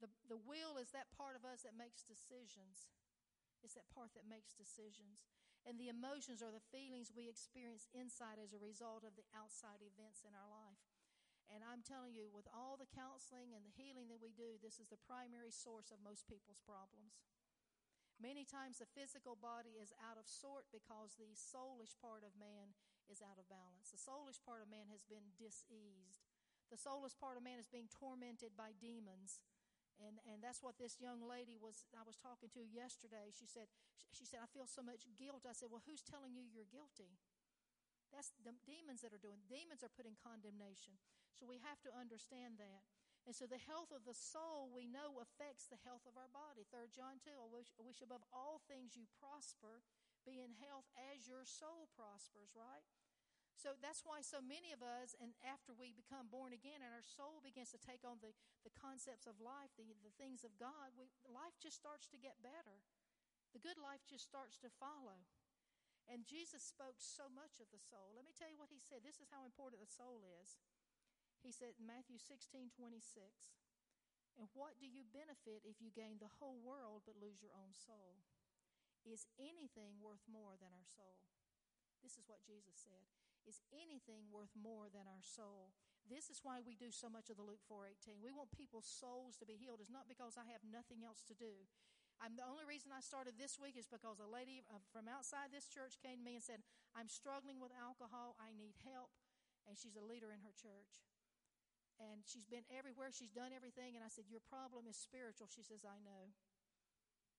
The, 0.05 0.13
the 0.29 0.37
will 0.37 0.77
is 0.77 0.93
that 0.93 1.09
part 1.17 1.41
of 1.41 1.49
us 1.49 1.65
that 1.65 1.73
makes 1.73 2.05
decisions. 2.05 2.93
It's 3.65 3.81
that 3.81 3.89
part 3.89 4.13
that 4.13 4.29
makes 4.29 4.53
decisions 4.53 5.25
and 5.67 5.77
the 5.77 5.91
emotions 5.91 6.41
or 6.41 6.55
the 6.55 6.63
feelings 6.71 7.11
we 7.11 7.27
experience 7.27 7.91
inside 7.91 8.39
as 8.39 8.55
a 8.55 8.63
result 8.63 9.03
of 9.03 9.19
the 9.19 9.27
outside 9.35 9.83
events 9.83 10.23
in 10.23 10.31
our 10.33 10.47
life. 10.47 10.79
And 11.51 11.63
I'm 11.63 11.83
telling 11.83 12.15
you, 12.15 12.31
with 12.31 12.47
all 12.51 12.79
the 12.79 12.91
counseling 12.91 13.55
and 13.55 13.63
the 13.63 13.75
healing 13.75 14.11
that 14.11 14.23
we 14.23 14.35
do, 14.35 14.59
this 14.59 14.79
is 14.79 14.91
the 14.91 15.03
primary 15.07 15.51
source 15.51 15.91
of 15.91 16.03
most 16.03 16.27
people's 16.27 16.63
problems. 16.63 17.23
Many 18.19 18.49
times 18.49 18.81
the 18.81 18.89
physical 18.97 19.37
body 19.37 19.77
is 19.77 19.93
out 20.01 20.17
of 20.17 20.27
sort 20.27 20.67
because 20.73 21.15
the 21.19 21.37
soulish 21.37 21.95
part 22.01 22.25
of 22.25 22.33
man 22.39 22.75
is 23.07 23.23
out 23.23 23.39
of 23.39 23.47
balance. 23.47 23.93
The 23.93 24.01
soulish 24.01 24.43
part 24.43 24.65
of 24.65 24.73
man 24.73 24.89
has 24.91 25.05
been 25.07 25.37
diseased. 25.37 26.27
The 26.73 26.81
soulish 26.81 27.15
part 27.15 27.39
of 27.39 27.47
man 27.47 27.63
is 27.63 27.71
being 27.71 27.87
tormented 27.93 28.59
by 28.59 28.75
demons 28.75 29.39
and 30.03 30.21
and 30.29 30.45
that's 30.45 30.61
what 30.61 30.77
this 30.77 31.01
young 31.01 31.25
lady 31.25 31.57
was 31.57 31.89
I 31.97 32.05
was 32.05 32.21
talking 32.21 32.53
to 32.57 32.63
yesterday. 32.63 33.33
She 33.33 33.49
said 33.49 33.69
she 34.13 34.25
said 34.29 34.45
I 34.45 34.49
feel 34.51 34.69
so 34.69 34.85
much 34.85 35.09
guilt. 35.17 35.49
I 35.49 35.57
said, 35.57 35.69
"Well, 35.73 35.85
who's 35.85 36.05
telling 36.05 36.37
you 36.37 36.45
you're 36.45 36.69
guilty?" 36.69 37.17
That's 38.15 38.31
the 38.39 38.55
demons 38.65 39.03
that 39.03 39.11
are 39.11 39.21
doing. 39.21 39.43
Demons 39.51 39.83
are 39.83 39.93
putting 39.93 40.15
condemnation. 40.17 40.95
So 41.35 41.45
we 41.45 41.59
have 41.67 41.83
to 41.85 41.93
understand 41.93 42.57
that. 42.63 42.87
And 43.27 43.35
so 43.35 43.51
the 43.51 43.59
health 43.59 43.91
of 43.91 44.07
the 44.07 44.15
soul 44.15 44.71
we 44.71 44.87
know 44.87 45.19
affects 45.19 45.67
the 45.67 45.83
health 45.83 46.07
of 46.07 46.15
our 46.15 46.31
body. 46.31 46.63
3 46.71 46.87
John 46.95 47.19
2, 47.19 47.35
I 47.35 47.51
wish, 47.51 47.75
I 47.75 47.83
wish 47.83 47.99
above 47.99 48.23
all 48.31 48.63
things 48.71 48.95
you 48.95 49.11
prosper, 49.19 49.83
be 50.23 50.39
in 50.39 50.55
health 50.63 50.87
as 50.95 51.27
your 51.27 51.43
soul 51.43 51.91
prospers, 51.99 52.55
right? 52.55 52.87
So 53.57 53.73
that's 53.81 54.05
why 54.05 54.21
so 54.21 54.45
many 54.45 54.77
of 54.77 54.85
us, 54.85 55.17
and 55.17 55.33
after 55.41 55.73
we 55.73 55.97
become 55.97 56.29
born 56.29 56.53
again 56.53 56.85
and 56.85 56.93
our 56.93 57.05
soul 57.05 57.41
begins 57.41 57.73
to 57.73 57.81
take 57.81 58.05
on 58.05 58.21
the, 58.21 58.37
the 58.69 58.77
concepts 58.77 59.25
of 59.25 59.41
life, 59.41 59.73
the, 59.81 59.89
the 60.05 60.13
things 60.21 60.45
of 60.45 60.53
God, 60.61 60.93
we, 60.93 61.09
life 61.25 61.57
just 61.57 61.81
starts 61.81 62.05
to 62.13 62.21
get 62.21 62.45
better. 62.45 62.85
The 63.57 63.65
good 63.65 63.81
life 63.81 64.05
just 64.05 64.29
starts 64.29 64.61
to 64.61 64.69
follow. 64.77 65.25
And 66.07 66.29
Jesus 66.29 66.61
spoke 66.61 67.01
so 67.01 67.33
much 67.33 67.57
of 67.59 67.73
the 67.73 67.81
soul. 67.81 68.13
Let 68.13 68.29
me 68.29 68.37
tell 68.37 68.53
you 68.53 68.61
what 68.61 68.71
he 68.71 68.79
said. 68.79 69.01
This 69.01 69.19
is 69.19 69.33
how 69.33 69.49
important 69.49 69.81
the 69.81 69.89
soul 69.89 70.21
is. 70.45 70.61
He 71.41 71.51
said 71.51 71.81
in 71.81 71.89
Matthew 71.89 72.21
16 72.21 72.77
26, 72.77 73.57
And 74.37 74.53
what 74.53 74.77
do 74.77 74.87
you 74.87 75.09
benefit 75.09 75.65
if 75.65 75.81
you 75.81 75.89
gain 75.91 76.21
the 76.21 76.37
whole 76.39 76.61
world 76.61 77.09
but 77.09 77.19
lose 77.19 77.41
your 77.41 77.57
own 77.57 77.73
soul? 77.73 78.21
Is 79.03 79.27
anything 79.41 79.97
worth 79.99 80.23
more 80.29 80.61
than 80.61 80.77
our 80.77 80.87
soul? 80.87 81.25
This 82.05 82.21
is 82.21 82.29
what 82.29 82.45
Jesus 82.45 82.77
said 82.77 83.09
is 83.47 83.63
anything 83.71 84.27
worth 84.29 84.53
more 84.59 84.91
than 84.91 85.07
our 85.07 85.23
soul. 85.23 85.73
This 86.07 86.31
is 86.31 86.43
why 86.43 86.63
we 86.63 86.79
do 86.79 86.91
so 86.91 87.11
much 87.11 87.31
of 87.31 87.39
the 87.39 87.47
Luke 87.47 87.63
4:18. 87.67 88.23
We 88.23 88.31
want 88.31 88.55
people's 88.55 88.87
souls 88.87 89.39
to 89.39 89.47
be 89.47 89.57
healed. 89.57 89.81
It's 89.81 89.91
not 89.91 90.11
because 90.11 90.39
I 90.39 90.47
have 90.51 90.63
nothing 90.63 91.03
else 91.03 91.23
to 91.27 91.35
do. 91.35 91.67
I'm 92.21 92.37
the 92.37 92.47
only 92.47 92.65
reason 92.65 92.93
I 92.93 93.03
started 93.03 93.37
this 93.37 93.59
week 93.59 93.77
is 93.77 93.87
because 93.87 94.21
a 94.21 94.27
lady 94.27 94.65
uh, 94.71 94.79
from 94.93 95.07
outside 95.07 95.53
this 95.53 95.69
church 95.69 95.99
came 96.01 96.19
to 96.19 96.25
me 96.25 96.35
and 96.35 96.45
said, 96.45 96.63
"I'm 96.95 97.09
struggling 97.09 97.61
with 97.61 97.73
alcohol. 97.75 98.37
I 98.39 98.53
need 98.53 98.77
help." 98.85 99.11
And 99.67 99.77
she's 99.77 99.97
a 99.97 100.05
leader 100.05 100.31
in 100.31 100.41
her 100.47 100.55
church. 100.55 101.03
And 101.97 102.21
she's 102.29 102.45
been 102.45 102.65
everywhere. 102.69 103.09
She's 103.09 103.33
done 103.33 103.57
everything. 103.57 103.97
And 103.97 104.05
I 104.05 104.13
said, 104.13 104.29
Your 104.29 104.45
problem 104.45 104.85
is 104.85 105.01
spiritual. 105.01 105.49
She 105.49 105.65
says, 105.65 105.81
I 105.83 105.97
know. 106.05 106.37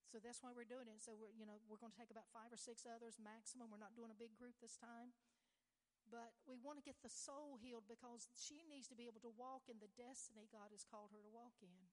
So 0.09 0.23
that's 0.23 0.41
why 0.41 0.55
we're 0.55 0.67
doing 0.67 0.87
it. 0.87 1.03
So 1.03 1.13
we're, 1.13 1.35
you 1.35 1.43
know, 1.43 1.59
we're 1.67 1.77
going 1.77 1.91
to 1.91 1.99
take 1.99 2.09
about 2.09 2.31
five 2.31 2.49
or 2.49 2.57
six 2.57 2.87
others 2.87 3.19
maximum. 3.19 3.69
We're 3.69 3.81
not 3.81 3.93
doing 3.93 4.09
a 4.09 4.17
big 4.17 4.33
group 4.39 4.57
this 4.63 4.79
time. 4.79 5.13
But 6.07 6.31
we 6.47 6.55
want 6.63 6.79
to 6.79 6.87
get 6.87 7.03
the 7.03 7.11
soul 7.11 7.59
healed 7.59 7.83
because 7.91 8.31
she 8.31 8.63
needs 8.71 8.87
to 8.87 8.95
be 8.95 9.11
able 9.11 9.19
to 9.27 9.33
walk 9.35 9.67
in 9.67 9.83
the 9.83 9.91
destiny 9.99 10.47
God 10.47 10.71
has 10.71 10.87
called 10.87 11.11
her 11.11 11.19
to 11.19 11.31
walk 11.35 11.59
in. 11.59 11.83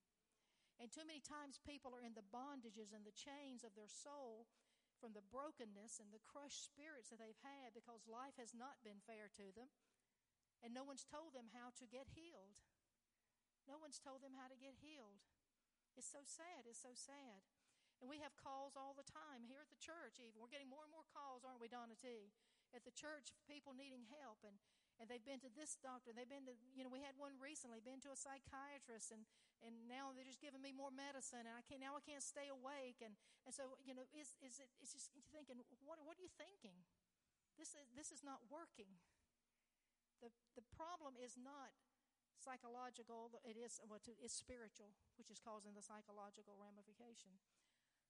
And 0.79 0.91
too 0.91 1.07
many 1.07 1.23
times 1.23 1.59
people 1.63 1.91
are 1.95 2.03
in 2.03 2.15
the 2.15 2.27
bondages 2.31 2.91
and 2.95 3.03
the 3.03 3.15
chains 3.15 3.63
of 3.63 3.75
their 3.75 3.91
soul 3.91 4.47
from 4.99 5.15
the 5.15 5.23
brokenness 5.23 5.99
and 5.99 6.11
the 6.11 6.23
crushed 6.23 6.63
spirits 6.63 7.11
that 7.11 7.19
they've 7.19 7.43
had 7.43 7.75
because 7.75 8.07
life 8.07 8.35
has 8.39 8.55
not 8.55 8.79
been 8.83 9.03
fair 9.03 9.27
to 9.35 9.51
them. 9.55 9.71
And 10.63 10.71
no 10.71 10.87
one's 10.87 11.03
told 11.03 11.35
them 11.35 11.51
how 11.51 11.75
to 11.79 11.85
get 11.87 12.15
healed. 12.15 12.63
No 13.67 13.75
one's 13.79 13.99
told 13.99 14.23
them 14.23 14.35
how 14.39 14.47
to 14.47 14.57
get 14.57 14.79
healed. 14.79 15.23
It's 15.99 16.07
so 16.07 16.23
sad. 16.23 16.67
It's 16.67 16.83
so 16.83 16.95
sad. 16.95 17.43
And 18.03 18.11
we 18.11 18.19
have 18.19 18.35
calls 18.35 18.75
all 18.75 18.95
the 18.95 19.07
time 19.07 19.47
here 19.47 19.63
at 19.63 19.71
the 19.71 19.79
church, 19.79 20.19
even. 20.19 20.35
We're 20.39 20.51
getting 20.51 20.71
more 20.71 20.83
and 20.83 20.91
more 20.91 21.07
calls, 21.07 21.47
aren't 21.47 21.63
we, 21.63 21.71
Donna 21.71 21.95
T? 21.95 22.35
At 22.75 22.83
the 22.83 22.91
church, 22.91 23.31
people 23.47 23.71
needing 23.71 24.03
help. 24.19 24.43
And, 24.43 24.59
and 24.99 25.07
they've 25.07 25.23
been 25.23 25.39
to 25.47 25.51
this 25.55 25.79
doctor. 25.79 26.11
They've 26.11 26.27
been 26.27 26.43
to, 26.51 26.55
you 26.75 26.83
know, 26.83 26.91
we 26.91 26.99
had 26.99 27.15
one 27.15 27.39
recently, 27.39 27.79
been 27.79 28.03
to 28.03 28.11
a 28.11 28.19
psychiatrist, 28.19 29.15
and, 29.15 29.23
and 29.63 29.71
now 29.87 30.11
they're 30.11 30.27
just 30.27 30.43
giving 30.43 30.59
me 30.59 30.75
more 30.75 30.91
medicine, 30.91 31.47
and 31.47 31.55
I 31.55 31.63
can't, 31.63 31.79
now 31.79 31.95
I 31.95 32.03
can't 32.03 32.23
stay 32.23 32.51
awake. 32.51 32.99
And, 32.99 33.15
and 33.47 33.55
so, 33.55 33.79
you 33.87 33.95
know, 33.95 34.03
is, 34.11 34.35
is 34.43 34.59
it, 34.59 34.67
it's 34.83 34.91
just 34.91 35.11
thinking, 35.31 35.55
what, 35.87 36.03
what 36.03 36.19
are 36.19 36.23
you 36.23 36.31
thinking? 36.35 36.75
This 37.55 37.71
is, 37.71 37.87
this 37.95 38.11
is 38.11 38.19
not 38.19 38.43
working. 38.51 38.99
The, 40.19 40.31
the 40.59 40.65
problem 40.75 41.15
is 41.15 41.39
not 41.39 41.71
psychological, 42.39 43.31
it 43.41 43.57
is, 43.57 43.81
well, 43.87 43.99
it's 44.21 44.35
spiritual, 44.35 44.93
which 45.17 45.31
is 45.31 45.39
causing 45.41 45.73
the 45.73 45.81
psychological 45.81 46.59
ramification. 46.59 47.41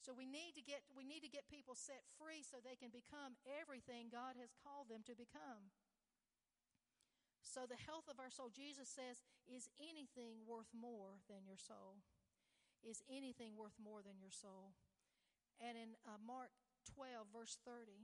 So 0.04 0.14
we 0.14 0.28
need 0.28 0.54
to 0.60 0.64
get 0.64 0.86
we 0.94 1.06
need 1.08 1.26
to 1.26 1.32
get 1.32 1.50
people 1.50 1.74
set 1.74 2.06
free 2.20 2.46
so 2.46 2.62
they 2.62 2.78
can 2.78 2.94
become 2.94 3.40
everything 3.46 4.14
God 4.14 4.38
has 4.38 4.54
called 4.62 4.92
them 4.92 5.02
to 5.10 5.18
become. 5.18 5.74
So 7.46 7.64
the 7.64 7.80
health 7.80 8.12
of 8.12 8.20
our 8.20 8.34
soul, 8.34 8.52
Jesus 8.52 8.92
says, 8.92 9.24
is 9.48 9.72
anything 9.80 10.44
worth 10.44 10.68
more 10.76 11.24
than 11.32 11.48
your 11.48 11.62
soul? 11.62 12.04
Is 12.84 13.06
anything 13.08 13.56
worth 13.56 13.78
more 13.80 14.04
than 14.04 14.20
your 14.20 14.34
soul? 14.34 14.76
And 15.62 15.80
in 15.80 15.96
uh, 16.04 16.20
Mark 16.20 16.52
12, 16.92 17.32
verse 17.32 17.56
30, 17.64 18.04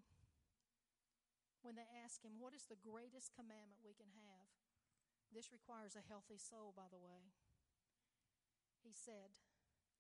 when 1.62 1.76
they 1.76 1.86
ask 2.02 2.24
him, 2.24 2.40
What 2.40 2.56
is 2.56 2.66
the 2.66 2.80
greatest 2.80 3.36
commandment 3.36 3.84
we 3.84 3.98
can 3.98 4.10
have? 4.24 4.48
This 5.30 5.54
requires 5.54 6.00
a 6.00 6.08
healthy 6.08 6.40
soul, 6.40 6.74
by 6.74 6.90
the 6.90 7.02
way. 7.02 7.30
He 8.82 8.96
said, 8.96 9.38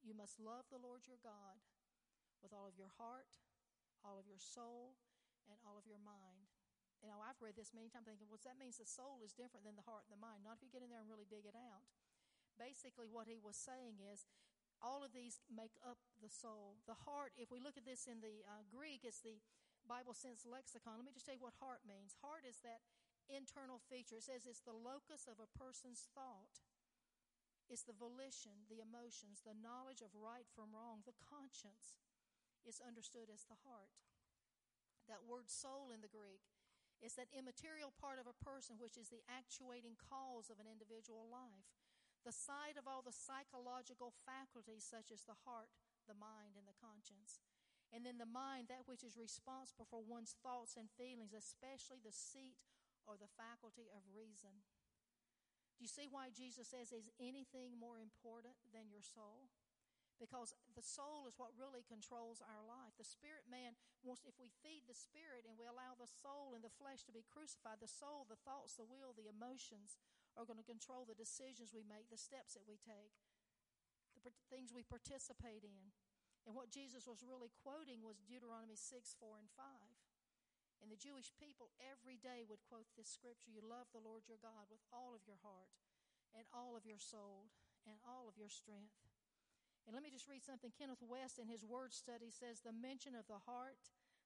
You 0.02 0.16
must 0.16 0.42
love 0.42 0.70
the 0.72 0.82
Lord 0.82 1.06
your 1.06 1.22
God 1.22 1.62
with 2.42 2.52
all 2.52 2.66
of 2.66 2.76
your 2.78 2.92
heart, 2.98 3.40
all 4.02 4.18
of 4.18 4.26
your 4.26 4.42
soul, 4.42 4.98
and 5.50 5.58
all 5.66 5.78
of 5.78 5.86
your 5.86 6.02
mind. 6.02 6.50
You 7.02 7.10
know, 7.10 7.18
I've 7.18 7.42
read 7.42 7.58
this 7.58 7.74
many 7.74 7.90
times 7.90 8.06
thinking, 8.06 8.30
well, 8.30 8.42
that 8.46 8.62
means 8.62 8.78
the 8.78 8.86
soul 8.86 9.26
is 9.26 9.34
different 9.34 9.66
than 9.66 9.74
the 9.74 9.86
heart 9.90 10.06
and 10.06 10.14
the 10.14 10.22
mind. 10.22 10.46
Not 10.46 10.62
if 10.62 10.62
you 10.62 10.70
get 10.70 10.86
in 10.86 10.94
there 10.94 11.02
and 11.02 11.10
really 11.10 11.26
dig 11.26 11.50
it 11.50 11.58
out. 11.58 11.82
Basically, 12.62 13.10
what 13.10 13.26
he 13.26 13.42
was 13.42 13.58
saying 13.58 13.98
is 14.06 14.30
all 14.86 15.02
of 15.02 15.14
these 15.14 15.42
make 15.50 15.74
up 15.82 15.98
the 16.22 16.30
soul. 16.30 16.78
The 16.86 16.98
heart, 17.06 17.34
if 17.42 17.50
we 17.50 17.58
look 17.58 17.78
at 17.78 17.90
this 17.90 18.06
in 18.06 18.22
the 18.22 18.46
uh, 18.46 18.66
Greek, 18.70 19.02
it's 19.02 19.22
the 19.26 19.42
Bible 19.90 20.14
sense 20.14 20.46
lexicon. 20.46 21.02
Let 21.02 21.06
me 21.10 21.14
just 21.14 21.26
tell 21.26 21.38
you 21.38 21.42
what 21.42 21.58
heart 21.58 21.82
means. 21.86 22.18
Heart 22.22 22.46
is 22.46 22.62
that 22.62 22.86
internal 23.30 23.82
feature. 23.90 24.22
It 24.22 24.26
says 24.26 24.46
it's 24.46 24.62
the 24.62 24.78
locus 24.78 25.26
of 25.26 25.42
a 25.42 25.50
person's 25.58 26.06
thought. 26.14 26.62
It's 27.72 27.88
the 27.88 27.96
volition, 27.96 28.68
the 28.68 28.84
emotions, 28.84 29.42
the 29.42 29.56
knowledge 29.56 30.04
of 30.04 30.12
right 30.12 30.46
from 30.52 30.76
wrong, 30.76 31.08
the 31.08 31.16
conscience 31.24 31.96
is 32.68 32.84
understood 32.84 33.28
as 33.32 33.48
the 33.48 33.60
heart. 33.68 33.94
That 35.10 35.28
word 35.28 35.50
soul 35.50 35.90
in 35.90 36.00
the 36.06 36.12
Greek 36.12 36.46
is 37.02 37.18
that 37.18 37.34
immaterial 37.34 37.90
part 37.98 38.22
of 38.22 38.30
a 38.30 38.42
person 38.46 38.78
which 38.78 38.96
is 38.96 39.10
the 39.10 39.26
actuating 39.26 39.98
cause 39.98 40.54
of 40.54 40.62
an 40.62 40.70
individual 40.70 41.26
life. 41.26 41.66
The 42.22 42.34
side 42.34 42.78
of 42.78 42.86
all 42.86 43.02
the 43.02 43.16
psychological 43.16 44.14
faculties, 44.24 44.86
such 44.86 45.10
as 45.10 45.26
the 45.26 45.42
heart, 45.42 45.74
the 46.06 46.14
mind, 46.14 46.54
and 46.54 46.70
the 46.70 46.78
conscience. 46.78 47.42
And 47.90 48.06
then 48.06 48.22
the 48.22 48.30
mind, 48.30 48.70
that 48.70 48.86
which 48.86 49.02
is 49.02 49.18
responsible 49.18 49.90
for 49.90 50.06
one's 50.06 50.38
thoughts 50.46 50.78
and 50.78 50.94
feelings, 50.94 51.34
especially 51.34 51.98
the 52.00 52.14
seat 52.14 52.62
or 53.10 53.18
the 53.18 53.34
faculty 53.34 53.90
of 53.90 54.06
reason. 54.14 54.62
Do 55.76 55.82
you 55.82 55.90
see 55.90 56.06
why 56.06 56.30
Jesus 56.30 56.70
says, 56.70 56.94
Is 56.94 57.10
anything 57.18 57.74
more 57.74 57.98
important 57.98 58.54
than 58.70 58.94
your 58.94 59.02
soul? 59.02 59.50
Because 60.22 60.54
the 60.78 60.86
soul 60.86 61.26
is 61.26 61.42
what 61.42 61.58
really 61.58 61.82
controls 61.82 62.46
our 62.46 62.62
life. 62.62 62.94
The 63.02 63.10
spirit 63.10 63.50
man 63.50 63.74
wants, 64.06 64.22
if 64.22 64.38
we 64.38 64.54
feed 64.62 64.86
the 64.86 64.94
spirit 64.94 65.50
and 65.50 65.58
we 65.58 65.66
allow 65.66 65.98
the 65.98 66.06
soul 66.06 66.54
and 66.54 66.62
the 66.62 66.78
flesh 66.78 67.02
to 67.10 67.16
be 67.16 67.26
crucified, 67.26 67.82
the 67.82 67.90
soul, 67.90 68.30
the 68.30 68.38
thoughts, 68.46 68.78
the 68.78 68.86
will, 68.86 69.18
the 69.18 69.26
emotions 69.26 69.98
are 70.38 70.46
going 70.46 70.62
to 70.62 70.70
control 70.70 71.10
the 71.10 71.18
decisions 71.18 71.74
we 71.74 71.82
make, 71.82 72.14
the 72.14 72.22
steps 72.22 72.54
that 72.54 72.70
we 72.70 72.78
take, 72.78 73.18
the 74.22 74.32
things 74.54 74.70
we 74.70 74.86
participate 74.86 75.66
in. 75.66 75.90
And 76.46 76.54
what 76.54 76.70
Jesus 76.70 77.10
was 77.10 77.26
really 77.26 77.50
quoting 77.66 78.06
was 78.06 78.22
Deuteronomy 78.22 78.78
6, 78.78 79.18
4, 79.18 79.42
and 79.42 79.50
5. 79.58 79.66
And 80.82 80.90
the 80.90 80.98
Jewish 80.98 81.30
people 81.38 81.70
every 81.78 82.18
day 82.18 82.42
would 82.46 82.66
quote 82.66 82.90
this 82.98 83.10
scripture 83.10 83.54
You 83.54 83.62
love 83.62 83.90
the 83.94 84.02
Lord 84.02 84.26
your 84.26 84.42
God 84.42 84.66
with 84.70 84.82
all 84.90 85.14
of 85.14 85.26
your 85.30 85.38
heart, 85.46 85.70
and 86.34 86.46
all 86.50 86.74
of 86.74 86.90
your 86.90 86.98
soul, 86.98 87.54
and 87.86 88.02
all 88.02 88.26
of 88.26 88.38
your 88.38 88.50
strength. 88.50 88.98
And 89.86 89.98
let 89.98 90.06
me 90.06 90.14
just 90.14 90.30
read 90.30 90.46
something. 90.46 90.72
Kenneth 90.72 91.02
Wuest, 91.02 91.42
in 91.42 91.50
his 91.50 91.66
word 91.66 91.92
study, 91.92 92.30
says 92.30 92.62
the 92.62 92.76
mention 92.76 93.18
of 93.18 93.26
the 93.26 93.42
heart, 93.44 93.82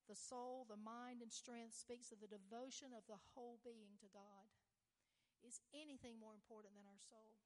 the 0.05 0.17
soul, 0.17 0.67
the 0.67 0.77
mind, 0.77 1.23
and 1.23 1.31
strength 1.31 1.73
speaks 1.73 2.11
of 2.11 2.21
the 2.21 2.29
devotion 2.29 2.93
of 2.93 3.07
the 3.07 3.17
whole 3.33 3.57
being 3.65 3.97
to 4.03 4.09
God. 4.11 4.45
Is 5.41 5.61
anything 5.73 6.17
more 6.17 6.35
important 6.35 6.75
than 6.75 6.85
our 6.85 7.01
soul? 7.01 7.37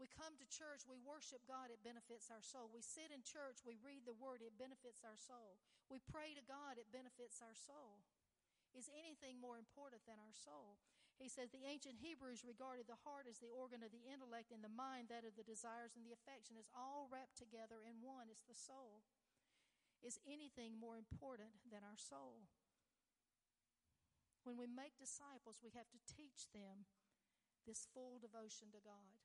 We 0.00 0.10
come 0.10 0.34
to 0.34 0.46
church, 0.50 0.82
we 0.82 0.98
worship 0.98 1.46
God, 1.46 1.70
it 1.70 1.78
benefits 1.86 2.26
our 2.26 2.42
soul. 2.42 2.66
We 2.74 2.82
sit 2.82 3.14
in 3.14 3.22
church, 3.22 3.62
we 3.62 3.78
read 3.78 4.02
the 4.02 4.18
word, 4.18 4.42
it 4.42 4.58
benefits 4.58 5.06
our 5.06 5.14
soul. 5.14 5.62
We 5.86 6.02
pray 6.02 6.34
to 6.34 6.42
God, 6.42 6.74
it 6.74 6.90
benefits 6.90 7.38
our 7.38 7.54
soul. 7.54 8.02
Is 8.74 8.90
anything 8.98 9.38
more 9.38 9.60
important 9.60 10.02
than 10.08 10.18
our 10.18 10.34
soul? 10.34 10.80
He 11.22 11.30
says 11.30 11.54
the 11.54 11.70
ancient 11.70 12.02
Hebrews 12.02 12.42
regarded 12.42 12.90
the 12.90 12.98
heart 13.06 13.30
as 13.30 13.38
the 13.38 13.54
organ 13.54 13.86
of 13.86 13.94
the 13.94 14.02
intellect 14.10 14.50
and 14.50 14.58
the 14.58 14.74
mind 14.74 15.06
that 15.06 15.22
of 15.22 15.38
the 15.38 15.46
desires 15.46 15.94
and 15.94 16.02
the 16.02 16.10
affection. 16.10 16.58
It's 16.58 16.74
all 16.74 17.06
wrapped 17.06 17.38
together 17.38 17.78
in 17.86 18.02
one. 18.02 18.26
It's 18.26 18.42
the 18.42 18.58
soul. 18.58 19.06
Is 20.02 20.18
anything 20.26 20.74
more 20.74 20.98
important 20.98 21.62
than 21.62 21.86
our 21.86 21.94
soul? 21.94 22.42
When 24.42 24.58
we 24.58 24.66
make 24.66 24.98
disciples, 24.98 25.62
we 25.62 25.70
have 25.78 25.86
to 25.94 26.02
teach 26.10 26.50
them 26.50 26.90
this 27.70 27.86
full 27.94 28.18
devotion 28.18 28.74
to 28.74 28.82
God. 28.82 29.22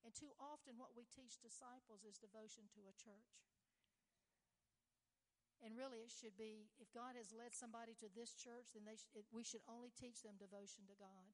And 0.00 0.16
too 0.16 0.32
often, 0.40 0.80
what 0.80 0.96
we 0.96 1.04
teach 1.04 1.36
disciples 1.36 2.08
is 2.08 2.16
devotion 2.16 2.64
to 2.72 2.88
a 2.88 2.96
church. 2.96 3.44
And 5.64 5.72
really, 5.80 6.04
it 6.04 6.12
should 6.12 6.36
be 6.36 6.68
if 6.76 6.92
God 6.92 7.16
has 7.16 7.32
led 7.32 7.56
somebody 7.56 7.96
to 8.04 8.12
this 8.12 8.36
church, 8.36 8.76
then 8.76 8.84
they 8.84 9.00
sh- 9.00 9.08
it, 9.16 9.24
we 9.32 9.40
should 9.40 9.64
only 9.64 9.88
teach 9.96 10.20
them 10.20 10.36
devotion 10.36 10.84
to 10.92 10.96
God. 11.00 11.32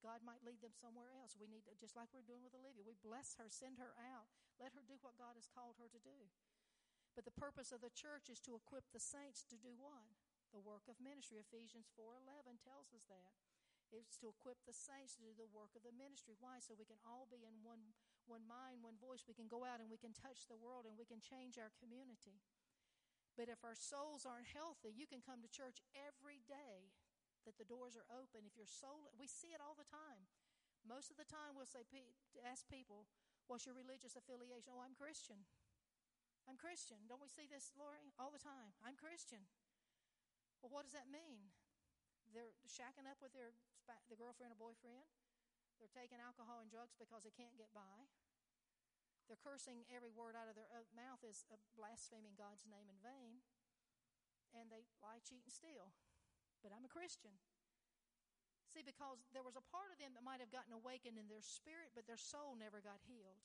God 0.00 0.24
might 0.24 0.40
lead 0.42 0.64
them 0.64 0.72
somewhere 0.72 1.12
else. 1.12 1.36
We 1.36 1.46
need 1.46 1.68
to, 1.68 1.76
just 1.76 1.94
like 1.94 2.10
we're 2.10 2.26
doing 2.26 2.42
with 2.42 2.56
Olivia, 2.56 2.82
we 2.82 2.96
bless 3.04 3.36
her, 3.36 3.46
send 3.52 3.78
her 3.78 3.94
out, 4.00 4.32
let 4.58 4.72
her 4.72 4.82
do 4.82 4.98
what 5.04 5.20
God 5.20 5.36
has 5.38 5.46
called 5.46 5.78
her 5.78 5.86
to 5.92 6.00
do. 6.00 6.32
But 7.14 7.28
the 7.28 7.36
purpose 7.36 7.70
of 7.70 7.84
the 7.84 7.92
church 7.92 8.32
is 8.32 8.40
to 8.48 8.56
equip 8.56 8.88
the 8.90 9.02
saints 9.02 9.44
to 9.52 9.60
do 9.60 9.76
what? 9.76 10.08
The 10.50 10.64
work 10.64 10.88
of 10.88 10.96
ministry. 10.98 11.38
Ephesians 11.38 11.92
4:11 11.92 12.58
tells 12.64 12.96
us 12.96 13.04
that. 13.12 13.36
It's 13.92 14.16
to 14.24 14.32
equip 14.32 14.64
the 14.64 14.72
saints 14.72 15.20
to 15.20 15.22
do 15.22 15.36
the 15.36 15.52
work 15.52 15.76
of 15.76 15.84
the 15.84 15.92
ministry. 15.92 16.32
Why? 16.40 16.64
So 16.64 16.72
we 16.72 16.88
can 16.88 17.00
all 17.04 17.28
be 17.28 17.44
in 17.44 17.60
one 17.60 17.92
one 18.26 18.46
mind, 18.46 18.84
one 18.84 18.98
voice, 19.00 19.26
we 19.26 19.36
can 19.36 19.50
go 19.50 19.66
out 19.66 19.82
and 19.82 19.90
we 19.90 20.00
can 20.00 20.14
touch 20.14 20.46
the 20.46 20.58
world 20.58 20.86
and 20.86 20.94
we 20.96 21.08
can 21.08 21.22
change 21.22 21.58
our 21.58 21.74
community. 21.78 22.42
But 23.34 23.48
if 23.48 23.64
our 23.64 23.76
souls 23.76 24.28
aren't 24.28 24.52
healthy, 24.52 24.92
you 24.92 25.08
can 25.08 25.24
come 25.24 25.40
to 25.40 25.48
church 25.48 25.80
every 25.96 26.44
day 26.44 26.92
that 27.48 27.56
the 27.56 27.66
doors 27.66 27.96
are 27.96 28.06
open. 28.12 28.44
If 28.44 28.54
your 28.54 28.68
soul, 28.68 29.10
we 29.16 29.26
see 29.26 29.56
it 29.56 29.62
all 29.62 29.74
the 29.74 29.88
time. 29.88 30.28
Most 30.84 31.08
of 31.08 31.16
the 31.16 31.26
time, 31.26 31.56
we'll 31.56 31.70
say, 31.70 31.86
ask 32.44 32.66
people, 32.68 33.08
what's 33.46 33.64
your 33.64 33.74
religious 33.74 34.18
affiliation? 34.18 34.74
Oh, 34.74 34.82
I'm 34.82 34.98
Christian. 34.98 35.46
I'm 36.44 36.58
Christian. 36.58 37.06
Don't 37.06 37.22
we 37.22 37.30
see 37.30 37.46
this, 37.46 37.70
Lori, 37.78 38.10
all 38.18 38.34
the 38.34 38.42
time? 38.42 38.74
I'm 38.82 38.98
Christian. 38.98 39.46
Well, 40.60 40.74
what 40.74 40.84
does 40.86 40.94
that 40.94 41.10
mean? 41.10 41.54
They're 42.34 42.54
shacking 42.66 43.06
up 43.06 43.22
with 43.22 43.34
their 43.34 43.54
the 44.10 44.18
girlfriend 44.18 44.54
or 44.54 44.58
boyfriend. 44.58 45.06
They're 45.82 45.90
taking 45.90 46.22
alcohol 46.22 46.62
and 46.62 46.70
drugs 46.70 46.94
because 46.94 47.26
they 47.26 47.34
can't 47.34 47.58
get 47.58 47.74
by. 47.74 48.06
They're 49.26 49.42
cursing 49.42 49.82
every 49.90 50.14
word 50.14 50.38
out 50.38 50.46
of 50.46 50.54
their 50.54 50.70
uh, 50.70 50.86
mouth 50.94 51.26
is 51.26 51.42
uh, 51.50 51.58
blaspheming 51.74 52.38
God's 52.38 52.62
name 52.70 52.86
in 52.86 52.94
vain. 53.02 53.42
And 54.54 54.70
they 54.70 54.86
lie, 55.02 55.18
cheat, 55.26 55.42
and 55.42 55.50
steal. 55.50 55.90
But 56.62 56.70
I'm 56.70 56.86
a 56.86 56.92
Christian. 56.92 57.34
See, 58.70 58.86
because 58.86 59.26
there 59.34 59.42
was 59.42 59.58
a 59.58 59.64
part 59.74 59.90
of 59.90 59.98
them 59.98 60.14
that 60.14 60.22
might 60.22 60.38
have 60.38 60.54
gotten 60.54 60.70
awakened 60.70 61.18
in 61.18 61.26
their 61.26 61.42
spirit, 61.42 61.90
but 61.98 62.06
their 62.06 62.20
soul 62.20 62.54
never 62.54 62.78
got 62.78 63.02
healed. 63.02 63.42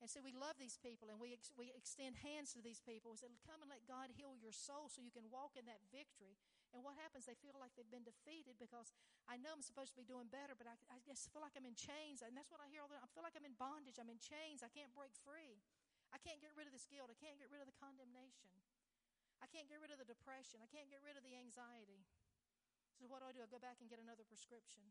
And 0.00 0.08
so 0.08 0.24
we 0.24 0.32
love 0.32 0.56
these 0.56 0.80
people 0.80 1.12
and 1.12 1.20
we, 1.20 1.36
ex- 1.36 1.52
we 1.60 1.76
extend 1.76 2.24
hands 2.24 2.56
to 2.56 2.64
these 2.64 2.80
people. 2.80 3.12
We 3.12 3.20
say, 3.20 3.28
Come 3.44 3.60
and 3.60 3.68
let 3.68 3.84
God 3.84 4.08
heal 4.16 4.32
your 4.40 4.56
soul 4.56 4.88
so 4.88 5.04
you 5.04 5.12
can 5.12 5.28
walk 5.28 5.60
in 5.60 5.68
that 5.68 5.84
victory. 5.92 6.40
And 6.70 6.86
what 6.86 6.94
happens? 7.02 7.26
They 7.26 7.34
feel 7.42 7.58
like 7.58 7.74
they've 7.74 7.90
been 7.90 8.06
defeated 8.06 8.54
because 8.62 8.94
I 9.26 9.34
know 9.34 9.50
I'm 9.50 9.64
supposed 9.64 9.90
to 9.94 9.98
be 9.98 10.06
doing 10.06 10.30
better, 10.30 10.54
but 10.54 10.70
I, 10.70 10.78
I 10.86 11.02
just 11.02 11.26
feel 11.34 11.42
like 11.42 11.58
I'm 11.58 11.66
in 11.66 11.74
chains. 11.74 12.22
And 12.22 12.38
that's 12.38 12.50
what 12.50 12.62
I 12.62 12.70
hear 12.70 12.86
all 12.86 12.90
the 12.90 12.94
time. 12.94 13.06
I 13.06 13.10
feel 13.10 13.26
like 13.26 13.34
I'm 13.34 13.46
in 13.46 13.58
bondage. 13.58 13.98
I'm 13.98 14.10
in 14.10 14.22
chains. 14.22 14.62
I 14.62 14.70
can't 14.70 14.94
break 14.94 15.10
free. 15.26 15.58
I 16.14 16.18
can't 16.22 16.38
get 16.38 16.54
rid 16.54 16.70
of 16.70 16.74
this 16.74 16.86
guilt. 16.86 17.10
I 17.10 17.18
can't 17.18 17.38
get 17.38 17.50
rid 17.50 17.58
of 17.58 17.66
the 17.66 17.74
condemnation. 17.74 18.54
I 19.42 19.50
can't 19.50 19.66
get 19.66 19.82
rid 19.82 19.90
of 19.90 19.98
the 19.98 20.06
depression. 20.06 20.62
I 20.62 20.70
can't 20.70 20.86
get 20.86 21.02
rid 21.02 21.18
of 21.18 21.26
the 21.26 21.34
anxiety. 21.34 22.06
So 22.94 23.10
what 23.10 23.22
do 23.22 23.26
I 23.26 23.34
do? 23.34 23.42
I 23.42 23.50
go 23.50 23.58
back 23.58 23.82
and 23.82 23.90
get 23.90 23.98
another 23.98 24.22
prescription. 24.22 24.84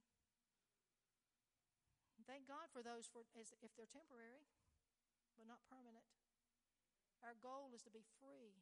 Thank 2.27 2.45
God 2.45 2.69
for 2.69 2.86
those 2.86 3.09
for 3.09 3.25
as 3.41 3.57
if 3.65 3.73
they're 3.73 3.89
temporary 3.89 4.45
but 5.39 5.47
not 5.47 5.63
permanent. 5.71 6.03
Our 7.23 7.32
goal 7.39 7.71
is 7.71 7.80
to 7.88 7.91
be 7.95 8.03
free. 8.19 8.59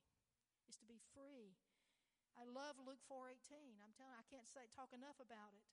Is 0.70 0.78
to 0.78 0.86
be 0.86 1.02
free. 1.18 1.58
I 2.38 2.46
love 2.46 2.78
Luke 2.78 3.02
4:18. 3.10 3.82
I'm 3.82 3.98
telling 3.98 4.14
I 4.14 4.30
can't 4.30 4.48
say 4.48 4.70
talk 4.70 4.94
enough 4.94 5.18
about 5.18 5.58
it. 5.58 5.66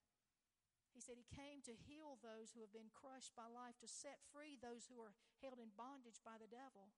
He 0.97 1.03
said 1.03 1.19
he 1.19 1.29
came 1.29 1.61
to 1.67 1.75
heal 1.75 2.17
those 2.23 2.55
who 2.55 2.62
have 2.62 2.73
been 2.73 2.89
crushed 2.95 3.35
by 3.35 3.51
life, 3.51 3.77
to 3.83 3.91
set 3.91 4.23
free 4.31 4.57
those 4.57 4.87
who 4.87 5.03
are 5.03 5.12
held 5.43 5.59
in 5.59 5.75
bondage 5.75 6.23
by 6.23 6.39
the 6.39 6.49
devil. 6.49 6.95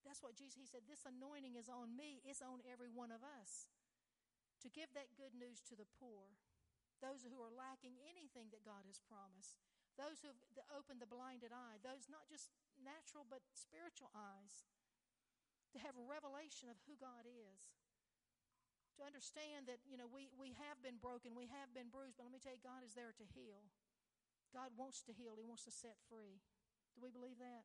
That's 0.00 0.24
what 0.24 0.32
Jesus 0.32 0.56
he 0.56 0.64
said, 0.64 0.88
this 0.88 1.04
anointing 1.04 1.60
is 1.60 1.68
on 1.68 1.92
me, 1.92 2.24
it's 2.24 2.40
on 2.40 2.64
every 2.64 2.88
one 2.88 3.12
of 3.12 3.20
us. 3.20 3.68
To 4.64 4.72
give 4.72 4.92
that 4.96 5.12
good 5.16 5.36
news 5.36 5.60
to 5.68 5.76
the 5.76 5.88
poor, 6.00 6.40
those 7.04 7.24
who 7.24 7.40
are 7.40 7.52
lacking 7.52 8.00
anything 8.00 8.48
that 8.52 8.64
God 8.64 8.88
has 8.88 9.00
promised, 9.04 9.60
those 10.00 10.24
who 10.24 10.32
have 10.32 10.40
opened 10.72 11.04
the 11.04 11.08
blinded 11.08 11.52
eye, 11.52 11.80
those 11.84 12.08
not 12.08 12.28
just 12.32 12.48
natural 12.80 13.28
but 13.28 13.44
spiritual 13.52 14.08
eyes, 14.16 14.64
to 15.76 15.78
have 15.84 16.00
a 16.00 16.08
revelation 16.08 16.72
of 16.72 16.80
who 16.88 16.96
God 16.96 17.28
is. 17.28 17.68
To 18.98 19.06
understand 19.06 19.70
that, 19.70 19.80
you 19.86 19.94
know, 19.94 20.10
we, 20.10 20.32
we 20.34 20.58
have 20.58 20.82
been 20.82 20.98
broken, 20.98 21.32
we 21.38 21.48
have 21.50 21.70
been 21.70 21.88
bruised, 21.88 22.18
but 22.18 22.26
let 22.26 22.34
me 22.34 22.42
tell 22.42 22.52
you, 22.52 22.62
God 22.62 22.82
is 22.82 22.92
there 22.98 23.14
to 23.16 23.26
heal. 23.36 23.70
God 24.50 24.74
wants 24.74 25.00
to 25.06 25.14
heal, 25.14 25.38
He 25.38 25.46
wants 25.46 25.62
to 25.68 25.74
set 25.74 25.96
free. 26.10 26.42
Do 26.94 27.00
we 27.00 27.14
believe 27.14 27.38
that? 27.38 27.64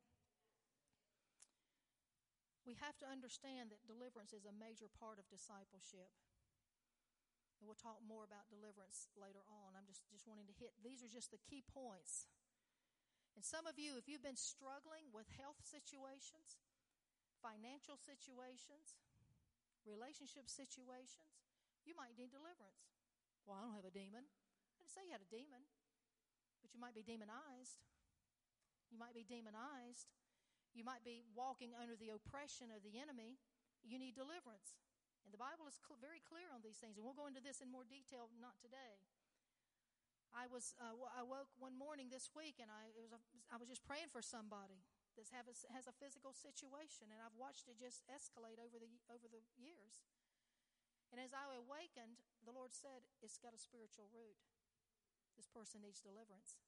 We 2.64 2.78
have 2.82 2.98
to 3.02 3.08
understand 3.10 3.74
that 3.74 3.82
deliverance 3.86 4.34
is 4.34 4.46
a 4.46 4.54
major 4.54 4.90
part 4.90 5.22
of 5.22 5.26
discipleship. 5.30 6.14
And 7.62 7.70
we'll 7.70 7.78
talk 7.78 8.02
more 8.02 8.26
about 8.26 8.50
deliverance 8.50 9.10
later 9.18 9.42
on. 9.50 9.78
I'm 9.78 9.86
just, 9.86 10.06
just 10.10 10.26
wanting 10.26 10.50
to 10.50 10.56
hit, 10.58 10.74
these 10.82 11.06
are 11.06 11.10
just 11.10 11.30
the 11.30 11.42
key 11.42 11.62
points 11.62 12.30
and 13.36 13.44
some 13.44 13.68
of 13.68 13.76
you, 13.76 14.00
if 14.00 14.08
you've 14.08 14.24
been 14.24 14.40
struggling 14.40 15.12
with 15.12 15.28
health 15.36 15.60
situations, 15.60 16.56
financial 17.44 18.00
situations, 18.00 18.96
relationship 19.86 20.50
situations, 20.50 21.46
you 21.86 21.94
might 21.96 22.18
need 22.18 22.34
deliverance. 22.34 22.92
Well, 23.46 23.58
I 23.58 23.62
don't 23.62 23.78
have 23.78 23.88
a 23.88 23.94
demon. 23.94 24.26
I 24.26 24.76
didn't 24.82 24.94
say 24.94 25.06
you 25.06 25.14
had 25.14 25.24
a 25.24 25.30
demon, 25.30 25.62
but 26.66 26.74
you 26.74 26.82
might 26.82 26.98
be 26.98 27.06
demonized. 27.06 27.82
You 28.90 28.98
might 28.98 29.14
be 29.14 29.26
demonized. 29.26 30.10
You 30.74 30.84
might 30.84 31.06
be 31.06 31.24
walking 31.32 31.72
under 31.78 31.96
the 31.96 32.12
oppression 32.12 32.74
of 32.74 32.82
the 32.82 32.98
enemy. 32.98 33.38
You 33.86 34.02
need 34.02 34.18
deliverance. 34.18 34.82
And 35.24 35.32
the 35.34 35.42
Bible 35.42 35.70
is 35.70 35.78
cl- 35.82 36.02
very 36.02 36.22
clear 36.22 36.50
on 36.54 36.62
these 36.62 36.78
things, 36.78 36.98
and 36.98 37.06
we'll 37.06 37.18
go 37.18 37.30
into 37.30 37.42
this 37.42 37.62
in 37.62 37.70
more 37.70 37.86
detail 37.86 38.30
not 38.38 38.58
today. 38.62 39.02
I 40.36 40.52
was 40.52 40.76
uh, 40.84 40.92
I 41.16 41.24
woke 41.24 41.48
one 41.56 41.72
morning 41.80 42.12
this 42.12 42.28
week 42.36 42.60
and 42.60 42.68
I 42.68 42.92
was 43.00 43.16
a, 43.16 43.20
I 43.48 43.56
was 43.56 43.72
just 43.72 43.88
praying 43.88 44.12
for 44.12 44.20
somebody 44.20 44.84
that 45.16 45.48
a, 45.48 45.56
has 45.72 45.88
a 45.88 45.96
physical 45.96 46.36
situation 46.36 47.08
and 47.10 47.24
I've 47.24 47.36
watched 47.40 47.72
it 47.72 47.80
just 47.80 48.04
escalate 48.12 48.60
over 48.60 48.76
the 48.76 48.92
over 49.08 49.28
the 49.32 49.44
years. 49.56 50.04
And 51.14 51.22
as 51.22 51.32
I 51.32 51.48
awakened, 51.56 52.20
the 52.44 52.52
Lord 52.52 52.76
said, 52.76 53.08
"It's 53.24 53.40
got 53.40 53.56
a 53.56 53.62
spiritual 53.62 54.12
root. 54.12 54.36
This 55.40 55.48
person 55.48 55.80
needs 55.80 56.04
deliverance. 56.04 56.60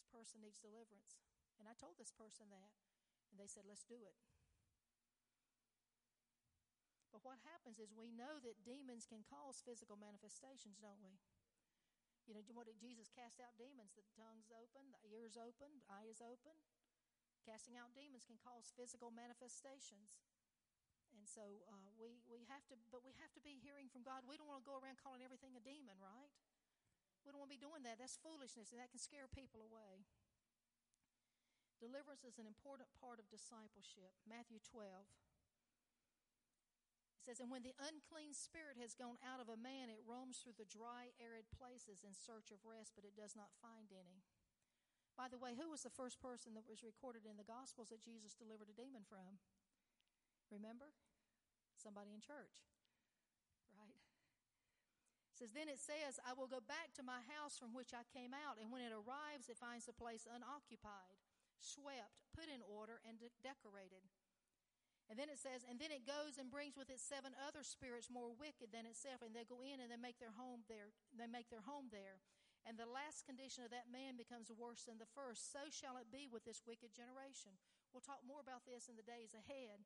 This 0.00 0.08
person 0.08 0.40
needs 0.40 0.62
deliverance." 0.62 1.20
And 1.60 1.68
I 1.68 1.76
told 1.76 2.00
this 2.00 2.14
person 2.14 2.48
that, 2.48 2.72
and 3.28 3.36
they 3.36 3.50
said, 3.50 3.68
"Let's 3.68 3.84
do 3.84 4.00
it." 4.00 4.16
But 7.12 7.26
what 7.26 7.42
happens 7.44 7.82
is 7.82 7.92
we 7.92 8.14
know 8.14 8.38
that 8.40 8.64
demons 8.64 9.04
can 9.04 9.26
cause 9.26 9.60
physical 9.60 9.98
manifestations, 9.98 10.78
don't 10.78 11.02
we? 11.02 11.18
You 12.30 12.38
know, 12.38 12.46
what 12.54 12.70
did 12.70 12.78
Jesus 12.78 13.10
cast 13.10 13.42
out 13.42 13.58
demons? 13.58 13.92
The 13.98 14.06
tongue's 14.14 14.54
open, 14.54 14.94
the 14.94 15.02
ears 15.10 15.34
open, 15.34 15.74
the 15.74 15.84
eye 15.90 16.06
is 16.06 16.22
open. 16.22 16.54
Casting 17.44 17.76
out 17.80 17.92
demons 17.96 18.28
can 18.28 18.36
cause 18.40 18.72
physical 18.76 19.08
manifestations. 19.08 20.20
And 21.16 21.26
so 21.26 21.64
uh, 21.66 21.90
we, 21.98 22.22
we 22.30 22.46
have 22.46 22.62
to, 22.70 22.78
but 22.94 23.02
we 23.02 23.16
have 23.18 23.32
to 23.34 23.42
be 23.42 23.58
hearing 23.58 23.90
from 23.90 24.06
God. 24.06 24.22
We 24.24 24.38
don't 24.38 24.46
want 24.46 24.62
to 24.62 24.68
go 24.68 24.78
around 24.78 25.02
calling 25.02 25.24
everything 25.24 25.58
a 25.58 25.62
demon, 25.62 25.98
right? 25.98 26.30
We 27.26 27.34
don't 27.34 27.42
want 27.42 27.52
to 27.52 27.56
be 27.58 27.60
doing 27.60 27.82
that. 27.84 28.00
That's 28.00 28.16
foolishness, 28.22 28.72
and 28.72 28.78
that 28.80 28.94
can 28.94 29.02
scare 29.02 29.28
people 29.28 29.60
away. 29.60 30.06
Deliverance 31.80 32.24
is 32.28 32.36
an 32.36 32.44
important 32.44 32.92
part 33.00 33.20
of 33.20 33.28
discipleship. 33.32 34.12
Matthew 34.28 34.60
12. 34.60 35.08
It 37.20 37.28
says, 37.28 37.40
And 37.40 37.52
when 37.52 37.64
the 37.64 37.76
unclean 37.76 38.32
spirit 38.32 38.80
has 38.80 38.96
gone 38.96 39.20
out 39.20 39.40
of 39.44 39.52
a 39.52 39.60
man, 39.60 39.92
it 39.92 40.00
roams 40.08 40.40
through 40.40 40.56
the 40.56 40.68
dry, 40.68 41.12
arid 41.20 41.48
places 41.52 42.00
in 42.04 42.16
search 42.16 42.48
of 42.48 42.64
rest, 42.64 42.96
but 42.96 43.04
it 43.04 43.16
does 43.16 43.36
not 43.36 43.52
find 43.60 43.92
any. 43.92 44.24
By 45.20 45.28
the 45.28 45.36
way, 45.36 45.52
who 45.52 45.68
was 45.68 45.84
the 45.84 45.92
first 45.92 46.16
person 46.24 46.56
that 46.56 46.64
was 46.64 46.80
recorded 46.80 47.28
in 47.28 47.36
the 47.36 47.44
Gospels 47.44 47.92
that 47.92 48.00
Jesus 48.00 48.32
delivered 48.32 48.72
a 48.72 48.80
demon 48.80 49.04
from? 49.04 49.36
Remember? 50.48 50.96
Somebody 51.76 52.16
in 52.16 52.24
church. 52.24 52.64
Right? 53.76 54.00
It 55.28 55.36
says, 55.36 55.52
Then 55.52 55.68
it 55.68 55.76
says, 55.76 56.16
I 56.24 56.32
will 56.32 56.48
go 56.48 56.64
back 56.64 56.96
to 56.96 57.04
my 57.04 57.20
house 57.36 57.60
from 57.60 57.76
which 57.76 57.92
I 57.92 58.08
came 58.16 58.32
out, 58.32 58.56
and 58.56 58.72
when 58.72 58.80
it 58.80 58.96
arrives, 58.96 59.52
it 59.52 59.60
finds 59.60 59.84
the 59.84 59.92
place 59.92 60.24
unoccupied, 60.24 61.20
swept, 61.60 62.16
put 62.32 62.48
in 62.48 62.64
order, 62.64 63.04
and 63.04 63.20
de- 63.20 63.28
decorated. 63.44 64.00
And 65.12 65.20
then 65.20 65.28
it 65.28 65.36
says, 65.36 65.68
and 65.68 65.76
then 65.76 65.92
it 65.92 66.08
goes 66.08 66.40
and 66.40 66.48
brings 66.48 66.80
with 66.80 66.88
it 66.88 66.96
seven 66.96 67.36
other 67.44 67.60
spirits 67.60 68.08
more 68.08 68.32
wicked 68.32 68.72
than 68.72 68.88
itself, 68.88 69.20
and 69.20 69.36
they 69.36 69.44
go 69.44 69.60
in 69.60 69.84
and 69.84 69.92
they 69.92 70.00
make 70.00 70.16
their 70.16 70.32
home 70.32 70.64
there. 70.64 70.96
They 71.12 71.28
make 71.28 71.52
their 71.52 71.66
home 71.68 71.92
there. 71.92 72.24
And 72.68 72.76
the 72.76 72.88
last 72.88 73.24
condition 73.24 73.64
of 73.64 73.72
that 73.72 73.88
man 73.88 74.20
becomes 74.20 74.52
worse 74.52 74.84
than 74.84 75.00
the 75.00 75.08
first. 75.16 75.48
So 75.50 75.66
shall 75.72 75.96
it 75.96 76.12
be 76.12 76.28
with 76.28 76.44
this 76.44 76.60
wicked 76.64 76.92
generation. 76.92 77.56
We'll 77.90 78.04
talk 78.04 78.22
more 78.22 78.44
about 78.44 78.68
this 78.68 78.86
in 78.86 79.00
the 79.00 79.06
days 79.06 79.32
ahead. 79.32 79.82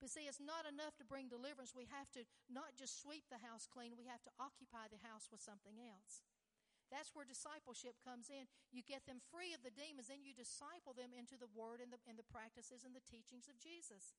But 0.00 0.08
see, 0.08 0.24
it's 0.24 0.40
not 0.40 0.64
enough 0.64 0.96
to 0.96 1.04
bring 1.04 1.28
deliverance. 1.28 1.76
We 1.76 1.88
have 1.92 2.08
to 2.16 2.24
not 2.48 2.72
just 2.76 3.00
sweep 3.04 3.28
the 3.28 3.44
house 3.44 3.68
clean, 3.68 4.00
we 4.00 4.08
have 4.08 4.24
to 4.24 4.32
occupy 4.40 4.88
the 4.88 5.04
house 5.04 5.28
with 5.28 5.44
something 5.44 5.76
else. 5.76 6.24
That's 6.88 7.14
where 7.14 7.28
discipleship 7.28 8.00
comes 8.02 8.32
in. 8.32 8.50
You 8.74 8.82
get 8.82 9.06
them 9.06 9.22
free 9.30 9.54
of 9.54 9.62
the 9.62 9.70
demons, 9.70 10.10
then 10.10 10.26
you 10.26 10.34
disciple 10.34 10.96
them 10.96 11.14
into 11.14 11.38
the 11.38 11.52
word 11.52 11.78
and 11.78 11.94
the, 11.94 12.00
and 12.10 12.18
the 12.18 12.26
practices 12.26 12.82
and 12.82 12.96
the 12.96 13.04
teachings 13.06 13.46
of 13.46 13.60
Jesus. 13.60 14.18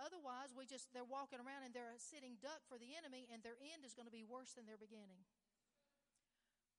Otherwise, 0.00 0.56
we 0.56 0.66
just 0.66 0.90
they're 0.90 1.06
walking 1.06 1.38
around 1.38 1.62
and 1.62 1.76
they're 1.76 1.94
a 1.94 2.00
sitting 2.00 2.40
duck 2.40 2.64
for 2.66 2.80
the 2.80 2.96
enemy, 2.96 3.28
and 3.28 3.44
their 3.44 3.60
end 3.60 3.84
is 3.84 3.92
going 3.92 4.08
to 4.08 4.14
be 4.14 4.24
worse 4.24 4.56
than 4.56 4.64
their 4.64 4.80
beginning. 4.80 5.22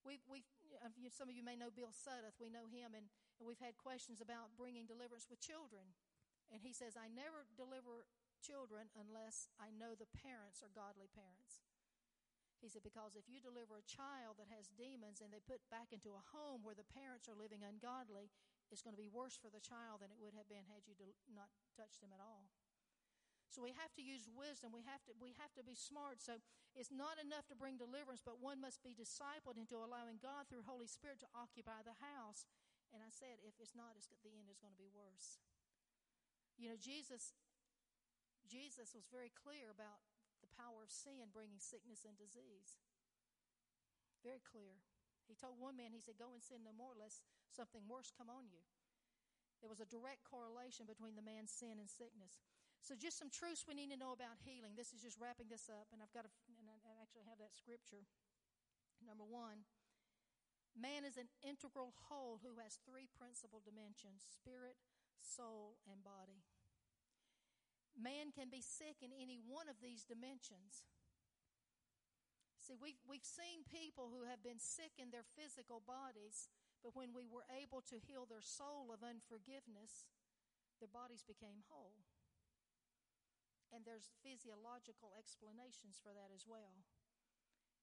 We 0.02 0.22
we 0.26 0.41
uh, 0.82 0.89
some 1.14 1.30
of 1.30 1.36
you 1.36 1.45
may 1.45 1.56
know 1.56 1.70
Bill 1.70 1.93
Sudduth. 1.93 2.38
We 2.41 2.49
know 2.49 2.66
him, 2.66 2.97
and, 2.97 3.06
and 3.38 3.45
we've 3.45 3.62
had 3.62 3.78
questions 3.78 4.22
about 4.22 4.54
bringing 4.58 4.89
deliverance 4.89 5.30
with 5.30 5.41
children. 5.41 5.93
And 6.49 6.60
he 6.60 6.74
says, 6.74 6.97
"I 6.97 7.08
never 7.08 7.45
deliver 7.54 8.10
children 8.41 8.89
unless 8.97 9.47
I 9.62 9.70
know 9.70 9.93
the 9.93 10.10
parents 10.10 10.66
are 10.66 10.74
godly 10.74 11.08
parents." 11.14 11.62
He 12.62 12.70
said, 12.70 12.86
because 12.86 13.18
if 13.18 13.26
you 13.26 13.41
deliver 13.41 13.82
a 13.82 13.89
child 13.89 14.38
that 14.38 14.54
has 14.54 14.70
demons 14.78 15.18
and 15.18 15.34
they 15.34 15.41
put 15.41 15.66
back 15.74 15.89
into 15.89 16.14
a 16.14 16.22
home 16.30 16.62
where 16.62 16.78
the 16.78 16.86
parents 16.93 17.26
are 17.26 17.34
living 17.34 17.66
ungodly, 17.66 18.30
it's 18.70 18.86
going 18.86 18.93
to 18.93 19.02
be 19.02 19.10
worse 19.10 19.34
for 19.34 19.49
the 19.49 19.66
child 19.66 20.06
than 20.06 20.14
it 20.14 20.22
would 20.22 20.38
have 20.38 20.45
been 20.45 20.70
had 20.70 20.86
you 20.86 20.93
not 21.34 21.49
touched 21.74 22.06
them 22.06 22.14
at 22.14 22.22
all. 22.22 22.54
So 23.52 23.60
we 23.60 23.76
have 23.76 23.91
to 23.99 24.04
use 24.04 24.32
wisdom. 24.32 24.72
We 24.72 24.88
have 24.88 25.04
to, 25.06 25.14
we 25.20 25.36
have 25.36 25.52
to 25.60 25.64
be 25.68 25.76
smart. 25.76 26.24
So 26.24 26.39
it's 26.72 26.89
not 26.89 27.20
enough 27.20 27.43
to 27.52 27.56
bring 27.60 27.76
deliverance, 27.76 28.24
but 28.24 28.39
one 28.39 28.64
must 28.64 28.80
be 28.80 28.95
discipled 28.95 29.60
into 29.60 29.76
allowing 29.76 30.24
God 30.24 30.47
through 30.47 30.64
Holy 30.64 30.88
Spirit 30.88 31.20
to 31.20 31.30
occupy 31.36 31.84
the 31.84 31.99
house. 31.99 32.47
And 32.95 33.04
I 33.04 33.12
said, 33.12 33.43
if 33.43 33.60
it's 33.60 33.76
not, 33.76 33.99
it's, 33.99 34.08
the 34.24 34.32
end 34.32 34.47
is 34.47 34.60
going 34.64 34.72
to 34.72 34.80
be 34.80 34.88
worse. 34.88 35.43
You 36.56 36.72
know, 36.72 36.80
Jesus, 36.80 37.36
Jesus 38.47 38.95
was 38.95 39.12
very 39.12 39.32
clear 39.36 39.68
about 39.68 39.99
the 40.39 40.52
power 40.56 40.88
of 40.88 40.91
sin 40.91 41.36
bringing 41.36 41.60
sickness 41.60 42.08
and 42.08 42.16
disease. 42.16 42.80
Very 44.24 44.39
clear. 44.39 44.80
He 45.28 45.36
told 45.36 45.60
one 45.60 45.76
man, 45.76 45.91
he 45.91 46.04
said, 46.04 46.20
Go 46.20 46.32
and 46.32 46.43
sin 46.43 46.64
no 46.64 46.72
more, 46.72 46.95
lest 46.95 47.28
something 47.52 47.84
worse 47.88 48.16
come 48.16 48.32
on 48.32 48.47
you. 48.47 48.64
There 49.60 49.72
was 49.72 49.84
a 49.84 49.89
direct 49.89 50.24
correlation 50.24 50.88
between 50.88 51.20
the 51.20 51.26
man's 51.26 51.52
sin 51.52 51.78
and 51.78 51.88
sickness. 51.88 52.41
So, 52.82 52.97
just 52.97 53.21
some 53.21 53.29
truths 53.29 53.69
we 53.69 53.77
need 53.77 53.93
to 53.93 53.99
know 53.99 54.09
about 54.09 54.41
healing. 54.41 54.73
This 54.73 54.89
is 54.89 55.05
just 55.05 55.21
wrapping 55.21 55.53
this 55.53 55.69
up, 55.69 55.86
and 55.93 56.01
I've 56.01 56.13
got 56.17 56.25
to, 56.25 56.34
and 56.57 56.65
I 56.65 56.97
actually 56.97 57.29
have 57.29 57.38
that 57.38 57.53
scripture. 57.53 58.09
Number 59.05 59.25
one, 59.25 59.69
man 60.73 61.05
is 61.05 61.13
an 61.13 61.29
integral 61.45 61.93
whole 62.09 62.41
who 62.41 62.57
has 62.57 62.82
three 62.82 63.05
principal 63.05 63.61
dimensions 63.61 64.25
spirit, 64.25 64.82
soul, 65.21 65.77
and 65.86 66.01
body. 66.01 66.41
Man 67.93 68.34
can 68.34 68.49
be 68.49 68.65
sick 68.65 69.05
in 69.05 69.13
any 69.13 69.38
one 69.38 69.69
of 69.69 69.77
these 69.77 70.01
dimensions. 70.01 70.89
See, 72.61 72.77
we've, 72.77 73.01
we've 73.05 73.25
seen 73.25 73.65
people 73.65 74.09
who 74.13 74.25
have 74.25 74.41
been 74.41 74.61
sick 74.61 74.97
in 74.97 75.09
their 75.09 75.25
physical 75.38 75.82
bodies, 75.86 76.49
but 76.82 76.97
when 76.97 77.13
we 77.13 77.25
were 77.29 77.45
able 77.49 77.82
to 77.89 78.01
heal 78.01 78.25
their 78.25 78.41
soul 78.41 78.89
of 78.93 79.05
unforgiveness, 79.05 80.09
their 80.82 80.89
bodies 80.89 81.25
became 81.25 81.65
whole. 81.69 82.05
And 83.72 83.88
there's 83.88 84.11
physiological 84.19 85.15
explanations 85.15 85.95
for 85.97 86.11
that 86.11 86.30
as 86.36 86.43
well. 86.43 86.84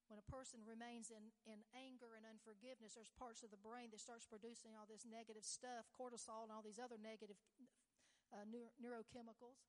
When 0.09 0.17
a 0.17 0.25
person 0.25 0.65
remains 0.65 1.13
in, 1.13 1.33
in 1.45 1.61
anger 1.73 2.17
and 2.17 2.25
unforgiveness, 2.25 2.97
there's 2.97 3.13
parts 3.13 3.45
of 3.45 3.53
the 3.53 3.61
brain 3.61 3.93
that 3.93 4.01
starts 4.01 4.25
producing 4.25 4.73
all 4.73 4.89
this 4.89 5.05
negative 5.05 5.45
stuff, 5.45 5.85
cortisol 5.93 6.45
and 6.45 6.53
all 6.53 6.65
these 6.65 6.81
other 6.81 6.97
negative 6.97 7.37
uh, 8.33 8.41
neuro- 8.49 8.73
neurochemicals 8.81 9.61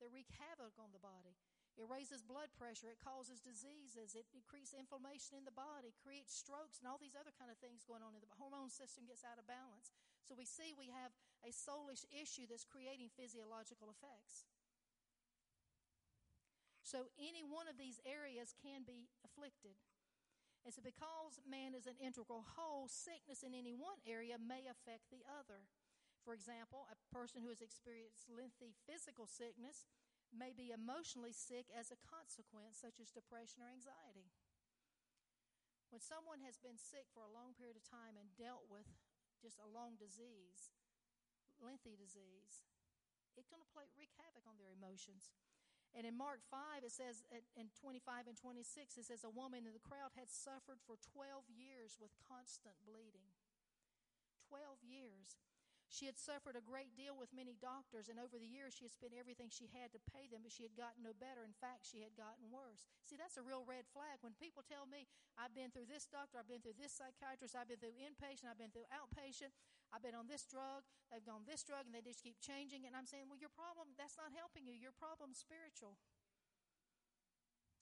that 0.00 0.12
wreak 0.12 0.28
havoc 0.36 0.76
on 0.76 0.92
the 0.92 1.00
body. 1.00 1.36
It 1.76 1.84
raises 1.88 2.24
blood 2.24 2.48
pressure. 2.56 2.88
It 2.88 3.00
causes 3.04 3.44
diseases. 3.44 4.16
It, 4.16 4.24
increases 4.32 4.76
inflammation 4.76 5.36
in 5.36 5.44
the 5.44 5.52
body, 5.52 5.92
creates 6.00 6.32
strokes, 6.32 6.80
and 6.80 6.88
all 6.88 6.96
these 6.96 7.16
other 7.16 7.32
kind 7.36 7.52
of 7.52 7.60
things 7.60 7.84
going 7.84 8.00
on. 8.00 8.16
In 8.16 8.24
the 8.24 8.32
hormone 8.40 8.72
system 8.72 9.04
gets 9.04 9.24
out 9.24 9.36
of 9.36 9.44
balance. 9.44 9.92
So 10.24 10.32
we 10.32 10.48
see 10.48 10.72
we 10.72 10.88
have 10.88 11.12
a 11.44 11.52
soulish 11.52 12.08
issue 12.08 12.48
that's 12.48 12.64
creating 12.64 13.12
physiological 13.12 13.92
effects. 13.92 14.48
So 16.86 17.10
any 17.18 17.42
one 17.42 17.66
of 17.66 17.74
these 17.74 17.98
areas 18.06 18.54
can 18.62 18.86
be 18.86 19.10
afflicted. 19.26 19.74
And 20.62 20.70
so 20.70 20.78
because 20.78 21.42
man 21.42 21.74
is 21.74 21.90
an 21.90 21.98
integral 21.98 22.46
whole, 22.54 22.86
sickness 22.86 23.42
in 23.42 23.58
any 23.58 23.74
one 23.74 23.98
area 24.06 24.38
may 24.38 24.70
affect 24.70 25.10
the 25.10 25.26
other. 25.26 25.66
For 26.22 26.30
example, 26.30 26.86
a 26.86 26.98
person 27.10 27.42
who 27.42 27.50
has 27.50 27.58
experienced 27.58 28.30
lengthy 28.30 28.78
physical 28.86 29.26
sickness 29.26 29.90
may 30.30 30.54
be 30.54 30.70
emotionally 30.70 31.34
sick 31.34 31.66
as 31.74 31.90
a 31.90 31.98
consequence, 32.06 32.78
such 32.78 33.02
as 33.02 33.10
depression 33.10 33.66
or 33.66 33.70
anxiety. 33.70 34.30
When 35.90 36.02
someone 36.02 36.42
has 36.46 36.58
been 36.58 36.78
sick 36.78 37.10
for 37.10 37.26
a 37.26 37.34
long 37.34 37.54
period 37.54 37.78
of 37.78 37.86
time 37.86 38.14
and 38.14 38.34
dealt 38.34 38.66
with 38.70 38.90
just 39.42 39.58
a 39.58 39.70
long 39.70 39.98
disease, 39.98 40.74
lengthy 41.58 41.98
disease, 41.98 42.66
it's 43.38 43.50
going 43.50 43.62
to 43.62 43.74
play, 43.74 43.90
wreak 43.94 44.14
havoc 44.18 44.46
on 44.46 44.58
their 44.58 44.74
emotions. 44.74 45.30
And 45.96 46.04
in 46.04 46.12
Mark 46.12 46.44
5, 46.52 46.84
it 46.84 46.92
says, 46.92 47.24
in 47.56 47.72
25 47.80 48.28
and 48.28 48.36
26, 48.36 49.00
it 49.00 49.08
says, 49.08 49.24
a 49.24 49.32
woman 49.32 49.64
in 49.64 49.72
the 49.72 49.80
crowd 49.80 50.12
had 50.12 50.28
suffered 50.28 50.76
for 50.84 51.00
12 51.16 51.48
years 51.48 51.96
with 51.96 52.12
constant 52.28 52.76
bleeding. 52.84 53.32
12 54.52 54.84
years. 54.84 55.40
She 55.86 56.04
had 56.04 56.18
suffered 56.18 56.58
a 56.58 56.66
great 56.66 56.98
deal 56.98 57.14
with 57.14 57.30
many 57.30 57.54
doctors, 57.56 58.10
and 58.10 58.18
over 58.18 58.36
the 58.36 58.50
years 58.50 58.74
she 58.74 58.84
had 58.84 58.92
spent 58.92 59.14
everything 59.14 59.48
she 59.48 59.70
had 59.70 59.94
to 59.94 60.02
pay 60.10 60.26
them, 60.26 60.42
but 60.42 60.50
she 60.50 60.66
had 60.66 60.74
gotten 60.74 61.06
no 61.06 61.14
better. 61.14 61.46
In 61.46 61.54
fact, 61.62 61.86
she 61.86 62.02
had 62.02 62.12
gotten 62.18 62.50
worse. 62.50 62.84
See, 63.06 63.14
that's 63.14 63.38
a 63.38 63.46
real 63.46 63.62
red 63.62 63.86
flag. 63.94 64.18
When 64.20 64.34
people 64.34 64.66
tell 64.66 64.84
me, 64.84 65.06
I've 65.38 65.54
been 65.54 65.70
through 65.70 65.86
this 65.86 66.04
doctor, 66.10 66.42
I've 66.42 66.50
been 66.50 66.60
through 66.60 66.76
this 66.76 66.90
psychiatrist, 66.92 67.54
I've 67.54 67.70
been 67.70 67.78
through 67.78 67.94
inpatient, 68.02 68.50
I've 68.50 68.58
been 68.58 68.74
through 68.74 68.90
outpatient, 68.90 69.54
I've 69.94 70.02
been 70.02 70.18
on 70.18 70.26
this 70.26 70.44
drug, 70.44 70.84
they've 71.08 71.24
gone 71.24 71.46
this 71.46 71.62
drug, 71.62 71.86
and 71.86 71.94
they 71.94 72.02
just 72.02 72.20
keep 72.20 72.38
changing. 72.42 72.84
And 72.84 72.92
I'm 72.92 73.06
saying, 73.06 73.30
well, 73.30 73.38
your 73.40 73.52
problem, 73.52 73.94
that's 73.94 74.18
not 74.18 74.34
helping 74.34 74.66
you. 74.66 74.74
Your 74.74 74.94
problem's 74.94 75.38
spiritual. 75.38 75.96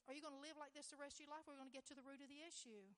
Are 0.05 0.12
you 0.12 0.20
going 0.20 0.36
to 0.36 0.44
live 0.44 0.61
like 0.61 0.76
this 0.76 0.92
the 0.92 1.00
rest 1.00 1.16
of 1.16 1.24
your 1.24 1.32
life? 1.32 1.48
Or 1.48 1.57
are 1.57 1.61
going 1.61 1.72
to 1.72 1.74
get 1.74 1.88
to 1.88 1.96
the 1.96 2.05
root 2.05 2.20
of 2.20 2.28
the 2.28 2.44
issue? 2.44 2.92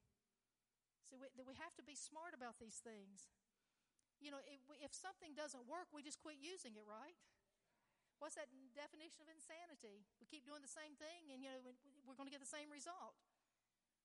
See, 1.07 1.15
we, 1.15 1.31
we 1.39 1.55
have 1.63 1.71
to 1.79 1.85
be 1.87 1.95
smart 1.95 2.35
about 2.35 2.59
these 2.59 2.83
things. 2.83 3.31
You 4.19 4.35
know, 4.35 4.43
if, 4.49 4.59
if 4.83 4.91
something 4.91 5.39
doesn't 5.39 5.71
work, 5.71 5.87
we 5.95 6.03
just 6.03 6.19
quit 6.19 6.43
using 6.43 6.75
it, 6.75 6.83
right? 6.83 7.15
What's 8.19 8.35
that 8.41 8.49
definition 8.73 9.23
of 9.23 9.29
insanity? 9.29 10.09
We 10.19 10.25
keep 10.27 10.49
doing 10.49 10.65
the 10.65 10.73
same 10.73 10.97
thing, 10.97 11.29
and 11.31 11.45
you 11.45 11.53
know 11.53 11.61
we're 12.09 12.17
going 12.17 12.27
to 12.27 12.33
get 12.33 12.41
the 12.41 12.49
same 12.49 12.73
result. 12.73 13.13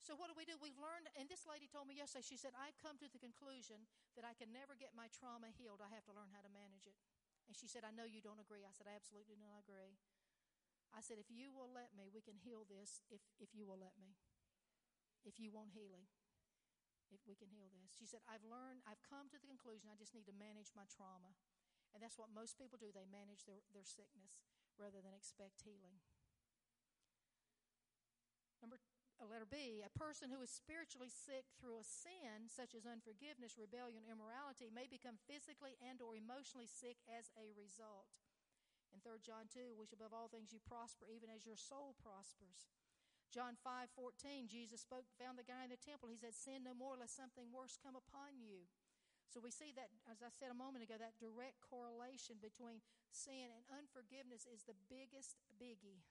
So 0.02 0.18
what 0.18 0.34
do 0.34 0.36
we 0.36 0.50
do? 0.50 0.58
We've 0.58 0.82
learned, 0.82 1.14
and 1.14 1.30
this 1.30 1.46
lady 1.46 1.70
told 1.70 1.86
me 1.86 1.94
yesterday, 1.94 2.26
she 2.26 2.38
said, 2.38 2.58
I've 2.58 2.78
come 2.82 2.98
to 2.98 3.10
the 3.10 3.22
conclusion 3.22 3.86
that 4.18 4.26
I 4.26 4.34
can 4.34 4.50
never 4.50 4.74
get 4.74 4.98
my 4.98 5.06
trauma 5.14 5.54
healed. 5.54 5.78
I 5.78 5.94
have 5.94 6.06
to 6.10 6.14
learn 6.18 6.34
how 6.34 6.42
to 6.42 6.50
manage 6.50 6.90
it. 6.90 6.98
And 7.46 7.54
she 7.54 7.70
said, 7.70 7.86
I 7.86 7.94
know 7.94 8.10
you 8.10 8.18
don't 8.18 8.42
agree. 8.42 8.66
I 8.66 8.74
said, 8.74 8.90
I 8.90 8.98
absolutely 8.98 9.30
do 9.30 9.38
not 9.38 9.62
agree. 9.62 10.02
I 10.92 11.06
said, 11.06 11.22
if 11.22 11.30
you 11.30 11.54
will 11.54 11.70
let 11.70 11.94
me, 11.94 12.10
we 12.10 12.26
can 12.26 12.36
heal 12.42 12.66
this 12.66 13.06
if, 13.14 13.22
if 13.38 13.54
you 13.54 13.70
will 13.70 13.80
let 13.80 13.96
me. 13.96 14.18
If 15.22 15.38
you 15.38 15.54
want 15.54 15.72
healing, 15.72 16.10
if 17.14 17.22
we 17.30 17.38
can 17.38 17.54
heal 17.54 17.70
this. 17.70 17.94
She 17.94 18.10
said, 18.10 18.26
I've 18.26 18.44
learned, 18.44 18.82
I've 18.90 19.04
come 19.06 19.30
to 19.30 19.38
the 19.38 19.46
conclusion 19.46 19.92
I 19.92 20.00
just 20.00 20.18
need 20.18 20.26
to 20.26 20.36
manage 20.36 20.74
my 20.74 20.90
trauma. 20.90 21.38
And 21.94 22.02
that's 22.02 22.18
what 22.18 22.34
most 22.34 22.58
people 22.58 22.80
do. 22.80 22.90
They 22.90 23.06
manage 23.06 23.46
their, 23.46 23.62
their 23.76 23.86
sickness 23.86 24.42
rather 24.80 25.04
than 25.04 25.14
expect 25.14 25.62
healing. 25.68 26.00
Number 28.64 28.80
letter 29.30 29.50
B, 29.50 29.86
a 29.86 29.92
person 29.94 30.32
who 30.34 30.42
is 30.42 30.50
spiritually 30.50 31.10
sick 31.12 31.46
through 31.58 31.78
a 31.78 31.86
sin 31.86 32.50
such 32.50 32.74
as 32.74 32.90
unforgiveness, 32.90 33.60
rebellion, 33.60 34.08
immorality 34.08 34.74
may 34.74 34.90
become 34.90 35.22
physically 35.30 35.78
and 35.82 36.02
or 36.02 36.18
emotionally 36.18 36.70
sick 36.70 37.02
as 37.06 37.30
a 37.38 37.54
result. 37.54 38.10
In 38.92 39.00
3 39.00 39.24
John 39.24 39.48
2, 39.48 39.78
wish 39.78 39.96
above 39.96 40.12
all 40.12 40.28
things 40.28 40.52
you 40.52 40.60
prosper 40.64 41.08
even 41.08 41.32
as 41.32 41.48
your 41.48 41.60
soul 41.60 41.96
prospers. 42.00 42.68
John 43.32 43.56
5, 43.64 43.88
14, 43.96 44.52
Jesus 44.52 44.84
spoke, 44.84 45.08
found 45.16 45.40
the 45.40 45.48
guy 45.48 45.64
in 45.64 45.72
the 45.72 45.80
temple. 45.80 46.12
He 46.12 46.20
said, 46.20 46.36
sin 46.36 46.68
no 46.68 46.76
more 46.76 47.00
lest 47.00 47.16
something 47.16 47.48
worse 47.48 47.80
come 47.80 47.96
upon 47.96 48.44
you. 48.44 48.68
So 49.32 49.40
we 49.40 49.48
see 49.48 49.72
that, 49.80 49.88
as 50.12 50.20
I 50.20 50.28
said 50.28 50.52
a 50.52 50.58
moment 50.58 50.84
ago, 50.84 51.00
that 51.00 51.16
direct 51.16 51.64
correlation 51.64 52.44
between 52.44 52.84
sin 53.16 53.48
and 53.48 53.64
unforgiveness 53.72 54.44
is 54.44 54.68
the 54.68 54.76
biggest 54.92 55.40
biggie. 55.56 56.04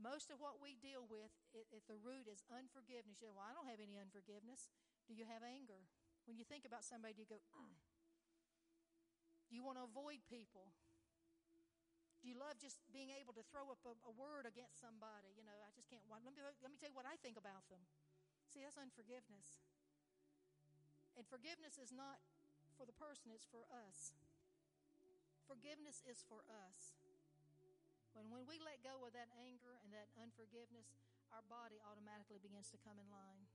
Most 0.00 0.32
of 0.32 0.40
what 0.40 0.64
we 0.64 0.80
deal 0.80 1.04
with 1.04 1.28
at 1.52 1.84
the 1.84 2.00
root 2.00 2.24
is 2.24 2.40
unforgiveness. 2.48 3.20
You 3.20 3.28
say, 3.28 3.30
Well, 3.30 3.44
I 3.44 3.52
don't 3.52 3.68
have 3.68 3.84
any 3.84 4.00
unforgiveness. 4.00 4.72
Do 5.04 5.12
you 5.12 5.28
have 5.28 5.44
anger? 5.44 5.84
When 6.24 6.40
you 6.40 6.48
think 6.48 6.64
about 6.64 6.88
somebody, 6.88 7.12
do 7.12 7.22
you 7.24 7.30
go, 7.30 7.40
mm. 7.52 7.76
Do 9.50 9.58
you 9.58 9.66
want 9.66 9.76
to 9.76 9.84
avoid 9.84 10.22
people? 10.30 10.72
Do 12.22 12.28
you 12.28 12.36
love 12.36 12.60
just 12.60 12.78
being 12.92 13.10
able 13.16 13.32
to 13.34 13.44
throw 13.48 13.72
up 13.72 13.80
a, 13.82 13.96
a 14.06 14.12
word 14.12 14.44
against 14.44 14.78
somebody? 14.78 15.32
You 15.34 15.42
know, 15.42 15.56
I 15.56 15.72
just 15.72 15.88
can't. 15.88 16.04
Let 16.06 16.20
me, 16.22 16.36
let 16.36 16.68
me 16.68 16.76
tell 16.76 16.92
you 16.92 16.96
what 16.96 17.08
I 17.08 17.16
think 17.18 17.40
about 17.40 17.64
them. 17.72 17.80
See, 18.52 18.60
that's 18.62 18.76
unforgiveness. 18.76 19.64
And 21.16 21.26
forgiveness 21.26 21.80
is 21.80 21.90
not 21.90 22.20
for 22.76 22.86
the 22.86 22.94
person, 22.94 23.34
it's 23.34 23.48
for 23.48 23.66
us. 23.68 24.14
Forgiveness 25.50 26.04
is 26.06 26.22
for 26.22 26.46
us. 26.46 26.99
When, 28.20 28.28
when 28.28 28.44
we 28.44 28.60
let 28.60 28.84
go 28.84 29.00
of 29.08 29.16
that 29.16 29.32
anger 29.40 29.80
and 29.80 29.96
that 29.96 30.12
unforgiveness, 30.20 30.92
our 31.32 31.40
body 31.48 31.80
automatically 31.80 32.36
begins 32.36 32.68
to 32.68 32.76
come 32.84 33.00
in 33.00 33.08
line. 33.08 33.48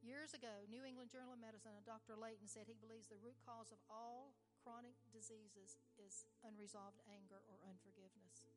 Years 0.00 0.32
ago, 0.32 0.64
New 0.72 0.80
England 0.80 1.12
Journal 1.12 1.36
of 1.36 1.44
Medicine, 1.44 1.76
a 1.76 1.84
Dr. 1.84 2.16
Layton 2.16 2.48
said 2.48 2.64
he 2.64 2.80
believes 2.80 3.12
the 3.12 3.20
root 3.20 3.36
cause 3.44 3.68
of 3.68 3.76
all 3.92 4.32
chronic 4.64 4.96
diseases 5.12 5.76
is 6.00 6.24
unresolved 6.40 7.04
anger 7.04 7.44
or 7.44 7.60
unforgiveness. 7.68 8.48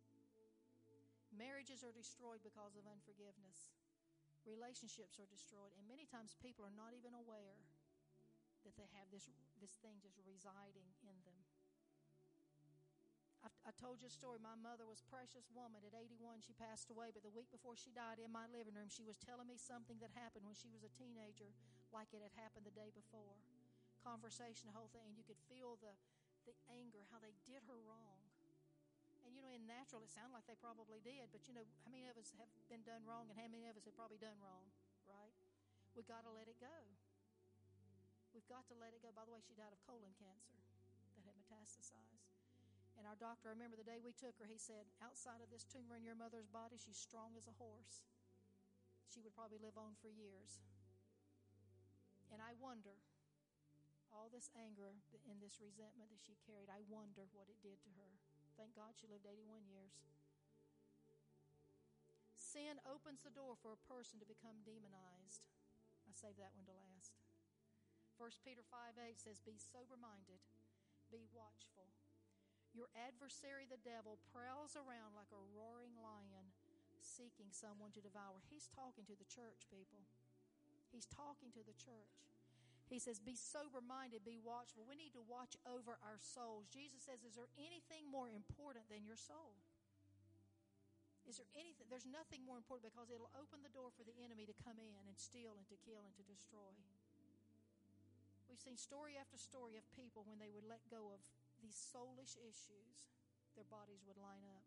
Marriages 1.35 1.83
are 1.83 1.91
destroyed 1.91 2.39
because 2.39 2.79
of 2.79 2.87
unforgiveness. 2.87 3.75
Relationships 4.47 5.19
are 5.19 5.27
destroyed, 5.27 5.75
and 5.75 5.83
many 5.83 6.07
times 6.07 6.39
people 6.39 6.63
are 6.63 6.79
not 6.79 6.95
even 6.95 7.11
aware 7.11 7.59
that 8.63 8.79
they 8.79 8.87
have 8.95 9.11
this, 9.11 9.27
this 9.59 9.75
thing 9.83 9.99
just 9.99 10.15
residing 10.23 10.87
in 11.03 11.19
them. 11.27 11.46
I, 13.47 13.71
I 13.71 13.73
told 13.79 14.03
you 14.03 14.11
a 14.11 14.13
story. 14.13 14.43
My 14.43 14.59
mother 14.59 14.83
was 14.83 14.99
a 14.99 15.07
precious 15.07 15.47
woman. 15.55 15.79
At 15.87 15.95
81, 15.95 16.43
she 16.43 16.51
passed 16.51 16.91
away. 16.91 17.15
But 17.15 17.23
the 17.23 17.31
week 17.31 17.47
before 17.47 17.79
she 17.79 17.95
died, 17.95 18.19
in 18.19 18.27
my 18.27 18.43
living 18.51 18.75
room, 18.75 18.91
she 18.91 19.07
was 19.07 19.15
telling 19.15 19.47
me 19.47 19.55
something 19.55 19.95
that 20.03 20.11
happened 20.19 20.43
when 20.43 20.57
she 20.59 20.67
was 20.67 20.83
a 20.83 20.91
teenager, 20.99 21.55
like 21.95 22.11
it 22.11 22.19
had 22.19 22.35
happened 22.35 22.67
the 22.67 22.75
day 22.75 22.91
before. 22.91 23.39
Conversation, 24.03 24.67
the 24.67 24.75
whole 24.75 24.91
thing. 24.91 25.07
And 25.07 25.15
you 25.15 25.23
could 25.23 25.39
feel 25.47 25.79
the, 25.79 25.95
the 26.43 26.55
anger, 26.67 27.07
how 27.07 27.23
they 27.23 27.31
did 27.47 27.63
her 27.71 27.79
wrong. 27.87 28.19
And 29.23 29.31
you 29.31 29.43
know, 29.43 29.51
in 29.55 29.63
natural, 29.63 30.03
it 30.03 30.11
sounded 30.11 30.35
like 30.35 30.47
they 30.47 30.59
probably 30.59 30.99
did. 30.99 31.31
But 31.31 31.47
you 31.47 31.55
know, 31.55 31.63
how 31.87 31.91
many 31.91 32.07
of 32.11 32.19
us 32.19 32.35
have 32.35 32.51
been 32.67 32.83
done 32.83 33.07
wrong, 33.07 33.31
and 33.31 33.35
how 33.39 33.47
many 33.47 33.67
of 33.67 33.79
us 33.79 33.87
have 33.87 33.95
probably 33.95 34.19
done 34.19 34.39
wrong, 34.43 34.67
right? 35.07 35.35
We 35.95 36.03
got 36.03 36.27
to 36.27 36.31
let 36.31 36.51
it 36.51 36.59
go. 36.59 36.75
We've 38.35 38.47
got 38.47 38.67
to 38.71 38.75
let 38.75 38.91
it 38.95 38.99
go. 39.03 39.11
By 39.15 39.23
the 39.23 39.31
way, 39.31 39.39
she 39.43 39.55
died 39.55 39.71
of 39.71 39.79
colon 39.87 40.15
cancer 40.19 40.55
that 41.19 41.23
had 41.27 41.35
metastasized. 41.35 42.26
And 42.97 43.05
our 43.05 43.17
doctor, 43.17 43.49
I 43.49 43.55
remember 43.55 43.77
the 43.77 43.85
day 43.85 44.01
we 44.01 44.13
took 44.17 44.33
her, 44.41 44.49
he 44.49 44.57
said, 44.57 44.89
outside 44.99 45.39
of 45.45 45.53
this 45.53 45.63
tumor 45.69 45.93
in 45.93 46.05
your 46.05 46.17
mother's 46.17 46.49
body, 46.49 46.81
she's 46.81 46.97
strong 46.97 47.37
as 47.37 47.45
a 47.45 47.55
horse. 47.61 48.01
She 49.05 49.21
would 49.21 49.37
probably 49.37 49.61
live 49.61 49.77
on 49.77 49.93
for 50.01 50.09
years. 50.09 50.57
And 52.33 52.41
I 52.41 52.57
wonder, 52.57 52.97
all 54.09 54.33
this 54.33 54.49
anger 54.57 54.97
and 55.29 55.37
this 55.37 55.61
resentment 55.61 56.09
that 56.09 56.25
she 56.25 56.41
carried, 56.43 56.73
I 56.73 56.81
wonder 56.89 57.29
what 57.31 57.47
it 57.47 57.61
did 57.61 57.77
to 57.85 57.91
her. 58.01 58.11
Thank 58.57 58.73
God 58.73 58.97
she 58.97 59.05
lived 59.05 59.29
81 59.29 59.69
years. 59.69 59.93
Sin 62.33 62.81
opens 62.89 63.21
the 63.21 63.31
door 63.31 63.53
for 63.61 63.77
a 63.77 63.85
person 63.85 64.17
to 64.17 64.25
become 64.25 64.65
demonized. 64.65 65.45
I 66.09 66.17
saved 66.17 66.41
that 66.41 66.57
one 66.57 66.65
to 66.65 66.73
last. 66.73 67.13
1 68.17 68.41
Peter 68.41 68.65
5 68.65 68.97
8 68.97 69.21
says, 69.21 69.37
Be 69.45 69.61
sober 69.61 69.93
minded 69.93 70.41
be 71.11 71.23
watchful. 71.31 71.87
Your 72.77 72.93
adversary, 72.93 73.65
the 73.65 73.81
devil, 73.81 74.21
prowls 74.29 74.77
around 74.77 75.17
like 75.17 75.33
a 75.33 75.41
roaring 75.57 75.97
lion 75.97 76.53
seeking 77.01 77.49
someone 77.49 77.89
to 77.97 78.05
devour. 78.05 78.37
He's 78.53 78.69
talking 78.69 79.01
to 79.09 79.17
the 79.17 79.25
church, 79.25 79.65
people. 79.73 80.05
He's 80.93 81.09
talking 81.09 81.49
to 81.57 81.65
the 81.65 81.73
church. 81.73 82.13
He 82.85 83.01
says, 83.01 83.17
Be 83.17 83.33
sober 83.33 83.81
minded, 83.81 84.21
be 84.21 84.37
watchful. 84.37 84.85
We 84.85 84.93
need 84.93 85.17
to 85.17 85.25
watch 85.25 85.57
over 85.65 85.97
our 86.05 86.21
souls. 86.21 86.69
Jesus 86.69 87.01
says, 87.01 87.25
Is 87.25 87.33
there 87.33 87.49
anything 87.57 88.05
more 88.07 88.29
important 88.29 88.87
than 88.87 89.03
your 89.03 89.17
soul? 89.17 89.57
Is 91.27 91.41
there 91.41 91.51
anything? 91.59 91.89
There's 91.91 92.07
nothing 92.07 92.47
more 92.47 92.55
important 92.55 92.93
because 92.93 93.11
it'll 93.11 93.33
open 93.35 93.59
the 93.59 93.73
door 93.73 93.91
for 93.91 94.07
the 94.07 94.15
enemy 94.23 94.47
to 94.47 94.55
come 94.63 94.79
in 94.79 95.03
and 95.09 95.17
steal 95.19 95.59
and 95.59 95.67
to 95.67 95.75
kill 95.83 96.07
and 96.07 96.15
to 96.15 96.23
destroy. 96.23 96.71
We've 98.47 98.61
seen 98.61 98.79
story 98.79 99.19
after 99.19 99.35
story 99.35 99.75
of 99.75 99.83
people 99.91 100.23
when 100.23 100.39
they 100.39 100.47
would 100.47 100.63
let 100.63 100.79
go 100.87 101.11
of 101.11 101.19
these 101.67 101.75
soulish 101.75 102.39
issues, 102.39 103.11
their 103.59 103.67
bodies 103.67 104.07
would 104.07 104.15
line 104.15 104.47
up, 104.55 104.63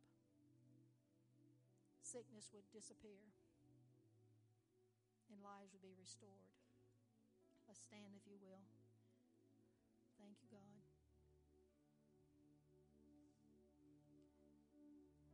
sickness 2.05 2.53
would 2.53 2.69
disappear, 2.69 3.25
and 5.33 5.41
lives 5.41 5.73
would 5.73 5.81
be 5.81 5.97
restored. 5.97 6.53
Let's 7.65 7.81
stand, 7.81 8.13
if 8.13 8.29
you 8.29 8.37
will. 8.37 8.61
Thank 10.21 10.37
you, 10.45 10.53
God. 10.53 10.85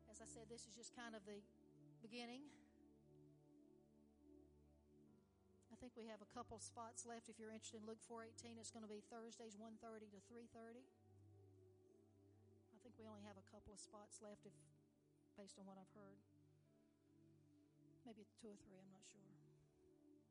As 0.07 0.23
I 0.23 0.29
said, 0.31 0.47
this 0.47 0.71
is 0.71 0.73
just 0.79 0.95
kind 0.95 1.19
of 1.19 1.27
the 1.27 1.43
beginning. 1.99 2.47
I 5.75 5.77
think 5.83 5.99
we 5.99 6.07
have 6.07 6.23
a 6.23 6.31
couple 6.31 6.63
spots 6.63 7.03
left 7.03 7.27
if 7.27 7.43
you're 7.43 7.51
interested 7.51 7.83
in 7.83 7.91
Luke 7.91 8.01
4:18. 8.07 8.55
It's 8.63 8.71
going 8.71 8.87
to 8.87 8.89
be 8.89 9.03
Thursdays 9.11 9.59
1:30 9.59 10.15
to 10.15 10.21
3:30. 10.31 10.87
We 12.97 13.05
only 13.05 13.25
have 13.29 13.37
a 13.37 13.47
couple 13.53 13.77
of 13.77 13.81
spots 13.81 14.19
left 14.25 14.49
if 14.49 14.57
based 15.37 15.61
on 15.61 15.69
what 15.69 15.77
I've 15.77 15.93
heard. 15.93 16.17
Maybe 18.09 18.25
two 18.41 18.49
or 18.49 18.59
three, 18.65 18.81
I'm 18.81 18.89
not 18.89 19.05
sure. 19.05 19.33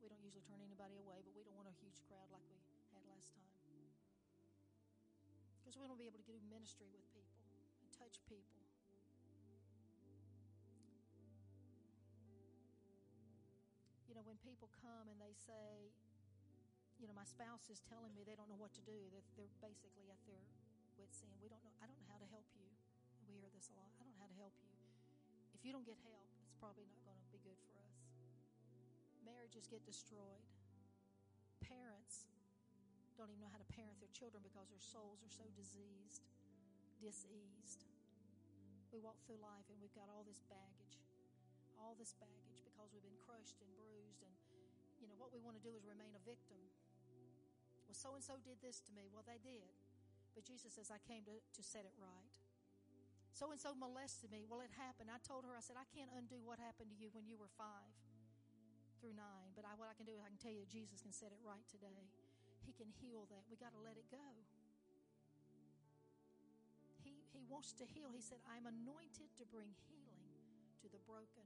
We 0.02 0.10
don't 0.10 0.22
usually 0.26 0.46
turn 0.50 0.62
anybody 0.62 0.98
away, 0.98 1.22
but 1.22 1.38
we 1.38 1.46
don't 1.46 1.58
want 1.58 1.70
a 1.70 1.78
huge 1.78 2.02
crowd 2.10 2.26
like 2.34 2.46
we 2.50 2.58
had 2.90 3.06
last 3.06 3.30
time. 3.38 3.54
Because 5.62 5.78
we 5.78 5.86
to 5.86 5.98
be 5.98 6.10
able 6.10 6.22
to 6.22 6.30
do 6.30 6.38
ministry 6.50 6.90
with 6.90 7.06
people 7.14 7.42
and 7.86 7.90
touch 7.94 8.18
people. 8.26 8.66
you 14.16 14.24
know, 14.24 14.32
when 14.32 14.40
people 14.48 14.72
come 14.80 15.12
and 15.12 15.20
they 15.20 15.36
say, 15.36 15.92
you 16.96 17.04
know, 17.04 17.12
my 17.12 17.28
spouse 17.28 17.68
is 17.68 17.84
telling 17.84 18.16
me 18.16 18.24
they 18.24 18.40
don't 18.40 18.48
know 18.48 18.56
what 18.56 18.72
to 18.80 18.84
do, 18.88 18.96
they're, 19.12 19.28
they're 19.36 19.52
basically 19.60 20.08
at 20.08 20.16
their 20.24 20.40
wits' 20.96 21.20
end. 21.20 21.36
We 21.44 21.52
don't 21.52 21.60
know, 21.68 21.75
This 23.66 23.74
a 23.74 23.82
lot. 23.82 23.90
I 23.98 24.06
don't 24.06 24.14
know 24.14 24.22
how 24.22 24.30
to 24.30 24.38
help 24.38 24.54
you. 24.62 24.70
If 25.58 25.66
you 25.66 25.74
don't 25.74 25.90
get 25.90 25.98
help, 26.06 26.30
it's 26.46 26.54
probably 26.62 26.86
not 26.86 27.02
going 27.02 27.18
to 27.18 27.30
be 27.34 27.42
good 27.42 27.58
for 27.66 27.82
us. 27.82 27.98
Marriages 29.26 29.66
get 29.66 29.82
destroyed. 29.90 30.46
Parents 31.66 32.30
don't 33.18 33.34
even 33.34 33.42
know 33.42 33.50
how 33.50 33.58
to 33.58 33.66
parent 33.74 33.98
their 33.98 34.14
children 34.14 34.46
because 34.46 34.70
their 34.70 34.86
souls 34.86 35.26
are 35.26 35.34
so 35.34 35.50
diseased, 35.58 36.30
diseased. 37.02 37.90
We 38.94 39.02
walk 39.02 39.18
through 39.26 39.42
life 39.42 39.66
and 39.74 39.82
we've 39.82 39.98
got 39.98 40.14
all 40.14 40.22
this 40.22 40.46
baggage, 40.46 41.02
all 41.82 41.98
this 41.98 42.14
baggage 42.22 42.62
because 42.70 42.94
we've 42.94 43.02
been 43.02 43.18
crushed 43.26 43.58
and 43.66 43.70
bruised. 43.74 44.22
And, 44.22 44.34
you 45.02 45.10
know, 45.10 45.18
what 45.18 45.34
we 45.34 45.42
want 45.42 45.58
to 45.58 45.64
do 45.66 45.74
is 45.74 45.90
remain 45.90 46.14
a 46.14 46.22
victim. 46.22 46.62
Well, 47.90 47.98
so 47.98 48.14
and 48.14 48.22
so 48.22 48.38
did 48.46 48.62
this 48.62 48.78
to 48.86 48.94
me. 48.94 49.10
Well, 49.10 49.26
they 49.26 49.42
did. 49.42 49.74
But 50.38 50.46
Jesus 50.46 50.78
says, 50.78 50.94
I 50.94 51.02
came 51.02 51.26
to, 51.26 51.42
to 51.42 51.62
set 51.66 51.90
it 51.90 51.98
right. 51.98 52.45
So 53.36 53.52
and 53.52 53.60
so 53.60 53.76
molested 53.76 54.32
me. 54.32 54.48
Well, 54.48 54.64
it 54.64 54.72
happened. 54.80 55.12
I 55.12 55.20
told 55.20 55.44
her, 55.44 55.52
I 55.52 55.60
said, 55.60 55.76
I 55.76 55.84
can't 55.92 56.08
undo 56.16 56.40
what 56.40 56.56
happened 56.56 56.88
to 56.96 56.96
you 56.96 57.12
when 57.12 57.28
you 57.28 57.36
were 57.36 57.52
five 57.60 57.92
through 59.04 59.12
nine. 59.12 59.52
But 59.52 59.68
I, 59.68 59.76
what 59.76 59.92
I 59.92 59.96
can 60.00 60.08
do 60.08 60.16
is 60.16 60.24
I 60.24 60.32
can 60.32 60.40
tell 60.40 60.56
you 60.56 60.64
Jesus 60.72 61.04
can 61.04 61.12
set 61.12 61.36
it 61.36 61.44
right 61.44 61.68
today. 61.68 62.08
He 62.64 62.72
can 62.72 62.88
heal 62.88 63.28
that. 63.28 63.44
We 63.52 63.60
got 63.60 63.76
to 63.76 63.82
let 63.84 64.00
it 64.00 64.08
go. 64.08 64.40
He, 67.04 67.28
he 67.36 67.44
wants 67.52 67.76
to 67.76 67.84
heal. 67.84 68.16
He 68.16 68.24
said, 68.24 68.40
I'm 68.48 68.72
anointed 68.72 69.28
to 69.36 69.44
bring 69.52 69.76
healing 69.92 70.32
to 70.80 70.88
the 70.88 71.04
broken. 71.04 71.44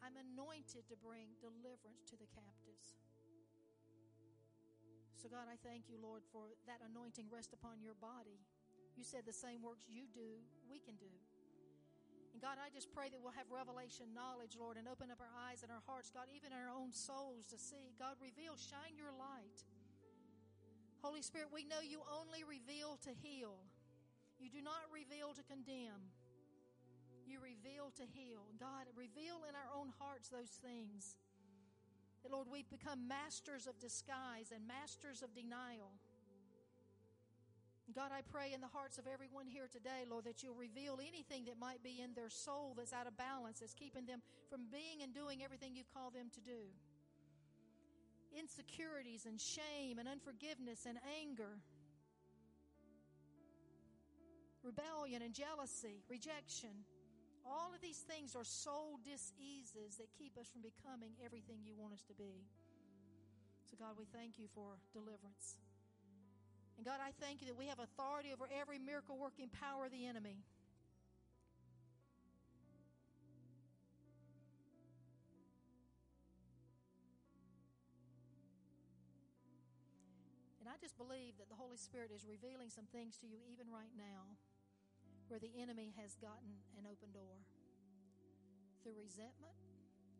I'm 0.00 0.16
anointed 0.16 0.88
to 0.88 0.96
bring 0.96 1.36
deliverance 1.44 2.08
to 2.08 2.16
the 2.16 2.28
captives. 2.32 2.96
So, 5.20 5.28
God, 5.28 5.44
I 5.44 5.60
thank 5.60 5.92
you, 5.92 6.00
Lord, 6.00 6.24
for 6.32 6.56
that 6.64 6.80
anointing 6.80 7.28
rest 7.28 7.52
upon 7.52 7.84
your 7.84 7.96
body. 8.00 8.40
You 8.96 9.04
said 9.04 9.28
the 9.28 9.36
same 9.36 9.60
works 9.60 9.84
you 9.86 10.08
do, 10.10 10.40
we 10.66 10.80
can 10.80 10.96
do. 10.96 11.12
And 12.32 12.40
God, 12.40 12.60
I 12.60 12.68
just 12.72 12.92
pray 12.92 13.08
that 13.12 13.20
we'll 13.20 13.36
have 13.36 13.48
revelation 13.48 14.12
knowledge, 14.12 14.56
Lord, 14.60 14.76
and 14.76 14.88
open 14.88 15.08
up 15.08 15.20
our 15.20 15.32
eyes 15.48 15.64
and 15.64 15.72
our 15.72 15.84
hearts, 15.84 16.12
God, 16.12 16.28
even 16.32 16.52
our 16.52 16.68
own 16.68 16.92
souls 16.92 17.48
to 17.48 17.56
see. 17.56 17.96
God, 17.96 18.16
reveal, 18.20 18.56
shine 18.56 18.96
your 18.96 19.12
light. 19.12 19.64
Holy 21.00 21.24
Spirit, 21.24 21.48
we 21.52 21.64
know 21.64 21.80
you 21.80 22.04
only 22.08 22.44
reveal 22.44 23.00
to 23.08 23.12
heal. 23.24 23.56
You 24.36 24.52
do 24.52 24.60
not 24.60 24.84
reveal 24.92 25.32
to 25.32 25.44
condemn 25.44 26.12
you 27.26 27.42
reveal 27.42 27.90
to 27.98 28.06
heal. 28.14 28.46
God, 28.58 28.86
reveal 28.94 29.42
in 29.50 29.58
our 29.58 29.70
own 29.74 29.90
hearts 29.98 30.30
those 30.30 30.54
things. 30.62 31.18
That, 32.22 32.32
Lord, 32.32 32.46
we've 32.50 32.70
become 32.70 33.06
masters 33.06 33.66
of 33.66 33.78
disguise 33.78 34.54
and 34.54 34.66
masters 34.66 35.22
of 35.22 35.34
denial. 35.34 35.98
God, 37.94 38.10
I 38.10 38.20
pray 38.26 38.50
in 38.52 38.60
the 38.60 38.66
hearts 38.66 38.98
of 38.98 39.06
everyone 39.06 39.46
here 39.46 39.68
today, 39.70 40.02
Lord, 40.10 40.24
that 40.24 40.42
you'll 40.42 40.58
reveal 40.58 40.98
anything 40.98 41.44
that 41.46 41.54
might 41.58 41.84
be 41.84 42.02
in 42.02 42.14
their 42.14 42.28
soul 42.28 42.74
that's 42.76 42.92
out 42.92 43.06
of 43.06 43.16
balance, 43.16 43.60
that's 43.60 43.74
keeping 43.74 44.06
them 44.06 44.22
from 44.50 44.66
being 44.72 45.06
and 45.06 45.14
doing 45.14 45.44
everything 45.44 45.76
you've 45.76 45.92
called 45.94 46.14
them 46.14 46.26
to 46.34 46.40
do. 46.40 46.66
Insecurities 48.34 49.24
and 49.24 49.40
shame 49.40 49.98
and 49.98 50.08
unforgiveness 50.08 50.84
and 50.84 50.98
anger, 51.22 51.62
rebellion 54.64 55.22
and 55.22 55.32
jealousy, 55.32 56.02
rejection. 56.10 56.82
All 57.46 57.70
of 57.72 57.80
these 57.80 58.02
things 58.02 58.34
are 58.34 58.42
soul 58.42 58.98
diseases 59.06 59.94
that 60.02 60.10
keep 60.18 60.36
us 60.36 60.50
from 60.50 60.66
becoming 60.66 61.14
everything 61.24 61.62
you 61.62 61.78
want 61.78 61.94
us 61.94 62.02
to 62.10 62.14
be. 62.14 62.42
So, 63.70 63.76
God, 63.78 63.94
we 63.96 64.06
thank 64.10 64.38
you 64.38 64.48
for 64.52 64.74
deliverance. 64.92 65.56
And 66.76 66.84
God, 66.84 67.00
I 67.00 67.10
thank 67.24 67.40
you 67.40 67.48
that 67.48 67.56
we 67.56 67.66
have 67.72 67.80
authority 67.80 68.32
over 68.32 68.44
every 68.52 68.78
miracle 68.78 69.16
working 69.16 69.48
power 69.48 69.86
of 69.86 69.92
the 69.92 70.04
enemy. 70.04 70.44
And 80.60 80.68
I 80.68 80.76
just 80.76 80.98
believe 81.00 81.38
that 81.40 81.48
the 81.48 81.56
Holy 81.56 81.80
Spirit 81.80 82.12
is 82.12 82.28
revealing 82.28 82.68
some 82.68 82.90
things 82.92 83.16
to 83.22 83.26
you 83.26 83.40
even 83.48 83.72
right 83.72 83.94
now 83.96 84.36
where 85.30 85.40
the 85.40 85.54
enemy 85.56 85.94
has 85.96 86.18
gotten 86.20 86.60
an 86.76 86.84
open 86.84 87.14
door 87.14 87.40
through 88.82 88.98
resentment, 88.98 89.56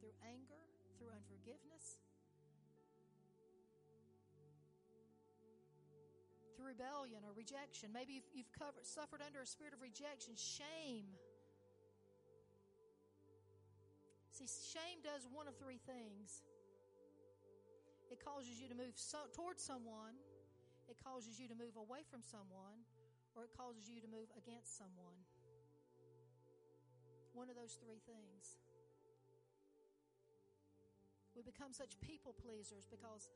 through 0.00 0.14
anger, 0.24 0.62
through 0.96 1.12
unforgiveness, 1.12 2.00
through 6.57 6.72
rebellion 6.72 7.20
or 7.22 7.36
rejection. 7.36 7.92
Maybe 7.92 8.16
you've, 8.16 8.30
you've 8.32 8.52
covered, 8.57 8.88
suffered 8.88 9.20
under 9.20 9.44
a 9.44 9.48
spirit 9.48 9.76
of 9.76 9.84
rejection, 9.84 10.32
shame. 10.34 11.07
See, 14.32 14.48
shame 14.48 15.04
does 15.04 15.28
one 15.28 15.46
of 15.46 15.57
three 15.61 15.80
things 15.84 16.40
it 18.11 18.22
causes 18.22 18.62
you 18.62 18.68
to 18.70 18.76
move 18.78 18.94
so, 18.94 19.26
towards 19.34 19.62
someone, 19.62 20.14
it 20.86 20.96
causes 21.02 21.38
you 21.42 21.50
to 21.50 21.57
move 21.59 21.74
away 21.74 22.07
from 22.07 22.22
someone, 22.22 22.86
or 23.34 23.42
it 23.44 23.52
causes 23.52 23.90
you 23.90 23.98
to 23.98 24.07
move 24.07 24.30
against 24.38 24.78
someone. 24.78 25.18
One 27.34 27.50
of 27.50 27.59
those 27.59 27.76
three 27.82 28.00
things. 28.07 28.62
We 31.34 31.42
become 31.44 31.76
such 31.76 32.00
people 32.00 32.32
pleasers 32.32 32.88
because 32.88 33.28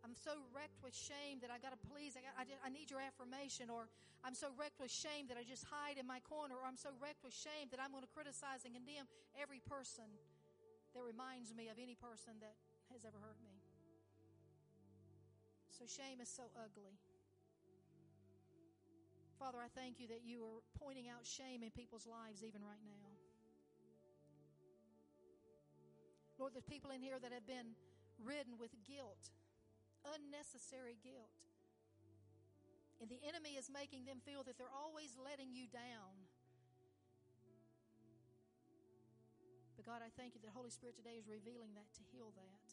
I'm 0.00 0.16
so 0.16 0.40
wrecked 0.56 0.80
with 0.80 0.96
shame 0.96 1.44
that 1.44 1.52
I 1.52 1.60
got 1.60 1.76
to 1.76 1.80
please. 1.92 2.16
I, 2.16 2.24
got, 2.24 2.34
I, 2.40 2.44
just, 2.48 2.60
I 2.64 2.72
need 2.72 2.88
your 2.88 3.04
affirmation, 3.04 3.68
or 3.68 3.92
I'm 4.24 4.32
so 4.32 4.48
wrecked 4.56 4.80
with 4.80 4.88
shame 4.88 5.28
that 5.28 5.36
I 5.36 5.44
just 5.44 5.68
hide 5.68 6.00
in 6.00 6.08
my 6.08 6.24
corner, 6.24 6.56
or 6.56 6.64
I'm 6.64 6.80
so 6.80 6.92
wrecked 7.00 7.20
with 7.20 7.36
shame 7.36 7.68
that 7.70 7.80
I'm 7.80 7.92
to 7.92 8.10
criticize 8.10 8.64
and 8.64 8.72
condemn 8.72 9.04
every 9.36 9.60
person 9.60 10.08
that 10.96 11.04
reminds 11.04 11.52
me 11.52 11.68
of 11.68 11.76
any 11.76 11.94
person 11.94 12.40
that 12.40 12.56
has 12.92 13.04
ever 13.04 13.20
hurt 13.20 13.38
me. 13.44 13.60
So 15.68 15.84
shame 15.84 16.20
is 16.20 16.28
so 16.28 16.48
ugly. 16.56 16.96
Father, 19.40 19.56
I 19.64 19.72
thank 19.72 19.96
you 19.96 20.08
that 20.12 20.20
you 20.20 20.44
are 20.44 20.60
pointing 20.76 21.08
out 21.08 21.24
shame 21.24 21.64
in 21.64 21.72
people's 21.72 22.04
lives 22.04 22.44
even 22.44 22.60
right 22.60 22.84
now. 22.84 23.08
Lord, 26.36 26.52
there's 26.52 26.68
people 26.68 26.90
in 26.90 27.00
here 27.00 27.16
that 27.16 27.32
have 27.32 27.46
been 27.46 27.76
ridden 28.20 28.60
with 28.60 28.72
guilt, 28.84 29.32
unnecessary 30.04 30.96
guilt. 31.00 31.32
And 33.00 33.08
the 33.08 33.20
enemy 33.24 33.56
is 33.56 33.72
making 33.72 34.04
them 34.04 34.20
feel 34.20 34.44
that 34.44 34.60
they're 34.60 34.72
always 34.72 35.16
letting 35.16 35.56
you 35.56 35.64
down. 35.72 36.28
But 39.80 39.88
God, 39.88 40.04
I 40.04 40.12
thank 40.12 40.36
you 40.36 40.40
that 40.44 40.52
Holy 40.52 40.68
Spirit 40.68 41.00
today 41.00 41.16
is 41.16 41.24
revealing 41.24 41.72
that 41.80 41.88
to 41.96 42.02
heal 42.12 42.28
that. 42.36 42.66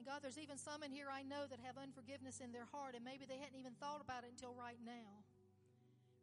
And 0.00 0.08
God, 0.08 0.24
there's 0.24 0.40
even 0.40 0.56
some 0.56 0.80
in 0.80 0.88
here 0.88 1.12
I 1.12 1.20
know 1.20 1.44
that 1.44 1.60
have 1.60 1.76
unforgiveness 1.76 2.40
in 2.40 2.56
their 2.56 2.64
heart, 2.72 2.96
and 2.96 3.04
maybe 3.04 3.28
they 3.28 3.36
hadn't 3.36 3.60
even 3.60 3.76
thought 3.76 4.00
about 4.00 4.24
it 4.24 4.32
until 4.32 4.56
right 4.56 4.80
now. 4.80 5.20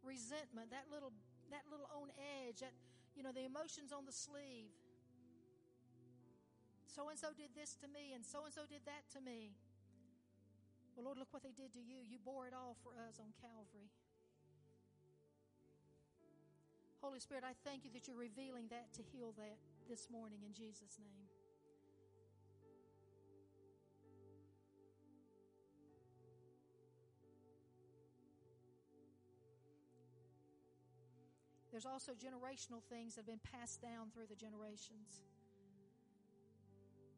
Resentment, 0.02 0.74
that 0.74 0.90
little 0.90 1.14
that 1.54 1.62
little 1.70 1.86
on 1.94 2.10
edge, 2.42 2.66
that 2.66 2.74
you 3.14 3.22
know, 3.22 3.30
the 3.30 3.46
emotions 3.46 3.94
on 3.94 4.10
the 4.10 4.14
sleeve. 4.14 4.74
So 6.88 7.10
and 7.10 7.20
so 7.20 7.30
did 7.36 7.54
this 7.54 7.76
to 7.84 7.88
me, 7.88 8.16
and 8.16 8.26
so 8.26 8.48
and 8.48 8.54
so 8.54 8.64
did 8.66 8.82
that 8.88 9.06
to 9.14 9.20
me. 9.22 9.54
Well, 10.96 11.06
Lord, 11.06 11.20
look 11.22 11.30
what 11.30 11.44
they 11.44 11.54
did 11.54 11.78
to 11.78 11.84
you. 11.84 12.02
You 12.02 12.18
bore 12.18 12.48
it 12.48 12.56
all 12.58 12.76
for 12.82 12.98
us 12.98 13.22
on 13.22 13.30
Calvary. 13.38 13.94
Holy 17.06 17.20
Spirit, 17.20 17.44
I 17.46 17.54
thank 17.62 17.86
you 17.86 17.92
that 17.94 18.08
you're 18.08 18.18
revealing 18.18 18.66
that 18.74 18.90
to 18.98 19.04
heal 19.14 19.30
that 19.38 19.62
this 19.88 20.10
morning 20.10 20.40
in 20.42 20.54
Jesus' 20.54 20.98
name. 20.98 21.30
There's 31.70 31.86
also 31.86 32.14
generational 32.14 32.82
things 32.90 33.14
that 33.14 33.22
have 33.22 33.28
been 33.30 33.46
passed 33.54 33.84
down 33.84 34.10
through 34.10 34.26
the 34.26 34.36
generations. 34.36 35.22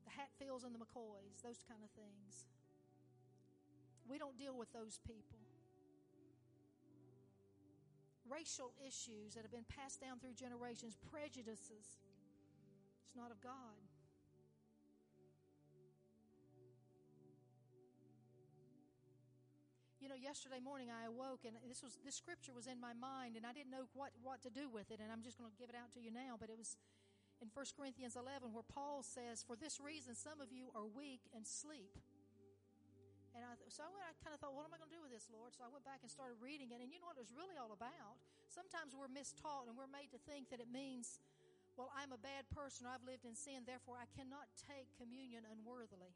The 0.10 0.18
Hatfields 0.18 0.66
and 0.66 0.74
the 0.74 0.82
McCoys, 0.82 1.38
those 1.46 1.62
kind 1.70 1.86
of 1.86 1.92
things. 1.94 2.50
We 4.10 4.18
don't 4.18 4.34
deal 4.42 4.58
with 4.58 4.74
those 4.74 4.98
people. 5.06 5.38
Racial 8.26 8.74
issues 8.82 9.38
that 9.38 9.46
have 9.46 9.54
been 9.54 9.70
passed 9.70 10.02
down 10.02 10.18
through 10.18 10.34
generations, 10.34 10.98
prejudices. 11.14 12.02
It's 13.06 13.14
not 13.14 13.30
of 13.30 13.38
God. 13.38 13.78
You 20.02 20.10
know, 20.10 20.18
yesterday 20.18 20.58
morning 20.58 20.90
I 20.90 21.06
awoke 21.06 21.46
and 21.46 21.54
this 21.70 21.84
was 21.84 22.00
this 22.02 22.16
scripture 22.16 22.54
was 22.56 22.66
in 22.66 22.82
my 22.82 22.98
mind 22.98 23.38
and 23.38 23.46
I 23.46 23.54
didn't 23.54 23.70
know 23.70 23.86
what 23.94 24.10
what 24.24 24.42
to 24.42 24.50
do 24.50 24.66
with 24.72 24.90
it 24.90 24.98
and 25.04 25.12
I'm 25.14 25.22
just 25.22 25.38
going 25.38 25.52
to 25.52 25.58
give 25.60 25.70
it 25.70 25.78
out 25.78 25.94
to 25.94 26.02
you 26.02 26.10
now, 26.10 26.34
but 26.40 26.50
it 26.50 26.58
was 26.58 26.78
in 27.42 27.48
1 27.54 27.78
Corinthians 27.78 28.16
11 28.16 28.52
where 28.52 28.68
Paul 28.68 29.04
says, 29.04 29.44
"For 29.44 29.56
this 29.56 29.80
reason 29.80 30.16
some 30.16 30.42
of 30.42 30.52
you 30.52 30.72
are 30.76 30.86
weak 30.86 31.22
and 31.34 31.48
sleep." 31.48 31.98
And 33.36 33.46
I, 33.46 33.56
so 33.70 33.86
I, 33.86 33.90
went, 33.94 34.04
I 34.04 34.12
kind 34.20 34.34
of 34.34 34.42
thought, 34.42 34.58
what 34.58 34.66
am 34.66 34.74
I 34.74 34.82
going 34.82 34.90
to 34.90 34.98
do 35.00 35.04
with 35.06 35.14
this, 35.14 35.30
Lord? 35.30 35.54
So 35.54 35.64
I 35.64 35.70
went 35.70 35.86
back 35.86 36.02
and 36.02 36.10
started 36.10 36.42
reading 36.42 36.74
it, 36.74 36.82
and 36.82 36.90
you 36.92 37.00
know 37.00 37.08
what 37.08 37.16
it 37.16 37.24
was 37.24 37.32
really 37.32 37.56
all 37.56 37.72
about? 37.72 38.20
Sometimes 38.50 38.98
we're 38.98 39.08
mistaught 39.08 39.70
and 39.70 39.78
we're 39.78 39.88
made 39.88 40.10
to 40.12 40.20
think 40.26 40.50
that 40.50 40.60
it 40.60 40.68
means, 40.68 41.22
well, 41.78 41.94
I'm 41.94 42.12
a 42.12 42.20
bad 42.20 42.50
person, 42.50 42.84
or 42.84 42.92
I've 42.92 43.06
lived 43.06 43.24
in 43.24 43.38
sin, 43.38 43.64
therefore 43.64 43.96
I 43.96 44.10
cannot 44.12 44.50
take 44.58 44.92
communion 44.98 45.46
unworthily. 45.46 46.12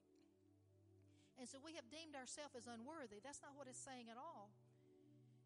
And 1.38 1.48
so 1.48 1.64
we 1.64 1.80
have 1.80 1.88
deemed 1.88 2.18
ourselves 2.18 2.60
as 2.60 2.68
unworthy. 2.68 3.24
That's 3.24 3.40
not 3.40 3.56
what 3.56 3.72
it's 3.72 3.80
saying 3.80 4.10
at 4.10 4.20
all. 4.20 4.52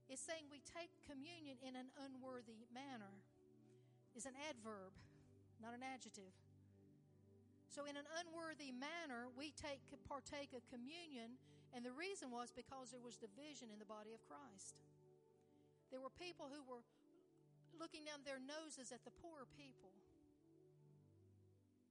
It's 0.08 0.24
saying 0.24 0.48
we 0.48 0.64
take 0.64 0.92
communion 1.04 1.60
in 1.60 1.76
an 1.76 1.92
unworthy 2.00 2.66
manner. 2.72 3.12
It's 4.16 4.26
an 4.26 4.40
adverb, 4.48 4.96
not 5.62 5.74
an 5.74 5.82
adjective. 5.82 6.34
So 7.68 7.86
in 7.86 7.94
an 7.94 8.10
unworthy 8.24 8.74
manner, 8.74 9.30
we 9.38 9.54
take 9.54 9.84
partake 10.10 10.56
of 10.56 10.66
communion, 10.72 11.38
and 11.76 11.86
the 11.86 11.94
reason 11.94 12.34
was 12.34 12.50
because 12.50 12.90
there 12.90 13.04
was 13.04 13.20
division 13.20 13.70
in 13.70 13.78
the 13.78 13.86
body 13.86 14.16
of 14.16 14.24
Christ. 14.26 14.80
There 15.92 16.02
were 16.02 16.14
people 16.16 16.50
who 16.50 16.64
were 16.66 16.82
looking 17.78 18.08
down 18.08 18.26
their 18.26 18.42
noses 18.42 18.90
at 18.90 19.06
the 19.06 19.14
poor 19.22 19.46
people. 19.54 19.94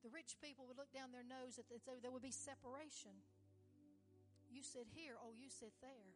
The 0.02 0.10
rich 0.10 0.38
people 0.42 0.66
would 0.66 0.78
look 0.78 0.90
down 0.90 1.10
their 1.14 1.26
nose 1.26 1.58
at 1.58 1.66
the, 1.70 1.78
there 2.02 2.10
would 2.10 2.24
be 2.24 2.34
separation. 2.34 3.14
You 4.50 4.62
sit 4.62 4.86
here, 4.90 5.18
oh, 5.18 5.34
you 5.34 5.50
sit 5.50 5.74
there. 5.82 6.14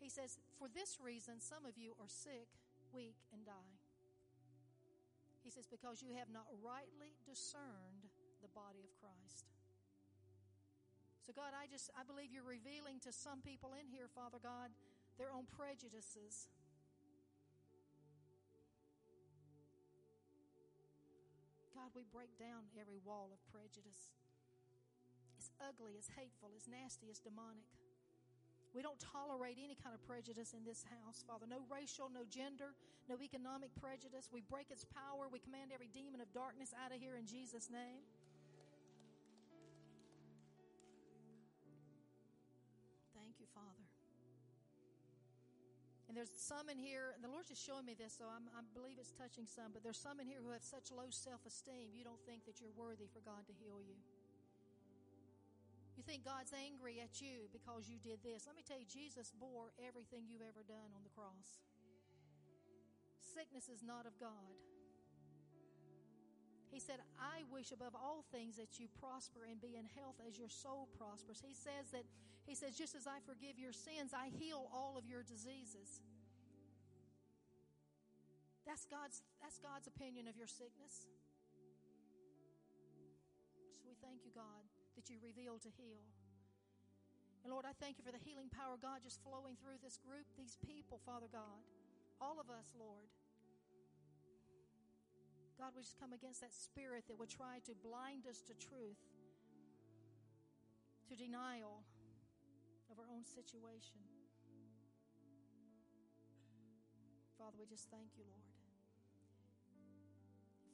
He 0.00 0.08
says, 0.08 0.36
For 0.58 0.68
this 0.68 0.98
reason, 1.00 1.40
some 1.40 1.64
of 1.64 1.76
you 1.76 1.96
are 2.00 2.08
sick, 2.08 2.48
weak, 2.92 3.16
and 3.32 3.44
die. 3.44 3.76
He 5.46 5.54
says, 5.54 5.70
Because 5.70 6.02
you 6.02 6.10
have 6.18 6.26
not 6.26 6.50
rightly 6.58 7.14
discerned 7.22 8.10
the 8.42 8.50
body 8.50 8.82
of 8.82 8.90
Christ. 8.98 9.46
So, 11.22 11.30
God, 11.30 11.54
I 11.54 11.70
just, 11.70 11.86
I 11.94 12.02
believe 12.02 12.34
you're 12.34 12.46
revealing 12.46 12.98
to 13.06 13.14
some 13.14 13.46
people 13.46 13.70
in 13.78 13.86
here, 13.86 14.10
Father 14.10 14.42
God, 14.42 14.74
their 15.22 15.30
own 15.30 15.46
prejudices. 15.46 16.50
God, 21.74 21.94
we 21.94 22.02
break 22.10 22.34
down 22.42 22.66
every 22.74 22.98
wall 23.06 23.30
of 23.30 23.38
prejudice 23.54 24.18
It's 25.38 25.54
ugly, 25.62 25.94
it's 25.94 26.10
hateful, 26.18 26.50
it's 26.58 26.66
nasty, 26.66 27.06
it's 27.06 27.22
demonic. 27.22 27.70
We 28.76 28.84
don't 28.84 29.00
tolerate 29.00 29.56
any 29.56 29.72
kind 29.72 29.96
of 29.96 30.04
prejudice 30.04 30.52
in 30.52 30.60
this 30.68 30.84
house, 30.84 31.24
Father. 31.24 31.48
No 31.48 31.64
racial, 31.72 32.12
no 32.12 32.28
gender, 32.28 32.76
no 33.08 33.16
economic 33.24 33.72
prejudice. 33.80 34.28
We 34.28 34.44
break 34.44 34.68
its 34.68 34.84
power. 34.84 35.32
We 35.32 35.40
command 35.40 35.72
every 35.72 35.88
demon 35.88 36.20
of 36.20 36.28
darkness 36.36 36.76
out 36.76 36.92
of 36.92 37.00
here 37.00 37.16
in 37.16 37.24
Jesus' 37.24 37.72
name. 37.72 38.04
Thank 43.16 43.40
you, 43.40 43.48
Father. 43.56 43.88
And 46.12 46.12
there's 46.12 46.36
some 46.36 46.68
in 46.68 46.76
here, 46.76 47.16
and 47.16 47.24
the 47.24 47.32
Lord's 47.32 47.48
just 47.48 47.64
showing 47.64 47.88
me 47.88 47.96
this, 47.96 48.12
so 48.12 48.28
I'm, 48.28 48.44
i 48.52 48.60
believe 48.76 49.00
it's 49.00 49.16
touching 49.16 49.48
some, 49.48 49.72
but 49.72 49.80
there's 49.80 49.96
some 49.96 50.20
in 50.20 50.28
here 50.28 50.44
who 50.44 50.52
have 50.52 50.62
such 50.62 50.92
low 50.92 51.08
self 51.08 51.40
esteem, 51.48 51.96
you 51.96 52.04
don't 52.04 52.20
think 52.28 52.44
that 52.44 52.60
you're 52.60 52.76
worthy 52.76 53.08
for 53.08 53.24
God 53.24 53.48
to 53.48 53.56
heal 53.56 53.80
you. 53.80 53.96
Think 56.06 56.22
God's 56.22 56.54
angry 56.54 57.02
at 57.02 57.18
you 57.18 57.50
because 57.50 57.90
you 57.90 57.98
did 57.98 58.22
this. 58.22 58.46
Let 58.46 58.54
me 58.54 58.62
tell 58.62 58.78
you, 58.78 58.86
Jesus 58.86 59.34
bore 59.34 59.74
everything 59.82 60.30
you've 60.30 60.46
ever 60.46 60.62
done 60.62 60.94
on 60.94 61.02
the 61.02 61.10
cross. 61.10 61.66
Sickness 63.18 63.66
is 63.66 63.82
not 63.82 64.06
of 64.06 64.14
God. 64.22 64.54
He 66.70 66.78
said, 66.78 67.02
I 67.18 67.42
wish 67.50 67.74
above 67.74 67.98
all 67.98 68.22
things 68.30 68.54
that 68.54 68.78
you 68.78 68.86
prosper 69.02 69.50
and 69.50 69.58
be 69.58 69.74
in 69.74 69.86
health 69.98 70.22
as 70.22 70.38
your 70.38 70.48
soul 70.48 70.86
prospers. 70.94 71.42
He 71.42 71.54
says 71.58 71.90
that, 71.90 72.06
he 72.46 72.54
says, 72.54 72.78
just 72.78 72.94
as 72.94 73.10
I 73.10 73.18
forgive 73.26 73.58
your 73.58 73.74
sins, 73.74 74.14
I 74.14 74.30
heal 74.38 74.70
all 74.70 74.94
of 74.94 75.10
your 75.10 75.26
diseases. 75.26 76.06
That's 78.62 78.86
God's, 78.86 79.26
that's 79.42 79.58
God's 79.58 79.90
opinion 79.90 80.30
of 80.30 80.38
your 80.38 80.46
sickness. 80.46 81.10
So 83.74 83.82
we 83.90 83.98
thank 83.98 84.22
you, 84.22 84.30
God 84.30 84.75
that 85.06 85.14
you 85.14 85.22
reveal 85.22 85.54
to 85.62 85.70
heal. 85.78 86.02
And 87.46 87.54
Lord, 87.54 87.62
I 87.62 87.70
thank 87.78 87.94
you 87.94 88.02
for 88.02 88.10
the 88.10 88.18
healing 88.26 88.50
power 88.50 88.74
of 88.74 88.82
God 88.82 89.06
just 89.06 89.22
flowing 89.22 89.54
through 89.54 89.78
this 89.78 90.02
group, 90.02 90.26
these 90.34 90.58
people, 90.66 90.98
Father 91.06 91.30
God. 91.30 91.62
All 92.18 92.42
of 92.42 92.50
us, 92.50 92.74
Lord. 92.74 93.06
God, 95.54 95.78
we 95.78 95.86
just 95.86 95.94
come 95.94 96.10
against 96.10 96.42
that 96.42 96.50
spirit 96.50 97.06
that 97.06 97.14
would 97.22 97.30
try 97.30 97.62
to 97.70 97.72
blind 97.86 98.26
us 98.26 98.42
to 98.50 98.52
truth, 98.58 98.98
to 101.06 101.14
denial 101.14 101.86
of 102.90 102.98
our 102.98 103.06
own 103.06 103.22
situation. 103.22 104.02
Father, 107.38 107.54
we 107.54 107.66
just 107.70 107.86
thank 107.94 108.10
you, 108.18 108.26
Lord. 108.26 108.55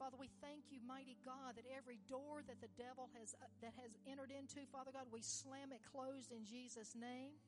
Father, 0.03 0.19
we 0.19 0.35
thank 0.43 0.67
you, 0.75 0.83
mighty 0.83 1.15
God, 1.23 1.55
that 1.55 1.63
every 1.71 2.03
door 2.11 2.43
that 2.51 2.59
the 2.59 2.67
devil 2.75 3.07
has 3.15 3.39
uh, 3.39 3.47
that 3.63 3.71
has 3.79 3.95
entered 4.03 4.35
into, 4.35 4.67
Father 4.67 4.91
God, 4.91 5.07
we 5.15 5.23
slam 5.23 5.71
it 5.71 5.79
closed 5.87 6.35
in 6.35 6.43
Jesus' 6.43 6.99
name. 6.99 7.39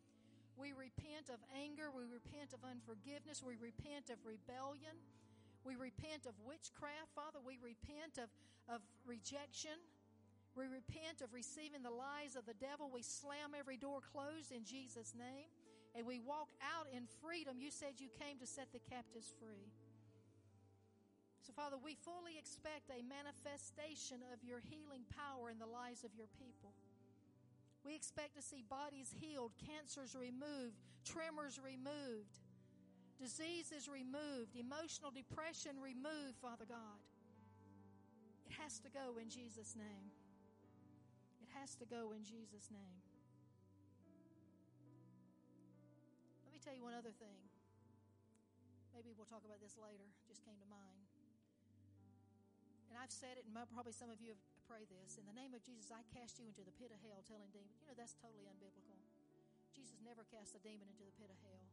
We 0.55 0.71
repent 0.71 1.35
of 1.35 1.43
anger, 1.51 1.91
we 1.91 2.07
repent 2.07 2.55
of 2.55 2.63
unforgiveness, 2.63 3.43
we 3.43 3.59
repent 3.59 4.07
of 4.07 4.23
rebellion, 4.23 4.95
we 5.67 5.75
repent 5.75 6.31
of 6.31 6.39
witchcraft, 6.47 7.11
Father, 7.19 7.43
we 7.43 7.59
repent 7.59 8.23
of, 8.23 8.31
of 8.71 8.87
rejection. 9.03 9.75
We 10.55 10.71
repent 10.71 11.27
of 11.27 11.35
receiving 11.35 11.83
the 11.83 11.91
lies 11.91 12.39
of 12.39 12.47
the 12.47 12.55
devil. 12.63 12.87
We 12.87 13.03
slam 13.03 13.59
every 13.59 13.75
door 13.75 13.99
closed 13.99 14.55
in 14.55 14.63
Jesus' 14.63 15.11
name. 15.11 15.51
And 15.99 16.07
we 16.07 16.23
walk 16.23 16.55
out 16.63 16.87
in 16.95 17.11
freedom. 17.19 17.59
You 17.59 17.75
said 17.75 17.99
you 17.99 18.07
came 18.15 18.39
to 18.39 18.47
set 18.47 18.71
the 18.71 18.79
captives 18.87 19.35
free. 19.43 19.75
So, 21.45 21.53
Father, 21.53 21.77
we 21.77 21.93
fully 22.01 22.41
expect 22.41 22.89
a 22.89 23.05
manifestation 23.05 24.25
of 24.33 24.41
your 24.41 24.65
healing 24.65 25.05
power 25.13 25.53
in 25.53 25.61
the 25.61 25.69
lives 25.69 26.01
of 26.01 26.17
your 26.17 26.33
people. 26.41 26.73
We 27.85 27.93
expect 27.93 28.33
to 28.41 28.43
see 28.43 28.65
bodies 28.65 29.13
healed, 29.13 29.53
cancers 29.61 30.17
removed, 30.17 30.81
tremors 31.05 31.61
removed, 31.61 32.41
diseases 33.21 33.93
removed, 33.93 34.57
emotional 34.57 35.13
depression 35.13 35.77
removed, 35.77 36.41
Father 36.41 36.65
God. 36.65 36.97
It 38.49 38.57
has 38.57 38.81
to 38.81 38.89
go 38.89 39.21
in 39.21 39.29
Jesus' 39.29 39.77
name. 39.77 40.09
It 41.45 41.53
has 41.61 41.77
to 41.77 41.85
go 41.85 42.17
in 42.17 42.25
Jesus' 42.25 42.73
name. 42.73 43.05
Let 46.49 46.57
me 46.57 46.61
tell 46.65 46.73
you 46.73 46.89
one 46.89 46.97
other 46.97 47.13
thing. 47.13 47.37
Maybe 48.97 49.13
we'll 49.13 49.29
talk 49.29 49.45
about 49.45 49.61
this 49.61 49.77
later. 49.77 50.09
It 50.09 50.25
just 50.25 50.41
came 50.41 50.57
to 50.57 50.69
mind. 50.73 51.04
And 52.95 53.03
I've 53.03 53.11
said 53.11 53.35
it, 53.35 53.43
and 53.43 53.59
probably 53.75 53.91
some 53.91 54.07
of 54.07 54.23
you 54.23 54.39
have 54.39 54.45
prayed 54.71 54.87
this. 54.87 55.19
In 55.19 55.27
the 55.27 55.35
name 55.35 55.51
of 55.51 55.67
Jesus, 55.67 55.91
I 55.91 56.07
cast 56.15 56.39
you 56.39 56.47
into 56.47 56.63
the 56.63 56.71
pit 56.79 56.95
of 56.95 57.03
hell, 57.03 57.27
telling 57.27 57.51
demons. 57.51 57.75
You 57.83 57.91
know, 57.91 57.99
that's 57.99 58.15
totally 58.23 58.47
unbiblical. 58.47 58.95
Jesus 59.75 59.99
never 60.07 60.23
cast 60.31 60.55
a 60.55 60.63
demon 60.63 60.87
into 60.87 61.03
the 61.03 61.11
pit 61.19 61.27
of 61.27 61.35
hell. 61.43 61.67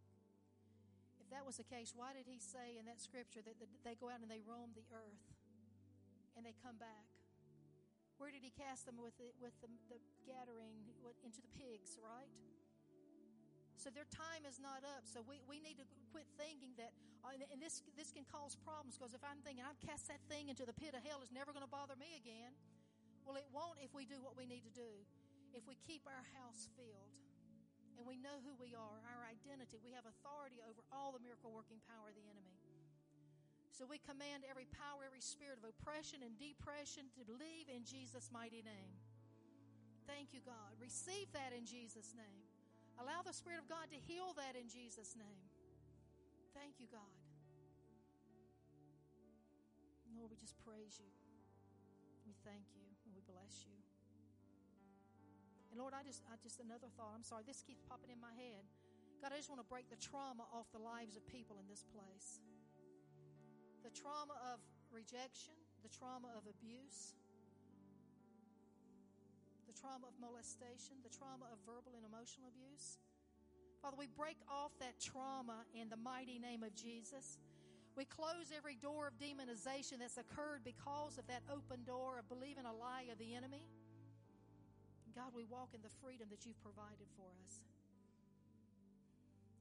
If 1.21 1.29
that 1.29 1.45
was 1.45 1.61
the 1.61 1.67
case, 1.69 1.93
why 1.93 2.17
did 2.17 2.25
he 2.25 2.41
say 2.41 2.81
in 2.81 2.89
that 2.89 2.97
scripture 2.97 3.45
that 3.45 3.53
they 3.85 3.93
go 4.01 4.09
out 4.09 4.25
and 4.25 4.33
they 4.33 4.41
roam 4.41 4.73
the 4.73 4.81
earth 4.89 5.21
and 6.33 6.41
they 6.41 6.57
come 6.57 6.81
back? 6.81 7.05
Where 8.17 8.33
did 8.33 8.41
he 8.41 8.49
cast 8.57 8.89
them 8.89 8.97
with 8.97 9.13
the, 9.21 9.29
with 9.37 9.53
the, 9.61 9.69
the 9.93 10.01
gathering 10.25 10.73
into 11.21 11.37
the 11.45 11.53
pigs, 11.53 12.01
right? 12.01 12.33
So 13.81 13.89
their 13.89 14.05
time 14.13 14.45
is 14.45 14.61
not 14.61 14.85
up. 14.85 15.09
So 15.09 15.25
we, 15.25 15.41
we 15.49 15.57
need 15.57 15.81
to 15.81 15.87
quit 16.13 16.29
thinking 16.37 16.77
that, 16.77 16.93
uh, 17.25 17.33
and 17.49 17.57
this, 17.57 17.81
this 17.97 18.13
can 18.13 18.21
cause 18.29 18.53
problems 18.61 18.93
because 18.93 19.17
if 19.17 19.25
I'm 19.25 19.41
thinking 19.41 19.65
I've 19.65 19.81
cast 19.81 20.05
that 20.13 20.21
thing 20.29 20.53
into 20.53 20.69
the 20.69 20.77
pit 20.77 20.93
of 20.93 21.01
hell, 21.01 21.17
it's 21.25 21.33
never 21.33 21.49
going 21.49 21.65
to 21.65 21.73
bother 21.73 21.97
me 21.97 22.13
again. 22.13 22.53
Well, 23.25 23.41
it 23.41 23.49
won't 23.49 23.81
if 23.81 23.89
we 23.97 24.05
do 24.05 24.21
what 24.21 24.37
we 24.37 24.45
need 24.45 24.61
to 24.69 24.73
do. 24.77 25.01
If 25.57 25.65
we 25.65 25.81
keep 25.81 26.05
our 26.05 26.25
house 26.37 26.69
filled 26.77 27.09
and 27.97 28.05
we 28.05 28.21
know 28.21 28.37
who 28.45 28.53
we 28.61 28.77
are, 28.77 29.01
our 29.17 29.25
identity, 29.25 29.81
we 29.81 29.97
have 29.97 30.05
authority 30.05 30.61
over 30.61 30.85
all 30.93 31.09
the 31.17 31.21
miracle 31.25 31.49
working 31.49 31.81
power 31.89 32.13
of 32.13 32.15
the 32.15 32.25
enemy. 32.29 32.53
So 33.73 33.89
we 33.89 33.97
command 33.97 34.45
every 34.45 34.69
power, 34.77 35.01
every 35.01 35.25
spirit 35.25 35.57
of 35.57 35.65
oppression 35.65 36.21
and 36.21 36.37
depression 36.37 37.09
to 37.17 37.25
leave 37.33 37.65
in 37.65 37.81
Jesus' 37.81 38.29
mighty 38.29 38.61
name. 38.61 38.93
Thank 40.05 40.37
you, 40.37 40.41
God. 40.45 40.77
Receive 40.77 41.33
that 41.33 41.49
in 41.49 41.65
Jesus' 41.65 42.13
name. 42.13 42.40
Allow 43.01 43.25
the 43.25 43.33
Spirit 43.33 43.57
of 43.57 43.65
God 43.65 43.89
to 43.89 43.97
heal 43.97 44.37
that 44.37 44.53
in 44.53 44.69
Jesus' 44.69 45.17
name. 45.17 45.49
Thank 46.53 46.77
you, 46.77 46.85
God. 46.85 47.17
Lord, 50.13 50.29
we 50.29 50.37
just 50.37 50.53
praise 50.61 51.01
you. 51.01 51.09
We 52.29 52.37
thank 52.45 52.69
you 52.77 52.85
and 53.09 53.11
we 53.17 53.25
bless 53.25 53.65
you. 53.65 53.73
And 55.73 55.81
Lord, 55.81 55.97
I 55.97 56.05
just, 56.05 56.21
I 56.29 56.37
just 56.45 56.61
another 56.61 56.93
thought. 56.93 57.17
I'm 57.17 57.25
sorry, 57.25 57.41
this 57.41 57.65
keeps 57.65 57.81
popping 57.89 58.13
in 58.13 58.21
my 58.21 58.37
head. 58.37 58.61
God, 59.17 59.33
I 59.33 59.41
just 59.41 59.49
want 59.49 59.65
to 59.65 59.69
break 59.71 59.89
the 59.89 59.97
trauma 59.97 60.45
off 60.53 60.69
the 60.69 60.83
lives 60.83 61.17
of 61.17 61.25
people 61.25 61.57
in 61.57 61.65
this 61.65 61.81
place. 61.89 62.37
The 63.81 63.89
trauma 63.89 64.37
of 64.53 64.61
rejection, 64.93 65.57
the 65.81 65.89
trauma 65.89 66.29
of 66.37 66.45
abuse, 66.45 67.17
the 69.71 69.79
trauma 69.79 70.03
of 70.11 70.15
molestation, 70.19 70.99
the 70.99 71.13
trauma 71.15 71.47
of 71.47 71.55
verbal 71.63 71.95
and 71.95 72.03
emotional 72.03 72.51
abuse. 72.51 72.99
Father, 73.79 73.95
we 73.95 74.11
break 74.11 74.35
off 74.51 74.75
that 74.83 74.99
trauma 74.99 75.63
in 75.71 75.87
the 75.87 75.95
mighty 75.95 76.43
name 76.43 76.59
of 76.59 76.75
Jesus. 76.75 77.39
We 77.95 78.03
close 78.03 78.51
every 78.51 78.75
door 78.75 79.07
of 79.07 79.15
demonization 79.15 80.03
that's 80.03 80.19
occurred 80.19 80.67
because 80.67 81.15
of 81.15 81.25
that 81.31 81.47
open 81.47 81.87
door 81.87 82.19
of 82.19 82.27
believing 82.27 82.67
a 82.67 82.75
lie 82.75 83.07
of 83.11 83.17
the 83.17 83.31
enemy. 83.31 83.63
God, 85.15 85.31
we 85.31 85.47
walk 85.47 85.71
in 85.71 85.81
the 85.83 85.93
freedom 86.03 86.27
that 86.31 86.45
you've 86.45 86.59
provided 86.59 87.07
for 87.15 87.31
us. 87.47 87.63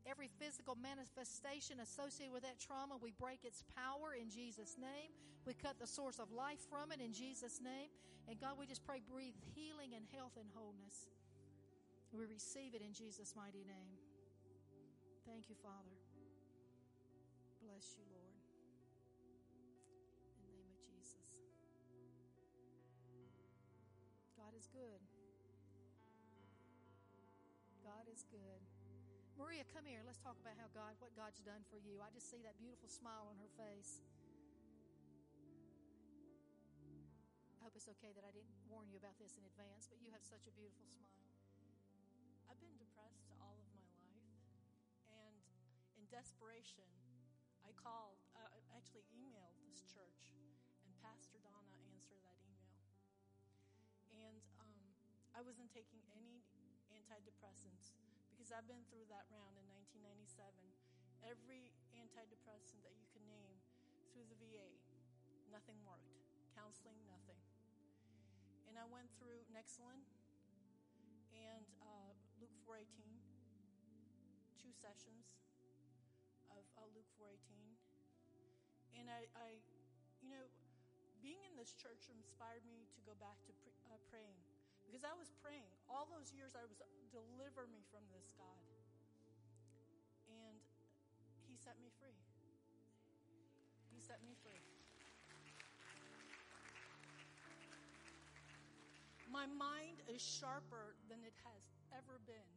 Every 0.09 0.29
physical 0.41 0.77
manifestation 0.81 1.81
associated 1.81 2.33
with 2.33 2.43
that 2.43 2.59
trauma, 2.59 2.97
we 2.97 3.13
break 3.21 3.45
its 3.45 3.65
power 3.77 4.17
in 4.17 4.31
Jesus' 4.31 4.77
name. 4.81 5.13
We 5.47 5.55
cut 5.55 5.79
the 5.79 5.87
source 5.87 6.19
of 6.19 6.33
life 6.33 6.61
from 6.69 6.93
it 6.93 7.01
in 7.01 7.13
Jesus' 7.13 7.61
name. 7.61 7.93
And 8.29 8.41
God, 8.41 8.57
we 8.59 8.67
just 8.67 8.85
pray, 8.85 9.01
breathe 9.05 9.37
healing 9.55 9.93
and 9.95 10.05
health 10.15 10.37
and 10.39 10.49
wholeness. 10.55 11.09
We 12.13 12.27
receive 12.27 12.75
it 12.75 12.83
in 12.83 12.93
Jesus' 12.93 13.35
mighty 13.37 13.65
name. 13.67 13.97
Thank 15.27 15.49
you, 15.49 15.55
Father. 15.63 15.95
Bless 17.63 17.95
you, 17.95 18.05
Lord. 18.11 18.41
In 20.33 20.43
the 20.43 20.55
name 20.57 20.71
of 20.73 20.81
Jesus. 20.81 21.29
God 24.39 24.57
is 24.59 24.67
good. 24.73 25.01
God 27.85 28.07
is 28.11 28.25
good. 28.31 28.70
Maria, 29.41 29.65
come 29.73 29.89
here. 29.89 30.05
Let's 30.05 30.21
talk 30.21 30.37
about 30.45 30.53
how 30.61 30.69
God, 30.77 31.01
what 31.01 31.17
God's 31.17 31.41
done 31.41 31.65
for 31.73 31.81
you. 31.81 32.05
I 32.05 32.13
just 32.13 32.29
see 32.29 32.45
that 32.45 32.61
beautiful 32.61 32.93
smile 32.93 33.25
on 33.25 33.41
her 33.41 33.49
face. 33.57 34.05
I 37.57 37.65
hope 37.65 37.73
it's 37.73 37.89
okay 37.89 38.13
that 38.13 38.21
I 38.21 38.37
didn't 38.37 38.53
warn 38.69 38.93
you 38.93 39.01
about 39.01 39.17
this 39.17 39.41
in 39.41 39.45
advance, 39.49 39.89
but 39.89 39.97
you 40.05 40.13
have 40.13 40.21
such 40.21 40.45
a 40.45 40.53
beautiful 40.53 40.85
smile. 40.93 41.25
I've 42.53 42.61
been 42.61 42.77
depressed 42.77 43.33
all 43.41 43.57
of 43.57 43.65
my 43.73 43.81
life, 43.81 44.45
and 45.09 45.41
in 45.97 46.05
desperation, 46.13 46.85
I 47.65 47.73
called, 47.81 48.21
uh, 48.37 48.45
actually 48.77 49.09
emailed 49.17 49.57
this 49.65 49.89
church, 49.89 50.37
and 50.85 50.93
Pastor 51.01 51.41
Donna 51.41 51.81
answered 51.89 52.21
that 52.29 52.37
email. 52.45 52.77
And 54.13 54.45
um, 54.61 54.85
I 55.33 55.41
wasn't 55.41 55.73
taking 55.73 56.05
any 56.13 56.45
antidepressants 56.93 57.97
because 58.41 58.57
I've 58.57 58.65
been 58.73 58.89
through 58.89 59.05
that 59.13 59.29
round 59.29 59.53
in 59.61 59.69
1997. 59.69 60.49
Every 61.29 61.77
antidepressant 61.93 62.81
that 62.89 62.97
you 62.97 63.05
can 63.13 63.21
name 63.29 63.61
through 64.17 64.25
the 64.33 64.39
VA, 64.41 64.81
nothing 65.53 65.77
worked. 65.85 66.09
Counseling, 66.57 66.97
nothing. 67.05 67.37
And 68.65 68.81
I 68.81 68.89
went 68.89 69.13
through 69.21 69.45
Nexalin 69.53 70.01
and 71.37 71.69
uh, 71.85 72.17
Luke 72.41 72.57
418, 72.65 73.13
two 74.57 74.73
sessions 74.73 75.37
of 76.49 76.65
uh, 76.81 76.89
Luke 76.97 77.13
418. 77.21 77.45
And 78.97 79.13
I, 79.13 79.29
I, 79.37 79.61
you 80.25 80.33
know, 80.33 80.49
being 81.21 81.45
in 81.45 81.61
this 81.61 81.77
church 81.77 82.09
inspired 82.09 82.65
me 82.65 82.89
to 82.97 83.05
go 83.05 83.13
back 83.21 83.37
to 83.45 83.53
pre- 83.61 83.80
because 84.91 85.07
I 85.07 85.15
was 85.15 85.31
praying 85.39 85.71
all 85.87 86.11
those 86.11 86.35
years. 86.35 86.59
I 86.59 86.67
was 86.67 86.83
deliver 87.15 87.71
me 87.71 87.87
from 87.95 88.03
this, 88.11 88.35
God. 88.35 88.67
And 90.27 90.59
He 91.47 91.55
set 91.55 91.79
me 91.79 91.95
free. 92.03 92.19
He 93.95 94.03
set 94.03 94.19
me 94.27 94.35
free. 94.43 94.67
My 99.31 99.47
mind 99.47 100.03
is 100.11 100.19
sharper 100.19 100.99
than 101.07 101.23
it 101.23 101.39
has 101.47 101.71
ever 101.95 102.19
been. 102.27 102.51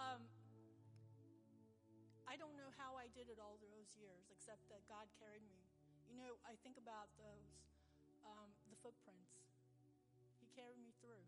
Um, 0.00 0.24
I 2.24 2.40
don't 2.40 2.56
know 2.56 2.72
how 2.80 2.96
I 2.96 3.12
did 3.12 3.28
it 3.28 3.36
all 3.36 3.60
those 3.60 3.92
years, 4.00 4.32
except 4.32 4.64
that 4.72 4.88
God 4.88 5.12
carried 5.20 5.44
me. 5.44 5.60
You 6.08 6.16
know, 6.16 6.40
I 6.48 6.56
think 6.64 6.80
about 6.80 7.12
those, 7.20 7.52
um. 8.24 8.55
Carried 10.56 10.80
me 10.80 10.96
through. 11.04 11.20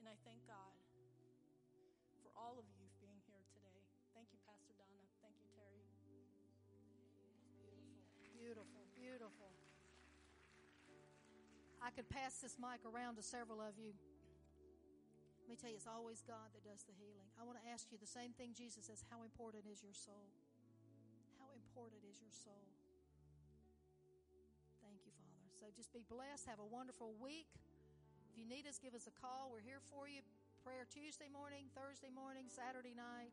And 0.00 0.08
I 0.08 0.16
thank 0.24 0.40
God 0.48 0.72
for 2.24 2.32
all 2.32 2.56
of 2.56 2.64
you 2.80 2.88
being 2.96 3.20
here 3.28 3.44
today. 3.52 3.76
Thank 4.16 4.32
you, 4.32 4.40
Pastor 4.48 4.72
Donna. 4.80 5.04
Thank 5.20 5.36
you, 5.44 5.52
Terry. 5.52 5.84
Beautiful, 8.32 8.88
beautiful, 8.96 9.52
beautiful. 9.52 9.52
I 11.84 11.92
could 11.92 12.08
pass 12.08 12.40
this 12.40 12.56
mic 12.56 12.80
around 12.88 13.20
to 13.20 13.22
several 13.22 13.60
of 13.60 13.76
you. 13.76 13.92
Let 15.44 15.52
me 15.52 15.56
tell 15.60 15.68
you, 15.68 15.76
it's 15.76 15.86
always 15.86 16.24
God 16.24 16.48
that 16.56 16.64
does 16.64 16.88
the 16.88 16.96
healing. 16.96 17.28
I 17.36 17.44
want 17.44 17.60
to 17.60 17.66
ask 17.68 17.92
you 17.92 18.00
the 18.00 18.08
same 18.08 18.32
thing 18.32 18.56
Jesus 18.56 18.88
says 18.88 19.04
how 19.12 19.28
important 19.28 19.68
is 19.68 19.84
your 19.84 19.92
soul? 19.92 20.32
How 21.36 21.52
important 21.52 22.00
is 22.08 22.16
your 22.24 22.32
soul? 22.32 22.64
Thank 24.80 25.04
you, 25.04 25.12
Father. 25.20 25.52
So 25.52 25.68
just 25.76 25.92
be 25.92 26.00
blessed. 26.08 26.48
Have 26.48 26.64
a 26.64 26.66
wonderful 26.66 27.12
week. 27.20 27.52
If 28.36 28.44
you 28.44 28.48
need 28.52 28.68
us, 28.68 28.76
give 28.76 28.92
us 28.92 29.08
a 29.08 29.16
call. 29.16 29.48
We're 29.48 29.64
here 29.64 29.80
for 29.88 30.04
you. 30.12 30.20
Prayer 30.60 30.84
Tuesday 30.92 31.32
morning, 31.32 31.72
Thursday 31.72 32.12
morning, 32.12 32.52
Saturday 32.52 32.92
night, 32.92 33.32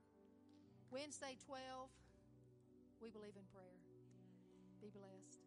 Wednesday 0.95 1.35
12. 1.43 1.91
We 3.03 3.11
believe 3.11 3.35
in 3.35 3.43
prayer. 3.51 3.83
Be 4.79 4.87
blessed. 4.95 5.42